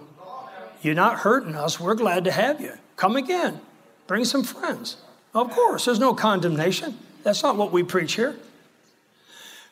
You're 0.81 0.95
not 0.95 1.19
hurting 1.19 1.55
us. 1.55 1.79
We're 1.79 1.95
glad 1.95 2.23
to 2.25 2.31
have 2.31 2.61
you. 2.61 2.73
Come 2.95 3.15
again. 3.15 3.59
Bring 4.07 4.25
some 4.25 4.43
friends. 4.43 4.97
Of 5.33 5.51
course, 5.51 5.85
there's 5.85 5.99
no 5.99 6.13
condemnation. 6.13 6.97
That's 7.23 7.43
not 7.43 7.57
what 7.57 7.71
we 7.71 7.83
preach 7.83 8.13
here. 8.13 8.35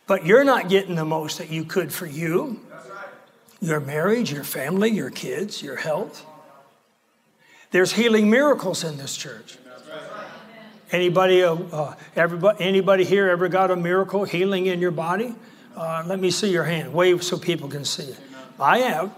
But 0.08 0.26
you're 0.26 0.43
not 0.43 0.70
getting 0.70 0.95
the 0.95 1.06
most 1.06 1.38
that 1.38 1.49
you 1.49 1.64
could 1.64 1.91
for 1.91 2.06
you, 2.06 2.60
your 3.62 3.80
marriage, 3.80 4.32
your 4.32 4.43
family, 4.43 4.91
your 4.91 5.10
kids, 5.10 5.64
your 5.64 5.78
health. 5.78 6.26
There's 7.72 7.93
healing 7.93 8.30
miracles 8.30 8.84
in 8.84 8.97
this 8.97 9.18
church. 9.18 9.58
Anybody, 10.91 11.43
uh, 11.43 11.55
uh, 11.55 11.95
everybody, 12.15 12.63
anybody 12.63 13.05
here 13.05 13.29
ever 13.29 13.47
got 13.47 13.71
a 13.71 13.75
miracle 13.75 14.23
healing 14.23 14.67
in 14.67 14.79
your 14.79 14.91
body? 14.91 15.33
Uh, 15.75 16.03
let 16.05 16.19
me 16.19 16.29
see 16.29 16.51
your 16.51 16.63
hand. 16.63 16.93
Wave 16.93 17.23
so 17.23 17.38
people 17.38 17.67
can 17.67 17.83
see 17.83 18.03
it. 18.03 18.19
I 18.59 18.79
have. 18.79 19.11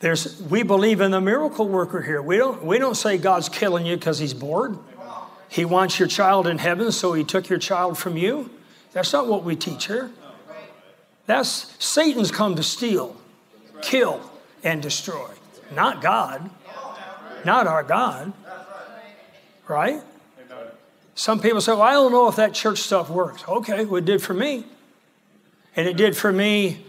There's, 0.00 0.40
we 0.42 0.62
believe 0.62 1.00
in 1.00 1.10
the 1.10 1.20
miracle 1.20 1.66
worker 1.66 2.02
here. 2.02 2.22
We 2.22 2.36
don't, 2.36 2.64
we 2.64 2.78
don't 2.78 2.94
say 2.94 3.18
God's 3.18 3.48
killing 3.48 3.86
you 3.86 3.96
because 3.96 4.18
he's 4.18 4.34
bored. 4.34 4.78
He 5.48 5.64
wants 5.64 5.98
your 5.98 6.08
child 6.08 6.46
in 6.46 6.58
heaven, 6.58 6.92
so 6.92 7.12
he 7.12 7.24
took 7.24 7.48
your 7.48 7.58
child 7.58 7.98
from 7.98 8.16
you. 8.16 8.50
That's 8.92 9.12
not 9.12 9.26
what 9.26 9.44
we 9.44 9.56
teach 9.56 9.86
here. 9.86 10.10
That's 11.26 11.74
Satan's 11.82 12.30
come 12.30 12.54
to 12.56 12.62
steal, 12.62 13.16
kill, 13.82 14.20
and 14.62 14.82
destroy. 14.82 15.30
Not 15.74 16.02
God. 16.02 16.50
Not 17.44 17.66
our 17.66 17.82
God 17.82 18.32
right? 19.70 20.02
Some 21.14 21.40
people 21.40 21.60
say, 21.60 21.72
well, 21.72 21.82
I 21.82 21.92
don't 21.92 22.12
know 22.12 22.28
if 22.28 22.36
that 22.36 22.54
church 22.54 22.78
stuff 22.78 23.10
works. 23.10 23.44
Okay, 23.46 23.84
well, 23.84 23.96
it 23.96 24.04
did 24.04 24.22
for 24.22 24.34
me. 24.34 24.64
And 25.76 25.86
it 25.86 25.96
did 25.96 26.16
for 26.16 26.32
me 26.32 26.84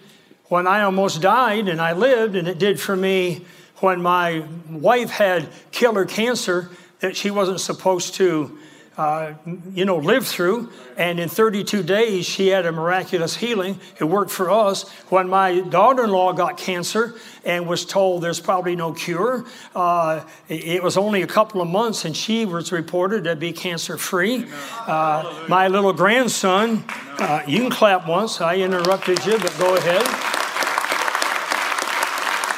when 0.46 0.68
I 0.68 0.84
almost 0.84 1.22
died 1.22 1.68
and 1.68 1.80
I 1.80 1.94
lived, 1.94 2.36
and 2.36 2.48
it 2.48 2.58
did 2.58 2.80
for 2.80 2.96
me 2.96 3.46
when 3.78 4.02
my 4.02 4.44
wife 4.70 5.10
had 5.10 5.50
killer 5.72 6.06
cancer 6.06 6.70
that 7.00 7.16
she 7.16 7.32
wasn't 7.32 7.60
supposed 7.60 8.16
to 8.16 8.58
uh, 8.98 9.34
you 9.74 9.86
know, 9.86 9.98
lived 9.98 10.28
through. 10.28 10.70
And 10.98 11.20
in 11.20 11.30
32 11.30 11.84
days, 11.84 12.26
she 12.26 12.48
had 12.48 12.66
a 12.66 12.72
miraculous 12.72 13.36
healing. 13.36 13.80
It 14.00 14.04
worked 14.04 14.32
for 14.32 14.52
us. 14.52 14.90
When 15.10 15.30
my 15.30 15.62
daughter 15.62 16.04
in 16.04 16.12
law 16.12 16.34
got 16.34 16.58
cancer 16.58 17.16
and 17.46 17.68
was 17.68 17.86
told 17.86 18.22
there's 18.22 18.40
probably 18.40 18.76
no 18.76 18.92
cure, 18.94 19.46
uh, 19.76 20.26
it 20.50 20.84
was 20.84 20.98
only 20.98 21.22
a 21.22 21.28
couple 21.28 21.62
of 21.62 21.70
months 21.70 22.06
and 22.06 22.16
she 22.16 22.46
was 22.46 22.72
reported 22.72 23.24
to 23.24 23.36
be 23.36 23.54
cancer 23.54 23.98
free. 23.98 24.46
Uh, 24.86 25.46
my 25.48 25.68
little 25.68 25.94
grandson, 25.94 26.84
uh, 27.20 27.44
you 27.48 27.60
can 27.60 27.70
clap 27.70 28.08
once. 28.08 28.42
I 28.42 28.58
interrupted 28.58 29.26
you, 29.26 29.38
but 29.38 29.56
go 29.58 29.76
ahead. 29.76 30.06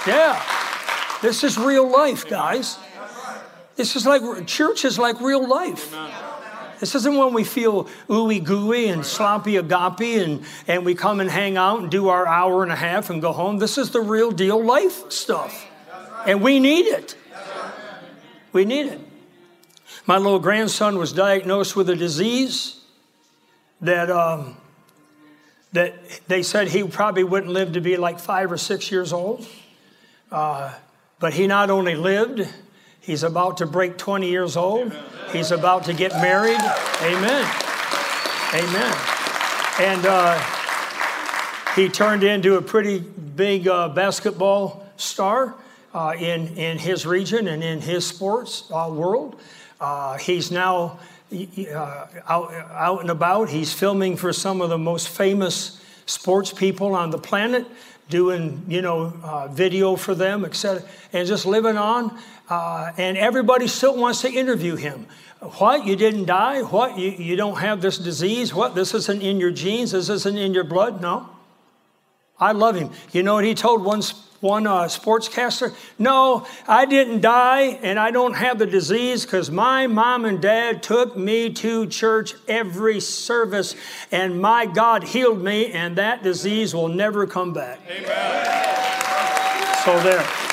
Yeah, 0.06 0.42
this 1.22 1.46
is 1.46 1.58
real 1.58 1.90
life, 1.90 2.28
guys. 2.28 2.78
This 3.76 3.96
is 3.96 4.06
like 4.06 4.46
church 4.46 4.86
is 4.86 5.00
like 5.00 5.20
real 5.22 5.48
life. 5.48 5.96
This 6.80 6.96
isn't 6.96 7.16
when 7.16 7.34
we 7.34 7.44
feel 7.44 7.86
ooey 8.10 8.44
gooey 8.44 8.90
and 8.90 9.06
sloppy 9.06 9.56
agape 9.56 10.02
and, 10.02 10.44
and 10.68 10.86
we 10.86 10.96
come 10.96 11.22
and 11.22 11.30
hang 11.30 11.56
out 11.56 11.80
and 11.80 11.90
do 11.90 12.10
our 12.10 12.28
hour 12.28 12.62
and 12.62 12.72
a 12.72 12.76
half 12.76 13.10
and 13.10 13.22
go 13.22 13.32
home. 13.32 13.58
This 13.58 13.78
is 13.78 13.92
the 13.92 14.02
real 14.02 14.32
deal 14.32 14.62
life 14.62 15.10
stuff. 15.10 15.66
And 16.26 16.42
we 16.42 16.60
need 16.60 16.88
it. 16.88 17.16
We 18.52 18.66
need 18.66 18.88
it. 18.88 19.00
My 20.06 20.18
little 20.18 20.40
grandson 20.40 20.98
was 20.98 21.14
diagnosed 21.14 21.76
with 21.76 21.90
a 21.90 21.96
disease 21.96 22.82
that, 23.80 24.12
um, 24.12 24.58
that 25.72 25.96
they 26.28 26.44
said 26.44 26.68
he 26.68 26.84
probably 26.84 27.24
wouldn't 27.24 27.52
live 27.52 27.74
to 27.74 27.82
be 27.82 27.96
like 27.96 28.20
five 28.20 28.52
or 28.52 28.58
six 28.58 28.92
years 28.92 29.14
old. 29.14 29.48
Uh, 30.30 30.74
but 31.20 31.34
he 31.34 31.48
not 31.48 31.70
only 31.70 31.96
lived, 31.96 32.46
He's 33.04 33.24
about 33.24 33.58
to 33.58 33.66
break 33.66 33.98
20 33.98 34.30
years 34.30 34.56
old. 34.56 34.94
He's 35.34 35.52
about 35.52 35.84
to 35.86 35.94
get 35.94 36.14
married. 36.14 36.60
Amen. 37.02 37.46
Amen. 38.54 38.98
And 39.82 40.06
uh, 40.06 40.42
he 41.76 41.90
turned 41.90 42.24
into 42.24 42.56
a 42.56 42.62
pretty 42.62 43.00
big 43.00 43.68
uh, 43.68 43.90
basketball 43.90 44.88
star 44.96 45.56
uh, 45.94 46.14
in, 46.18 46.56
in 46.56 46.78
his 46.78 47.06
region 47.06 47.50
and 47.50 47.62
in 47.62 47.82
his 47.82 48.08
sports 48.08 48.72
uh, 48.72 48.90
world. 48.90 49.38
Uh, 49.82 50.18
he's 50.18 50.50
now 50.50 50.98
uh, 51.30 52.06
out, 52.30 52.54
out 52.54 53.02
and 53.02 53.10
about. 53.10 53.50
He's 53.50 53.74
filming 53.74 54.16
for 54.16 54.32
some 54.32 54.62
of 54.62 54.70
the 54.70 54.78
most 54.78 55.10
famous 55.10 55.82
sports 56.06 56.54
people 56.54 56.96
on 56.96 57.10
the 57.10 57.18
planet 57.18 57.68
doing 58.10 58.64
you 58.68 58.82
know 58.82 59.14
uh, 59.24 59.48
video 59.48 59.96
for 59.96 60.14
them 60.14 60.44
etc 60.44 60.84
and 61.14 61.26
just 61.28 61.46
living 61.46 61.78
on 61.78 62.20
uh, 62.50 62.92
and 62.98 63.18
everybody 63.18 63.68
still 63.68 63.98
wants 63.98 64.22
to 64.22 64.32
interview 64.32 64.76
him. 64.76 65.08
What? 65.40 65.86
You 65.86 65.96
didn't 65.96 66.26
die? 66.26 66.62
What? 66.62 66.98
You, 66.98 67.12
you 67.12 67.36
don't 67.36 67.58
have 67.58 67.82
this 67.82 67.98
disease? 67.98 68.54
What? 68.54 68.76
This 68.76 68.94
isn't 68.94 69.22
in 69.22 69.40
your 69.40 69.52
genes? 69.52 69.92
This 69.92 70.10
isn't 70.10 70.38
in 70.38 70.54
your 70.54 70.64
blood? 70.64 71.02
No. 71.02 71.30
I 72.40 72.52
love 72.52 72.76
him. 72.76 72.92
You 73.12 73.24
know 73.24 73.36
what 73.36 73.46
he 73.46 73.54
told 73.54 73.84
one, 73.84 74.02
one 74.40 74.68
uh, 74.68 74.84
sportscaster? 74.84 75.76
No, 76.00 76.48
I 76.68 76.86
didn't 76.86 77.22
die 77.22 77.80
and 77.84 78.00
I 78.00 78.12
don't 78.12 78.34
have 78.34 78.58
the 78.58 78.66
disease 78.66 79.26
because 79.26 79.52
my 79.52 79.88
mom 79.88 80.26
and 80.26 80.42
dad 80.42 80.82
took 80.82 81.16
me 81.16 81.52
to 81.54 81.88
church 81.88 82.34
every 82.48 83.00
service 83.00 83.76
and 84.12 84.42
my 84.42 84.66
God 84.66 85.04
healed 85.04 85.42
me 85.42 85.72
and 85.72 85.98
that 85.98 86.24
disease 86.24 86.74
will 86.74 86.90
never 86.90 87.28
come 87.28 87.54
back. 87.54 87.80
Amen. 87.90 88.64
So 89.86 90.00
there. 90.02 90.53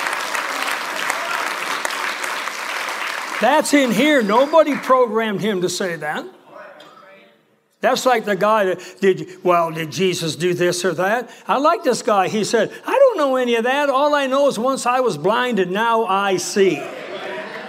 That's 3.40 3.72
in 3.72 3.90
here. 3.90 4.22
Nobody 4.22 4.76
programmed 4.76 5.40
him 5.40 5.62
to 5.62 5.68
say 5.68 5.96
that. 5.96 6.26
That's 7.80 8.04
like 8.04 8.26
the 8.26 8.36
guy 8.36 8.66
that 8.66 8.96
did, 9.00 9.42
well, 9.42 9.70
did 9.70 9.90
Jesus 9.90 10.36
do 10.36 10.52
this 10.52 10.84
or 10.84 10.92
that? 10.94 11.30
I 11.48 11.56
like 11.56 11.82
this 11.82 12.02
guy. 12.02 12.28
He 12.28 12.44
said, 12.44 12.70
I 12.86 12.92
don't 12.92 13.16
know 13.16 13.36
any 13.36 13.54
of 13.54 13.64
that. 13.64 13.88
All 13.88 14.14
I 14.14 14.26
know 14.26 14.48
is 14.48 14.58
once 14.58 14.84
I 14.84 15.00
was 15.00 15.16
blind 15.16 15.58
and 15.58 15.72
now 15.72 16.04
I 16.04 16.36
see. 16.36 16.74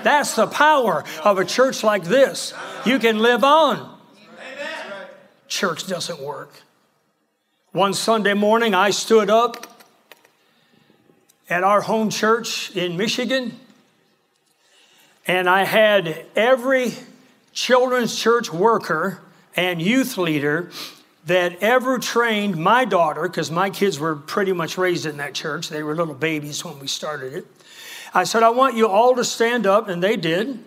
That's 0.04 0.36
the 0.36 0.48
power 0.48 1.06
of 1.24 1.38
a 1.38 1.46
church 1.46 1.84
like 1.84 2.04
this. 2.04 2.54
You 2.86 3.00
can 3.00 3.20
live 3.20 3.46
on. 3.46 3.98
Church 5.48 5.88
doesn't 5.88 6.20
work. 6.20 6.62
One 7.72 7.94
Sunday 7.94 8.34
morning, 8.34 8.74
I 8.74 8.90
stood 8.90 9.30
up 9.30 9.66
at 11.50 11.64
our 11.64 11.80
home 11.80 12.10
church 12.10 12.76
in 12.76 12.98
Michigan 12.98 13.58
and 15.32 15.48
I 15.50 15.64
had 15.64 16.26
every 16.36 16.92
children's 17.54 18.20
church 18.20 18.52
worker 18.52 19.22
and 19.56 19.82
youth 19.82 20.18
leader 20.18 20.72
that 21.26 21.64
ever 21.64 22.00
trained 22.00 22.58
my 22.58 22.84
daughter, 22.84 23.22
because 23.22 23.50
my 23.50 23.70
kids 23.70 23.98
were 23.98 24.18
pretty 24.18 24.52
much 24.52 24.78
raised 24.78 25.06
in 25.06 25.16
that 25.18 25.34
church. 25.34 25.70
They 25.70 25.84
were 25.84 25.96
little 25.96 26.16
babies 26.16 26.66
when 26.66 26.80
we 26.80 26.88
started 26.88 27.32
it. 27.32 27.46
I 28.14 28.26
said, 28.26 28.44
I 28.44 28.50
want 28.50 28.76
you 28.76 28.90
all 28.90 29.16
to 29.16 29.24
stand 29.24 29.66
up, 29.66 29.88
and 29.88 30.04
they 30.04 30.18
did. 30.18 30.62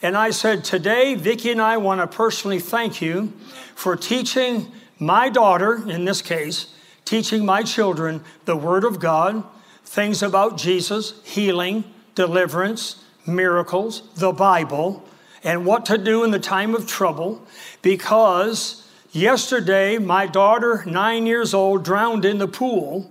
And 0.00 0.16
I 0.16 0.30
said, 0.30 0.62
Today, 0.62 1.16
Vicki 1.16 1.50
and 1.50 1.60
I 1.60 1.78
want 1.78 2.00
to 2.00 2.06
personally 2.06 2.60
thank 2.60 3.02
you 3.02 3.32
for 3.74 3.96
teaching 3.96 4.70
my 5.00 5.28
daughter, 5.28 5.90
in 5.90 6.04
this 6.04 6.22
case, 6.22 6.72
teaching 7.04 7.44
my 7.44 7.64
children 7.64 8.22
the 8.44 8.54
Word 8.54 8.84
of 8.84 9.00
God, 9.00 9.42
things 9.84 10.22
about 10.22 10.56
Jesus, 10.56 11.20
healing, 11.24 11.82
deliverance, 12.14 13.03
miracles, 13.26 14.02
the 14.16 14.32
Bible, 14.32 15.02
and 15.42 15.66
what 15.66 15.86
to 15.86 15.98
do 15.98 16.24
in 16.24 16.30
the 16.30 16.38
time 16.38 16.74
of 16.74 16.86
trouble. 16.86 17.46
Because 17.82 18.88
yesterday, 19.12 19.98
my 19.98 20.26
daughter, 20.26 20.84
nine 20.86 21.26
years 21.26 21.54
old, 21.54 21.84
drowned 21.84 22.24
in 22.24 22.38
the 22.38 22.48
pool 22.48 23.10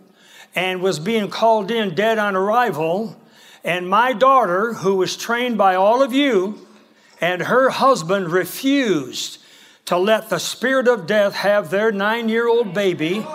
and 0.55 0.81
was 0.81 0.99
being 0.99 1.29
called 1.29 1.71
in 1.71 1.95
dead 1.95 2.17
on 2.17 2.35
arrival. 2.35 3.15
And 3.63 3.89
my 3.89 4.13
daughter, 4.13 4.73
who 4.73 4.95
was 4.95 5.15
trained 5.15 5.57
by 5.57 5.75
all 5.75 6.01
of 6.01 6.13
you, 6.13 6.67
and 7.21 7.43
her 7.43 7.69
husband 7.69 8.29
refused 8.29 9.39
to 9.85 9.97
let 9.97 10.29
the 10.29 10.39
spirit 10.39 10.87
of 10.87 11.07
death 11.07 11.33
have 11.35 11.69
their 11.69 11.91
nine 11.91 12.29
year 12.29 12.47
old 12.47 12.73
baby. 12.73 13.25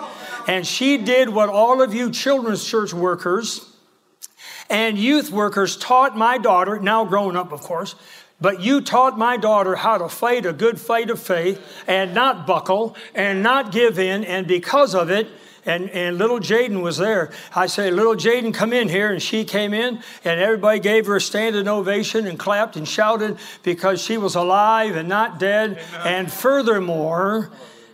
And 0.47 0.65
she 0.65 0.97
did 0.97 1.29
what 1.29 1.49
all 1.49 1.81
of 1.81 1.93
you 1.93 2.11
children's 2.11 2.65
church 2.65 2.93
workers 2.93 3.68
and 4.69 4.97
youth 4.97 5.31
workers 5.31 5.77
taught 5.77 6.17
my 6.17 6.37
daughter, 6.37 6.79
now 6.79 7.05
grown 7.05 7.35
up, 7.35 7.51
of 7.51 7.61
course, 7.61 7.95
but 8.41 8.61
you 8.61 8.81
taught 8.81 9.17
my 9.17 9.35
daughter 9.37 9.75
how 9.75 9.97
to 9.97 10.07
fight 10.07 10.45
a 10.45 10.53
good 10.53 10.79
fight 10.79 11.09
of 11.09 11.19
faith 11.21 11.61
and 11.87 12.13
not 12.13 12.47
buckle 12.47 12.95
and 13.13 13.43
not 13.43 13.71
give 13.71 13.99
in. 13.99 14.23
And 14.23 14.47
because 14.47 14.95
of 14.95 15.09
it, 15.09 15.27
and, 15.65 15.89
and 15.89 16.17
little 16.17 16.39
Jaden 16.39 16.81
was 16.81 16.97
there. 16.97 17.31
I 17.53 17.67
say, 17.67 17.91
little 17.91 18.15
Jaden, 18.15 18.53
come 18.53 18.71
in 18.73 18.87
here. 18.87 19.11
And 19.11 19.21
she 19.21 19.43
came 19.43 19.73
in, 19.73 20.01
and 20.23 20.39
everybody 20.39 20.79
gave 20.79 21.05
her 21.07 21.17
a 21.17 21.21
standing 21.21 21.67
ovation 21.67 22.27
and 22.27 22.39
clapped 22.39 22.75
and 22.75 22.87
shouted 22.87 23.37
because 23.61 24.01
she 24.01 24.17
was 24.17 24.35
alive 24.35 24.95
and 24.95 25.09
not 25.09 25.37
dead. 25.37 25.71
Amen. 25.71 26.07
And 26.07 26.31
furthermore, 26.31 27.51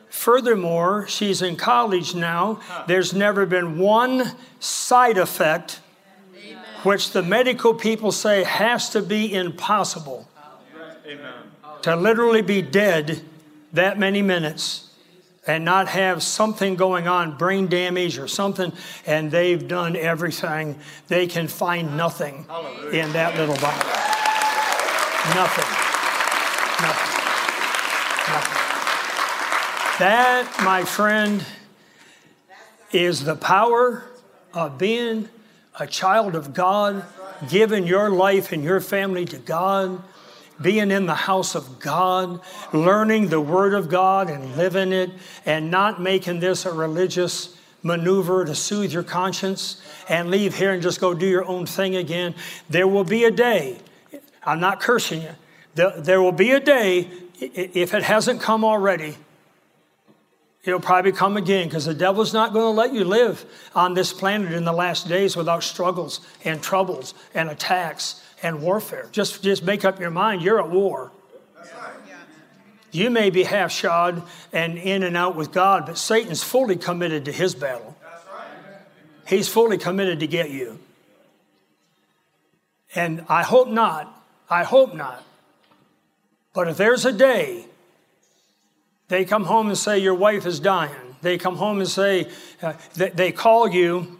furthermore, 0.10 1.08
she's 1.08 1.42
in 1.42 1.56
college 1.56 2.16
now. 2.16 2.62
There's 2.88 3.14
never 3.14 3.46
been 3.46 3.80
one 3.80 4.32
side 4.60 5.18
effect. 5.18 5.82
Which 6.86 7.12
the 7.12 7.24
medical 7.24 7.74
people 7.74 8.12
say 8.12 8.44
has 8.44 8.90
to 8.92 9.02
be 9.02 9.34
impossible. 9.34 10.28
Amen. 11.06 11.34
To 11.82 11.96
literally 11.96 12.42
be 12.42 12.62
dead 12.62 13.22
that 13.74 13.98
many 13.98 14.22
minutes 14.22 14.90
and 15.48 15.64
not 15.66 15.88
have 15.90 16.24
something 16.24 16.76
going 16.76 17.08
on, 17.08 17.38
brain 17.38 17.68
damage 17.68 18.18
or 18.18 18.28
something, 18.28 18.72
and 19.06 19.30
they've 19.30 19.68
done 19.68 19.96
everything. 19.96 20.80
They 21.08 21.28
can 21.28 21.48
find 21.48 21.98
nothing 21.98 22.46
Hallelujah. 22.48 23.04
in 23.04 23.14
that 23.14 23.36
little 23.36 23.56
body. 23.56 23.78
Nothing. 25.36 25.66
Nothing. 26.82 27.16
Nothing. 28.34 28.62
That, 30.00 30.62
my 30.64 30.84
friend, 30.84 31.46
is 32.92 33.24
the 33.24 33.36
power 33.36 34.04
of 34.54 34.78
being 34.78 35.30
a 35.80 35.88
child 35.88 36.36
of 36.36 36.54
God, 36.54 37.04
giving 37.50 37.86
your 37.86 38.10
life 38.10 38.52
and 38.52 38.64
your 38.64 38.80
family 38.80 39.26
to 39.26 39.38
God 39.38 40.02
being 40.62 40.92
in 40.92 41.06
the 41.06 41.16
house 41.16 41.56
of 41.56 41.80
God, 41.80 42.40
learning 42.72 43.28
the 43.28 43.42
Word 43.42 43.74
of 43.74 43.90
God 43.90 44.30
and 44.30 44.56
living 44.56 44.94
it, 44.94 45.12
and 45.46 45.70
not 45.70 46.02
making 46.02 46.40
this 46.40 46.66
a 46.66 46.72
religious 46.72 47.58
maneuver 47.84 48.46
to 48.46 48.56
soothe 48.56 48.92
your 48.92 49.04
conscience 49.04 49.82
and 50.10 50.32
leave 50.32 50.56
here 50.56 50.72
and 50.72 50.82
just 50.82 51.00
go 51.00 51.14
do 51.14 51.28
your 51.28 51.46
own 51.46 51.66
thing 51.66 51.96
again. 51.96 52.34
There 52.70 52.88
will 52.88 53.04
be 53.04 53.26
a 53.26 53.32
day, 53.32 53.80
I'm 54.44 54.60
not 54.60 54.80
cursing 54.80 55.24
you, 55.24 55.36
there 55.76 56.22
will 56.22 56.32
be 56.32 56.52
a 56.52 56.60
day, 56.60 57.10
if 57.40 57.94
it 57.94 58.04
hasn't 58.04 58.42
come 58.42 58.64
already, 58.64 59.18
it'll 60.66 60.80
probably 60.80 61.12
come 61.12 61.38
again 61.38 61.68
because 61.68 61.86
the 61.86 61.94
devil's 61.94 62.34
not 62.34 62.54
going 62.54 62.66
to 62.66 62.70
let 62.70 62.94
you 62.94 63.06
live 63.06 63.46
on 63.74 63.94
this 63.94 64.12
planet 64.12 64.52
in 64.52 64.66
the 64.66 64.74
last 64.74 65.08
days 65.08 65.36
without 65.36 65.64
struggles 65.64 66.20
and 66.44 66.62
troubles 66.62 67.14
and 67.34 67.50
attacks 67.50 68.22
and 68.42 68.62
warfare. 68.62 69.08
Just, 69.12 69.44
just 69.44 69.64
make 69.64 69.86
up 69.86 70.00
your 70.00 70.12
mind, 70.12 70.42
you're 70.42 70.60
at 70.60 70.70
war. 70.70 71.12
You 72.92 73.10
may 73.10 73.30
be 73.30 73.44
half 73.44 73.72
shod 73.72 74.24
and 74.54 74.78
in 74.78 75.04
and 75.04 75.18
out 75.18 75.36
with 75.36 75.52
God, 75.52 75.86
but 75.86 75.98
Satan's 75.98 76.44
fully 76.44 76.78
committed 76.78 77.26
to 77.26 77.32
his 77.32 77.54
battle. 77.54 77.98
He's 79.28 79.50
fully 79.50 79.78
committed 79.78 80.22
to 80.22 80.28
get 80.28 80.50
you. 80.50 80.80
And 82.94 83.26
I 83.28 83.44
hope 83.44 83.68
not. 83.68 84.12
I 84.50 84.64
hope 84.64 84.94
not. 84.94 85.24
But 86.54 86.70
if 86.70 86.78
there's 86.78 87.06
a 87.06 87.12
day 87.12 87.66
they 89.08 89.26
come 89.26 89.46
home 89.46 89.68
and 89.68 89.78
say, 89.78 90.00
Your 90.00 90.16
wife 90.16 90.46
is 90.46 90.60
dying, 90.60 91.16
they 91.22 91.38
come 91.38 91.56
home 91.58 91.80
and 91.80 91.90
say, 91.90 92.30
uh, 92.62 92.74
they 92.94 93.32
call 93.32 93.68
you 93.68 94.20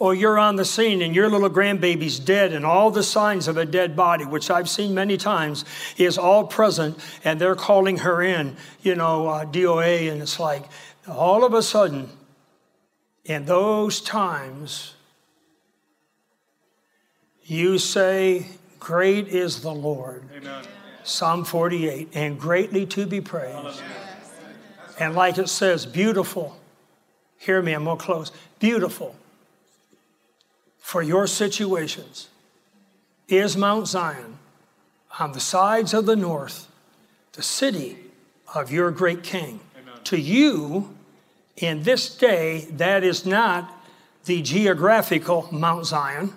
or 0.00 0.14
you're 0.14 0.38
on 0.38 0.56
the 0.56 0.64
scene 0.64 1.02
and 1.02 1.14
your 1.14 1.28
little 1.28 1.50
grandbaby's 1.50 2.18
dead 2.18 2.52
and 2.52 2.64
all 2.64 2.90
the 2.90 3.02
signs 3.02 3.46
of 3.46 3.56
a 3.58 3.66
dead 3.66 3.94
body, 3.94 4.24
which 4.24 4.50
I've 4.50 4.68
seen 4.68 4.94
many 4.94 5.16
times, 5.16 5.64
is 5.98 6.18
all 6.18 6.46
present 6.46 6.98
and 7.22 7.40
they're 7.40 7.54
calling 7.54 7.98
her 7.98 8.22
in, 8.22 8.56
you 8.82 8.94
know, 8.94 9.28
uh, 9.28 9.44
DOA, 9.44 10.10
and 10.10 10.22
it's 10.22 10.40
like 10.40 10.64
all 11.06 11.44
of 11.44 11.54
a 11.54 11.62
sudden, 11.62 12.08
in 13.24 13.44
those 13.44 14.00
times, 14.00 14.94
you 17.44 17.78
say, 17.78 18.46
Great 18.80 19.28
is 19.28 19.60
the 19.60 19.72
Lord. 19.72 20.24
Amen. 20.34 20.64
Psalm 21.04 21.44
48, 21.44 22.10
and 22.14 22.38
greatly 22.38 22.86
to 22.86 23.06
be 23.06 23.20
praised. 23.20 23.82
And 24.98 25.14
like 25.14 25.38
it 25.38 25.48
says, 25.48 25.86
beautiful. 25.86 26.56
Hear 27.38 27.62
me, 27.62 27.72
I'm 27.72 27.84
more 27.84 27.96
close. 27.96 28.32
Beautiful 28.58 29.16
for 30.90 31.02
your 31.02 31.28
situations 31.28 32.28
is 33.28 33.56
Mount 33.56 33.86
Zion 33.86 34.38
on 35.20 35.30
the 35.30 35.38
sides 35.38 35.94
of 35.94 36.04
the 36.04 36.16
north, 36.16 36.66
the 37.34 37.42
city 37.42 37.96
of 38.56 38.72
your 38.72 38.90
great 38.90 39.22
king. 39.22 39.60
Amen. 39.78 39.94
To 40.02 40.20
you, 40.20 40.96
in 41.56 41.84
this 41.84 42.12
day, 42.16 42.66
that 42.72 43.04
is 43.04 43.24
not 43.24 43.72
the 44.24 44.42
geographical 44.42 45.48
Mount 45.52 45.86
Zion. 45.86 46.32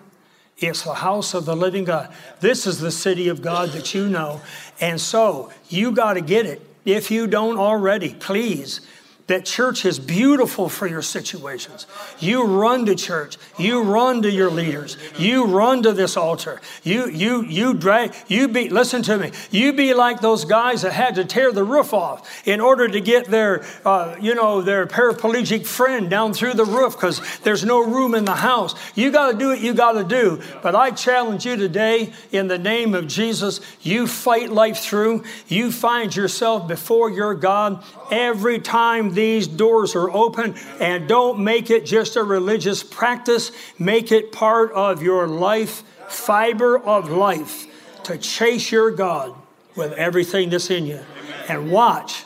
It's 0.57 0.83
the 0.83 0.93
house 0.93 1.33
of 1.33 1.45
the 1.45 1.55
living 1.55 1.83
God. 1.83 2.13
This 2.39 2.65
is 2.67 2.79
the 2.79 2.91
city 2.91 3.27
of 3.27 3.41
God 3.41 3.69
that 3.69 3.93
you 3.93 4.07
know. 4.07 4.41
And 4.79 4.99
so 4.99 5.51
you 5.69 5.91
got 5.91 6.13
to 6.13 6.21
get 6.21 6.45
it. 6.45 6.61
If 6.85 7.11
you 7.11 7.27
don't 7.27 7.57
already, 7.57 8.13
please 8.13 8.81
that 9.27 9.45
church 9.45 9.85
is 9.85 9.99
beautiful 9.99 10.67
for 10.67 10.85
your 10.85 11.01
situations. 11.01 11.87
You 12.19 12.43
run 12.43 12.85
to 12.87 12.95
church. 12.95 13.37
You 13.57 13.81
run 13.81 14.21
to 14.23 14.29
your 14.29 14.51
leaders. 14.51 14.97
You 15.17 15.45
run 15.45 15.83
to 15.83 15.93
this 15.93 16.17
altar. 16.17 16.59
You 16.83 17.07
you 17.09 17.43
you 17.43 17.73
drag 17.73 18.13
you 18.27 18.49
be 18.49 18.67
listen 18.67 19.01
to 19.03 19.17
me. 19.17 19.31
You 19.49 19.71
be 19.71 19.93
like 19.93 20.19
those 20.19 20.43
guys 20.43 20.81
that 20.81 20.91
had 20.91 21.15
to 21.15 21.23
tear 21.23 21.53
the 21.53 21.63
roof 21.63 21.93
off 21.93 22.45
in 22.45 22.59
order 22.59 22.85
to 22.89 22.99
get 22.99 23.27
their 23.27 23.65
uh, 23.85 24.17
you 24.19 24.35
know 24.35 24.61
their 24.61 24.85
paraplegic 24.85 25.65
friend 25.65 26.09
down 26.09 26.33
through 26.33 26.55
the 26.55 26.65
roof 26.65 26.93
because 26.93 27.21
there's 27.39 27.63
no 27.63 27.81
room 27.81 28.15
in 28.15 28.25
the 28.25 28.35
house. 28.35 28.75
You 28.93 29.09
got 29.09 29.31
to 29.31 29.37
do 29.37 29.47
what 29.49 29.61
you 29.61 29.73
got 29.73 29.93
to 29.93 30.03
do. 30.03 30.41
But 30.61 30.75
I 30.75 30.91
challenge 30.91 31.45
you 31.45 31.55
today 31.55 32.11
in 32.33 32.47
the 32.47 32.57
name 32.57 32.93
of 32.93 33.07
Jesus. 33.07 33.61
You 33.81 34.05
fight 34.05 34.51
life 34.51 34.79
through. 34.79 35.23
You 35.47 35.71
find 35.71 36.13
yourself 36.13 36.67
before 36.67 37.09
your 37.09 37.33
God 37.35 37.81
every 38.11 38.59
time 38.59 39.12
these 39.13 39.47
doors 39.47 39.95
are 39.95 40.09
open 40.09 40.55
and 40.79 41.07
don't 41.07 41.39
make 41.39 41.69
it 41.69 41.85
just 41.85 42.15
a 42.15 42.23
religious 42.23 42.83
practice, 42.83 43.51
make 43.79 44.11
it 44.11 44.31
part 44.31 44.71
of 44.73 45.01
your 45.01 45.27
life, 45.27 45.83
fiber 46.07 46.77
of 46.77 47.09
life 47.09 47.67
to 48.03 48.17
chase 48.17 48.71
your 48.71 48.91
God 48.91 49.35
with 49.75 49.93
everything 49.93 50.49
that's 50.49 50.69
in 50.69 50.85
you. 50.85 50.99
And 51.47 51.71
watch, 51.71 52.25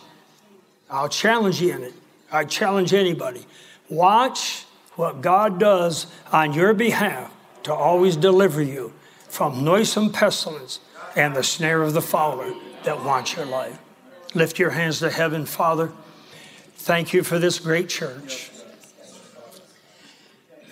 I'll 0.89 1.09
challenge 1.09 1.61
you 1.61 1.73
in 1.73 1.83
it. 1.83 1.93
I 2.31 2.43
challenge 2.45 2.93
anybody. 2.93 3.45
Watch 3.89 4.65
what 4.95 5.21
God 5.21 5.59
does 5.59 6.07
on 6.31 6.53
your 6.53 6.73
behalf 6.73 7.31
to 7.63 7.73
always 7.73 8.15
deliver 8.15 8.61
you 8.61 8.93
from 9.27 9.63
noisome 9.63 10.11
pestilence 10.11 10.79
and 11.15 11.35
the 11.35 11.43
snare 11.43 11.81
of 11.83 11.93
the 11.93 12.01
fowler 12.01 12.53
that 12.83 13.03
wants 13.03 13.35
your 13.35 13.45
life. 13.45 13.77
Lift 14.33 14.59
your 14.59 14.71
hands 14.71 14.99
to 14.99 15.09
heaven, 15.09 15.45
Father. 15.45 15.91
Thank 16.77 17.13
you 17.13 17.23
for 17.23 17.37
this 17.37 17.59
great 17.59 17.89
church. 17.89 18.49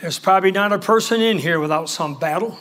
There's 0.02 0.20
probably 0.20 0.52
not 0.52 0.72
a 0.72 0.80
person 0.80 1.22
in 1.22 1.40
here 1.40 1.60
without 1.60 1.90
some 1.90 2.18
battle. 2.18 2.58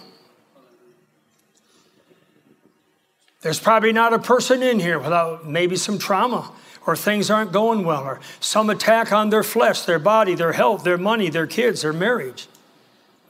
There's 3.43 3.61
probably 3.61 3.93
not 3.93 4.15
a 4.15 4.19
person 4.19 4.63
in 4.63 4.81
here 4.81 4.99
without 4.99 5.47
maybe 5.47 5.77
some 5.77 5.99
trauma 5.99 6.51
or 6.87 6.97
things 6.97 7.31
aren't 7.31 7.53
going 7.53 7.85
well 7.85 8.03
or 8.03 8.21
some 8.41 8.71
attack 8.71 9.13
on 9.13 9.31
their 9.31 9.43
flesh, 9.43 9.83
their 9.83 9.99
body, 9.99 10.35
their 10.35 10.53
health, 10.53 10.83
their 10.83 10.99
money, 10.99 11.29
their 11.29 11.47
kids, 11.47 11.83
their 11.83 11.93
marriage. 11.93 12.49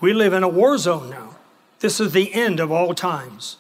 We 0.01 0.13
live 0.13 0.33
in 0.33 0.43
a 0.43 0.49
war 0.49 0.79
zone 0.79 1.11
now. 1.11 1.37
This 1.81 1.99
is 1.99 2.13
the 2.13 2.33
end 2.33 2.61
of 2.61 2.71
all 2.71 2.95
times. 2.95 3.57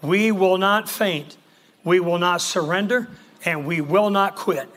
We 0.00 0.32
will 0.32 0.58
not 0.58 0.88
faint. 0.88 1.36
We 1.84 2.00
will 2.00 2.18
not 2.18 2.40
surrender 2.40 3.08
and 3.44 3.66
we 3.66 3.80
will 3.80 4.10
not 4.10 4.36
quit. 4.36 4.68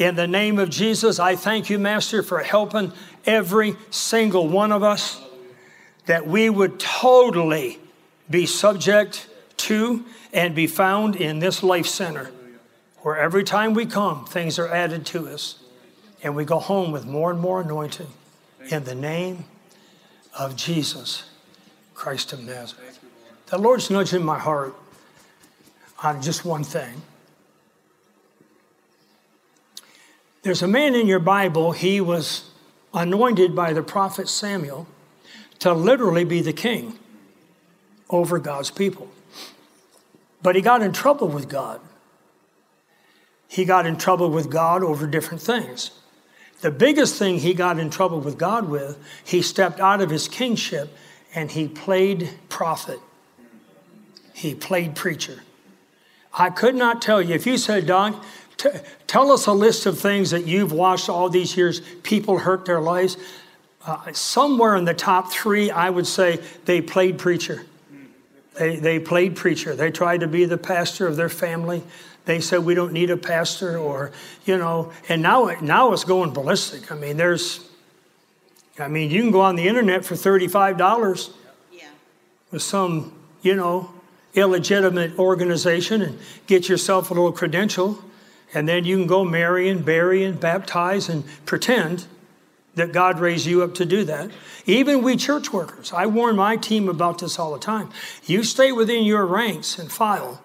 In 0.00 0.16
the 0.16 0.26
name 0.26 0.58
of 0.58 0.70
Jesus, 0.70 1.18
I 1.18 1.36
thank 1.36 1.68
you, 1.68 1.78
Master, 1.78 2.22
for 2.22 2.38
helping 2.38 2.94
every 3.26 3.76
single 3.90 4.48
one 4.48 4.72
of 4.72 4.82
us 4.82 5.20
that 6.06 6.26
we 6.26 6.48
would 6.48 6.80
totally 6.80 7.78
be 8.30 8.46
subject 8.46 9.28
to 9.58 10.02
and 10.32 10.54
be 10.54 10.66
found 10.66 11.16
in 11.16 11.38
this 11.38 11.62
life 11.62 11.86
center 11.86 12.30
where 13.00 13.18
every 13.18 13.44
time 13.44 13.74
we 13.74 13.84
come, 13.84 14.24
things 14.24 14.58
are 14.58 14.68
added 14.68 15.04
to 15.04 15.28
us 15.28 15.58
and 16.22 16.34
we 16.34 16.46
go 16.46 16.58
home 16.58 16.92
with 16.92 17.04
more 17.04 17.30
and 17.30 17.38
more 17.38 17.60
anointing 17.60 18.10
in 18.70 18.84
the 18.84 18.94
name 18.94 19.44
of 20.38 20.56
Jesus 20.56 21.24
Christ 21.92 22.32
of 22.32 22.42
Nazareth. 22.42 22.98
The 23.48 23.58
Lord's 23.58 23.90
nudging 23.90 24.24
my 24.24 24.38
heart 24.38 24.74
on 26.02 26.22
just 26.22 26.46
one 26.46 26.64
thing. 26.64 27.02
There's 30.42 30.62
a 30.62 30.68
man 30.68 30.94
in 30.94 31.06
your 31.06 31.18
Bible, 31.18 31.72
he 31.72 32.00
was 32.00 32.50
anointed 32.94 33.54
by 33.54 33.72
the 33.72 33.82
prophet 33.82 34.28
Samuel 34.28 34.86
to 35.58 35.72
literally 35.72 36.24
be 36.24 36.40
the 36.40 36.52
king 36.52 36.98
over 38.08 38.38
God's 38.38 38.70
people. 38.70 39.08
But 40.42 40.56
he 40.56 40.62
got 40.62 40.82
in 40.82 40.92
trouble 40.92 41.28
with 41.28 41.48
God. 41.48 41.80
He 43.46 43.64
got 43.64 43.84
in 43.84 43.96
trouble 43.96 44.30
with 44.30 44.50
God 44.50 44.82
over 44.82 45.06
different 45.06 45.42
things. 45.42 45.90
The 46.60 46.70
biggest 46.70 47.16
thing 47.16 47.38
he 47.38 47.52
got 47.52 47.78
in 47.78 47.90
trouble 47.90 48.20
with 48.20 48.38
God 48.38 48.68
with, 48.68 48.98
he 49.24 49.42
stepped 49.42 49.80
out 49.80 50.00
of 50.00 50.10
his 50.10 50.28
kingship 50.28 50.90
and 51.34 51.50
he 51.50 51.68
played 51.68 52.30
prophet. 52.48 53.00
He 54.32 54.54
played 54.54 54.94
preacher. 54.94 55.42
I 56.32 56.50
could 56.50 56.74
not 56.74 57.02
tell 57.02 57.20
you. 57.20 57.34
If 57.34 57.46
you 57.46 57.58
said, 57.58 57.86
Doc, 57.86 58.24
t- 58.60 58.78
tell 59.06 59.32
us 59.32 59.46
a 59.46 59.52
list 59.52 59.86
of 59.86 59.98
things 59.98 60.30
that 60.30 60.46
you've 60.46 60.72
watched 60.72 61.08
all 61.08 61.30
these 61.30 61.56
years, 61.56 61.80
people 62.02 62.38
hurt 62.38 62.64
their 62.66 62.80
lives. 62.80 63.16
Uh, 63.86 64.12
somewhere 64.12 64.76
in 64.76 64.84
the 64.84 64.94
top 64.94 65.32
three, 65.32 65.70
I 65.70 65.88
would 65.88 66.06
say 66.06 66.38
they 66.66 66.82
played 66.82 67.18
preacher. 67.18 67.64
They, 68.58 68.76
they 68.76 68.98
played 68.98 69.36
preacher. 69.36 69.74
They 69.74 69.90
tried 69.90 70.20
to 70.20 70.28
be 70.28 70.44
the 70.44 70.58
pastor 70.58 71.06
of 71.06 71.16
their 71.16 71.30
family. 71.30 71.82
They 72.26 72.40
said 72.40 72.58
we 72.64 72.74
don't 72.74 72.92
need 72.92 73.10
a 73.10 73.16
pastor, 73.16 73.78
or 73.78 74.12
you 74.44 74.58
know. 74.58 74.92
And 75.08 75.22
now, 75.22 75.56
now 75.62 75.92
it's 75.92 76.04
going 76.04 76.32
ballistic. 76.32 76.92
I 76.92 76.94
mean, 76.94 77.16
there's, 77.16 77.66
I 78.78 78.88
mean, 78.88 79.10
you 79.10 79.22
can 79.22 79.30
go 79.30 79.40
on 79.40 79.56
the 79.56 79.66
internet 79.66 80.04
for 80.04 80.14
thirty-five 80.14 80.76
dollars 80.76 81.30
yeah. 81.72 81.88
with 82.50 82.62
some, 82.62 83.12
you 83.40 83.56
know, 83.56 83.90
illegitimate 84.34 85.18
organization 85.18 86.02
and 86.02 86.18
get 86.46 86.68
yourself 86.68 87.10
a 87.10 87.14
little 87.14 87.32
credential, 87.32 87.98
and 88.52 88.68
then 88.68 88.84
you 88.84 88.96
can 88.96 89.06
go 89.06 89.24
marry 89.24 89.68
and 89.68 89.84
bury 89.84 90.24
and 90.24 90.38
baptize 90.38 91.08
and 91.08 91.24
pretend 91.46 92.06
that 92.74 92.92
God 92.92 93.18
raised 93.18 93.46
you 93.46 93.62
up 93.62 93.74
to 93.74 93.84
do 93.84 94.04
that. 94.04 94.30
Even 94.66 95.02
we 95.02 95.16
church 95.16 95.52
workers, 95.52 95.92
I 95.92 96.06
warn 96.06 96.36
my 96.36 96.56
team 96.56 96.88
about 96.88 97.18
this 97.18 97.38
all 97.38 97.52
the 97.52 97.58
time. 97.58 97.90
You 98.24 98.42
stay 98.42 98.72
within 98.72 99.04
your 99.04 99.26
ranks 99.26 99.78
and 99.78 99.90
file. 99.90 100.42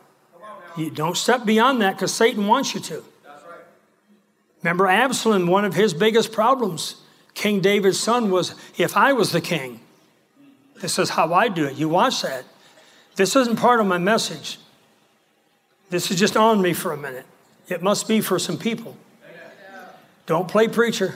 You 0.76 0.90
don't 0.90 1.16
step 1.16 1.46
beyond 1.46 1.82
that 1.82 1.96
because 1.96 2.14
Satan 2.14 2.48
wants 2.48 2.74
you 2.74 2.82
to. 2.82 3.04
Remember 4.62 4.88
Absalom, 4.88 5.48
one 5.48 5.64
of 5.64 5.76
his 5.76 5.94
biggest 5.94 6.32
problems, 6.32 6.96
King 7.36 7.62
David's 7.62 8.00
son, 8.00 8.32
was 8.32 8.56
if 8.78 8.98
I 8.98 9.14
was 9.14 9.32
the 9.32 9.42
king, 9.42 9.80
this 10.82 10.98
is 11.00 11.12
how 11.12 11.34
I 11.34 11.48
do 11.48 11.66
it. 11.66 11.76
You 11.76 11.88
watch 11.88 12.24
that. 12.24 12.46
This 13.16 13.36
isn't 13.36 13.58
part 13.58 13.80
of 13.80 13.86
my 13.86 13.98
message. 13.98 14.58
This 15.90 16.12
is 16.12 16.20
just 16.20 16.36
on 16.36 16.62
me 16.62 16.74
for 16.74 16.92
a 16.92 16.98
minute. 16.98 17.26
It 17.68 17.82
must 17.82 18.08
be 18.08 18.22
for 18.22 18.40
some 18.40 18.58
people. 18.58 18.96
Don't 20.26 20.48
play 20.48 20.68
preacher. 20.68 21.16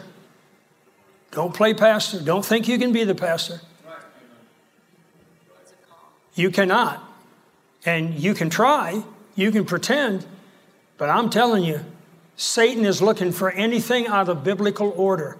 Don't 1.31 1.53
play 1.53 1.73
pastor. 1.73 2.19
Don't 2.19 2.45
think 2.45 2.67
you 2.67 2.77
can 2.77 2.91
be 2.91 3.03
the 3.03 3.15
pastor. 3.15 3.61
You 6.35 6.51
cannot. 6.51 7.03
And 7.85 8.15
you 8.15 8.33
can 8.33 8.49
try, 8.49 9.03
you 9.35 9.51
can 9.51 9.65
pretend, 9.65 10.25
but 10.97 11.09
I'm 11.09 11.29
telling 11.29 11.63
you, 11.63 11.79
Satan 12.35 12.85
is 12.85 13.01
looking 13.01 13.31
for 13.31 13.51
anything 13.51 14.07
out 14.07 14.27
of 14.27 14.43
biblical 14.43 14.93
order. 14.95 15.37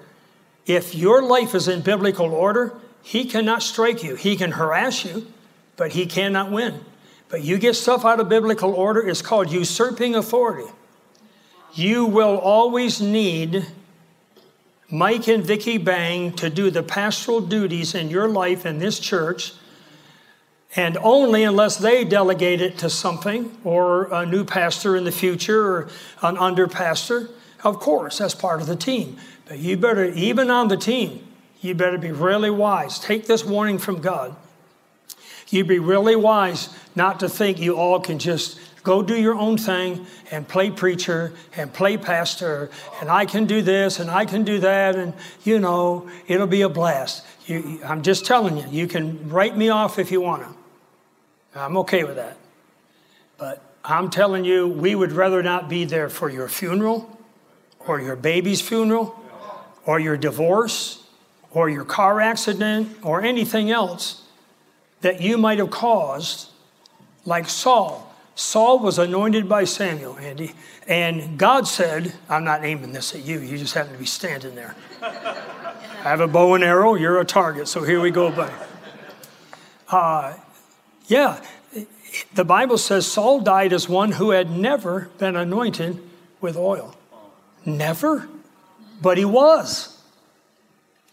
If 0.66 0.96
your 0.96 1.22
life 1.22 1.54
is 1.54 1.68
in 1.68 1.82
biblical 1.82 2.34
order, 2.34 2.74
he 3.02 3.26
cannot 3.26 3.64
strike 3.64 4.04
you. 4.04 4.16
He 4.16 4.36
can 4.36 4.52
harass 4.52 5.04
you, 5.04 5.28
but 5.76 5.92
he 5.94 6.06
cannot 6.06 6.52
win. 6.52 6.80
But 7.28 7.44
you 7.44 7.58
get 7.58 7.76
stuff 7.76 8.06
out 8.06 8.20
of 8.20 8.30
biblical 8.30 8.74
order, 8.74 9.06
it's 9.06 9.22
called 9.22 9.52
usurping 9.52 10.16
authority. 10.16 10.70
You 11.74 12.06
will 12.06 12.38
always 12.38 13.00
need 13.00 13.66
Mike 14.90 15.28
and 15.28 15.44
Vicki 15.44 15.78
Bang 15.78 16.32
to 16.34 16.50
do 16.50 16.72
the 16.72 16.82
pastoral 16.82 17.42
duties 17.42 17.94
in 17.94 18.10
your 18.10 18.28
life 18.28 18.66
in 18.66 18.80
this 18.80 19.00
church, 19.00 19.54
and 20.76 20.98
only 20.98 21.44
unless 21.44 21.78
they 21.78 22.04
delegate 22.04 22.60
it 22.62 22.78
to 22.80 22.90
something 22.90 23.56
or 23.64 24.12
a 24.14 24.26
new 24.26 24.44
pastor 24.44 24.96
in 24.96 25.04
the 25.04 25.12
future 25.12 25.62
or 25.62 25.90
an 26.24 26.38
under 26.38 26.68
pastor. 26.68 27.30
Of 27.64 27.80
course, 27.80 28.18
that's 28.18 28.36
part 28.36 28.62
of 28.62 28.68
the 28.68 28.76
team. 28.76 29.18
But 29.48 29.60
you 29.60 29.78
better, 29.78 30.06
even 30.06 30.50
on 30.50 30.70
the 30.70 30.78
team, 30.78 31.28
you 31.62 31.76
better 31.76 31.98
be 31.98 32.12
really 32.12 32.52
wise. 32.52 33.00
Take 33.00 33.28
this 33.28 33.44
warning 33.44 33.78
from 33.78 34.02
God. 34.02 34.36
You'd 35.50 35.68
be 35.68 35.80
really 35.80 36.16
wise 36.16 36.70
not 36.96 37.20
to 37.22 37.30
think 37.30 37.60
you 37.60 37.76
all 37.76 38.00
can 38.00 38.20
just 38.20 38.60
Go 38.84 39.02
do 39.02 39.20
your 39.20 39.36
own 39.36 39.58
thing 39.58 40.06
and 40.32 40.48
play 40.48 40.72
preacher 40.72 41.34
and 41.56 41.72
play 41.74 41.98
pastor, 41.98 42.70
and 43.02 43.10
I 43.10 43.26
can 43.26 43.46
do 43.46 43.62
this 43.62 44.00
and 44.00 44.10
I 44.10 44.26
can 44.26 44.44
do 44.44 44.60
that, 44.60 44.96
and 44.96 45.14
you 45.44 45.60
know, 45.60 46.10
it'll 46.28 46.48
be 46.48 46.62
a 46.62 46.70
blast. 46.70 47.26
You, 47.46 47.82
I'm 47.84 48.04
just 48.04 48.26
telling 48.26 48.58
you, 48.58 48.66
you 48.70 48.88
can 48.88 49.30
write 49.30 49.58
me 49.58 49.70
off 49.70 50.00
if 50.00 50.12
you 50.12 50.22
want 50.22 50.44
to. 50.44 51.60
I'm 51.60 51.78
okay 51.78 52.04
with 52.04 52.16
that. 52.16 52.38
But 53.38 53.62
I'm 53.84 54.10
telling 54.10 54.46
you, 54.46 54.68
we 54.68 54.96
would 54.96 55.12
rather 55.12 55.44
not 55.44 55.68
be 55.68 55.86
there 55.86 56.10
for 56.10 56.30
your 56.30 56.48
funeral 56.48 57.18
or 57.80 58.00
your 58.00 58.16
baby's 58.16 58.62
funeral 58.62 59.20
or 59.86 60.00
your 60.00 60.16
divorce 60.16 61.04
or 61.52 61.70
your 61.70 61.84
car 61.84 62.22
accident 62.22 62.98
or 63.02 63.22
anything 63.24 63.72
else 63.72 64.24
that 65.02 65.22
you 65.22 65.38
might 65.38 65.58
have 65.58 65.72
caused, 65.72 66.50
like 67.26 67.50
Saul 67.50 68.09
Saul 68.36 68.80
was 68.80 68.98
anointed 68.98 69.50
by 69.50 69.66
Samuel, 69.66 70.18
Andy, 70.18 70.54
and 70.88 71.38
God 71.38 71.68
said, 71.68 72.14
I'm 72.30 72.44
not 72.44 72.64
aiming 72.64 72.94
this 72.94 73.14
at 73.14 73.26
you, 73.26 73.40
you 73.40 73.58
just 73.58 73.74
happen 73.74 73.92
to 73.94 74.00
be 74.00 74.06
standing 74.06 74.56
there. 74.56 74.76
I 75.02 76.04
have 76.04 76.22
a 76.22 76.28
bow 76.28 76.56
and 76.56 76.64
arrow, 76.64 76.96
you're 76.96 77.20
a 77.20 77.26
target, 77.26 77.68
so 77.68 77.84
here 77.84 78.00
we 78.00 78.12
go, 78.12 78.32
buddy. 78.32 78.54
Uh, 79.90 80.36
yeah, 81.08 81.42
the 82.34 82.46
Bible 82.46 82.78
says 82.78 83.06
Saul 83.06 83.42
died 83.42 83.74
as 83.74 83.90
one 83.90 84.14
who 84.14 84.32
had 84.32 84.50
never 84.50 85.10
been 85.18 85.36
anointed 85.36 86.02
with 86.42 86.56
oil. 86.56 86.96
Never? 87.66 88.30
But 89.02 89.18
he 89.18 89.26
was. 89.26 90.02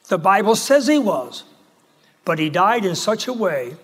The 0.08 0.18
Bible 0.18 0.54
says 0.54 0.86
he 0.86 0.98
was. 0.98 1.44
But 2.24 2.38
he 2.38 2.50
died 2.50 2.84
in 2.84 2.96
such 2.96 3.26
a 3.26 3.32
way 3.32 3.76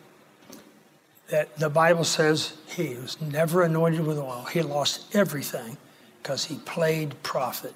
that 1.32 1.56
the 1.56 1.70
Bible 1.70 2.04
says 2.04 2.52
he 2.66 2.94
was 2.96 3.18
never 3.18 3.62
anointed 3.62 4.06
with 4.06 4.18
oil. 4.18 4.46
He 4.52 4.60
lost 4.60 5.16
everything 5.16 5.78
because 6.22 6.44
he 6.44 6.56
played 6.56 7.22
prophet. 7.22 7.72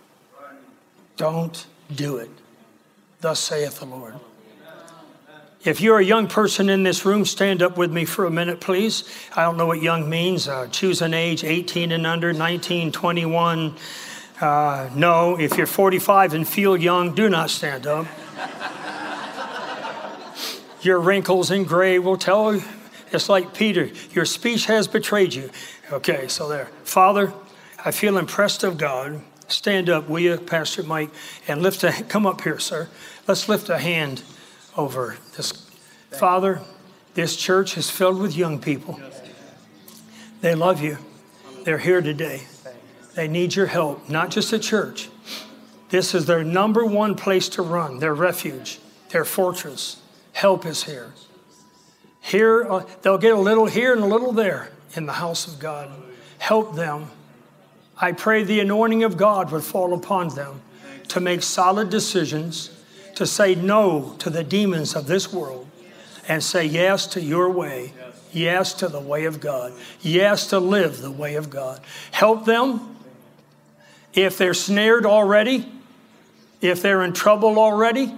Don't 1.16 1.66
do 1.90 2.18
it. 2.18 2.28
Thus 3.22 3.40
saith 3.40 3.78
the 3.78 3.86
Lord. 3.86 4.12
If 5.64 5.80
you're 5.80 5.98
a 5.98 6.04
young 6.04 6.28
person 6.28 6.68
in 6.68 6.82
this 6.82 7.06
room, 7.06 7.24
stand 7.24 7.62
up 7.62 7.78
with 7.78 7.90
me 7.90 8.04
for 8.04 8.26
a 8.26 8.30
minute, 8.30 8.60
please. 8.60 9.04
I 9.34 9.44
don't 9.44 9.56
know 9.56 9.66
what 9.66 9.80
young 9.80 10.10
means. 10.10 10.48
Uh, 10.48 10.66
choose 10.66 11.00
an 11.00 11.14
age 11.14 11.42
18 11.42 11.92
and 11.92 12.06
under, 12.06 12.34
19, 12.34 12.92
21. 12.92 13.74
Uh, 14.38 14.90
no, 14.94 15.40
if 15.40 15.56
you're 15.56 15.66
45 15.66 16.34
and 16.34 16.46
feel 16.46 16.76
young, 16.76 17.14
do 17.14 17.30
not 17.30 17.48
stand 17.48 17.86
up. 17.86 18.06
Your 20.82 21.00
wrinkles 21.00 21.50
and 21.50 21.66
gray 21.66 21.98
will 21.98 22.18
tell 22.18 22.60
it's 23.16 23.28
like 23.28 23.54
Peter, 23.54 23.90
your 24.12 24.24
speech 24.24 24.66
has 24.66 24.86
betrayed 24.86 25.34
you. 25.34 25.50
Okay, 25.90 26.28
so 26.28 26.48
there. 26.48 26.66
Father, 26.84 27.32
I 27.84 27.90
feel 27.90 28.18
impressed 28.18 28.62
of 28.62 28.78
God. 28.78 29.22
Stand 29.48 29.88
up, 29.88 30.08
will 30.08 30.20
you, 30.20 30.36
Pastor 30.36 30.82
Mike, 30.82 31.10
and 31.48 31.62
lift 31.62 31.82
a, 31.82 31.92
come 32.04 32.26
up 32.26 32.42
here, 32.42 32.58
sir. 32.58 32.88
Let's 33.26 33.48
lift 33.48 33.68
a 33.68 33.78
hand 33.78 34.22
over 34.76 35.16
this. 35.36 35.68
Father, 36.10 36.60
this 37.14 37.36
church 37.36 37.76
is 37.76 37.90
filled 37.90 38.20
with 38.20 38.36
young 38.36 38.60
people. 38.60 39.00
They 40.40 40.54
love 40.54 40.82
you. 40.82 40.98
They're 41.64 41.78
here 41.78 42.02
today. 42.02 42.42
They 43.14 43.28
need 43.28 43.54
your 43.54 43.66
help, 43.66 44.08
not 44.08 44.30
just 44.30 44.52
a 44.52 44.58
church. 44.58 45.08
This 45.88 46.14
is 46.14 46.26
their 46.26 46.44
number 46.44 46.84
one 46.84 47.14
place 47.14 47.48
to 47.50 47.62
run, 47.62 47.98
their 47.98 48.14
refuge, 48.14 48.78
their 49.08 49.24
fortress. 49.24 50.02
Help 50.32 50.66
is 50.66 50.84
here. 50.84 51.12
Here, 52.26 52.64
uh, 52.64 52.84
they'll 53.02 53.18
get 53.18 53.34
a 53.34 53.40
little 53.40 53.66
here 53.66 53.92
and 53.92 54.02
a 54.02 54.06
little 54.06 54.32
there. 54.32 54.72
in 54.96 55.06
the 55.06 55.12
house 55.12 55.46
of 55.46 55.58
God. 55.58 55.90
Help 56.38 56.74
them. 56.74 57.08
I 57.98 58.12
pray 58.12 58.42
the 58.42 58.60
anointing 58.60 59.04
of 59.04 59.16
God 59.16 59.52
would 59.52 59.62
fall 59.62 59.94
upon 59.94 60.30
them 60.30 60.60
to 61.08 61.20
make 61.20 61.42
solid 61.42 61.90
decisions, 61.90 62.70
to 63.14 63.26
say 63.26 63.54
no 63.54 64.14
to 64.18 64.30
the 64.30 64.42
demons 64.42 64.94
of 64.94 65.06
this 65.06 65.32
world, 65.32 65.68
and 66.28 66.42
say 66.42 66.64
yes 66.64 67.06
to 67.08 67.20
your 67.20 67.50
way, 67.50 67.92
yes 68.32 68.74
to 68.74 68.88
the 68.88 69.00
way 69.00 69.24
of 69.26 69.40
God, 69.40 69.72
yes 70.00 70.48
to 70.48 70.58
live 70.58 71.00
the 71.00 71.10
way 71.10 71.36
of 71.36 71.48
God. 71.48 71.80
Help 72.10 72.44
them 72.44 72.96
if 74.14 74.36
they're 74.36 74.54
snared 74.54 75.06
already, 75.06 75.70
if 76.60 76.82
they're 76.82 77.02
in 77.02 77.12
trouble 77.12 77.58
already. 77.58 78.12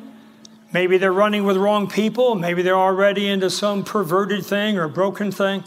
Maybe 0.72 0.98
they're 0.98 1.12
running 1.12 1.44
with 1.44 1.56
wrong 1.56 1.88
people. 1.88 2.34
Maybe 2.34 2.62
they're 2.62 2.76
already 2.76 3.28
into 3.28 3.48
some 3.50 3.84
perverted 3.84 4.44
thing 4.44 4.76
or 4.76 4.88
broken 4.88 5.32
thing. 5.32 5.64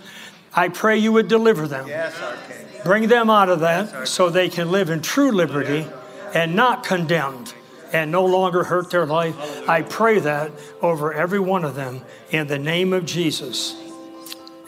I 0.53 0.67
pray 0.69 0.97
you 0.97 1.11
would 1.11 1.27
deliver 1.27 1.67
them. 1.67 1.87
Yes, 1.87 2.15
King. 2.47 2.67
Bring 2.83 3.07
them 3.07 3.29
out 3.29 3.49
of 3.49 3.61
that 3.61 4.07
so 4.07 4.29
they 4.29 4.49
can 4.49 4.71
live 4.71 4.89
in 4.89 5.01
true 5.01 5.31
liberty 5.31 5.87
and 6.33 6.55
not 6.55 6.83
condemned 6.83 7.53
and 7.93 8.11
no 8.11 8.25
longer 8.25 8.63
hurt 8.63 8.89
their 8.89 9.05
life. 9.05 9.35
I 9.67 9.81
pray 9.81 10.19
that 10.19 10.51
over 10.81 11.13
every 11.13 11.39
one 11.39 11.63
of 11.63 11.75
them 11.75 12.01
in 12.31 12.47
the 12.47 12.59
name 12.59 12.93
of 12.93 13.05
Jesus. 13.05 13.75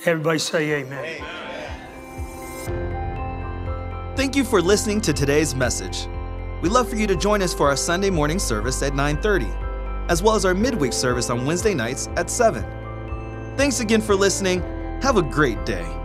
Everybody 0.06 0.40
say 0.40 0.84
amen. 0.84 1.24
Thank 4.16 4.36
you 4.36 4.44
for 4.44 4.62
listening 4.62 5.02
to 5.02 5.14
today's 5.14 5.56
message. 5.56 6.08
We'd 6.62 6.72
love 6.72 6.90
for 6.90 6.96
you 6.96 7.08
to 7.08 7.16
join 7.16 7.42
us 7.42 7.54
for 7.54 7.68
our 7.68 7.76
Sunday 7.76 8.10
morning 8.10 8.40
service 8.40 8.82
at 8.84 8.94
9:30, 8.94 9.48
as 10.10 10.22
well 10.22 10.36
as 10.36 10.46
our 10.46 10.54
midweek 10.54 10.94
service 10.94 11.30
on 11.30 11.46
Wednesday 11.46 11.74
nights 11.74 12.10
at 12.16 12.30
7. 12.30 12.64
Thanks 13.58 13.80
again 13.80 14.02
for 14.02 14.16
listening. 14.16 14.62
Have 15.02 15.18
a 15.18 15.22
great 15.22 15.66
day. 15.66 16.03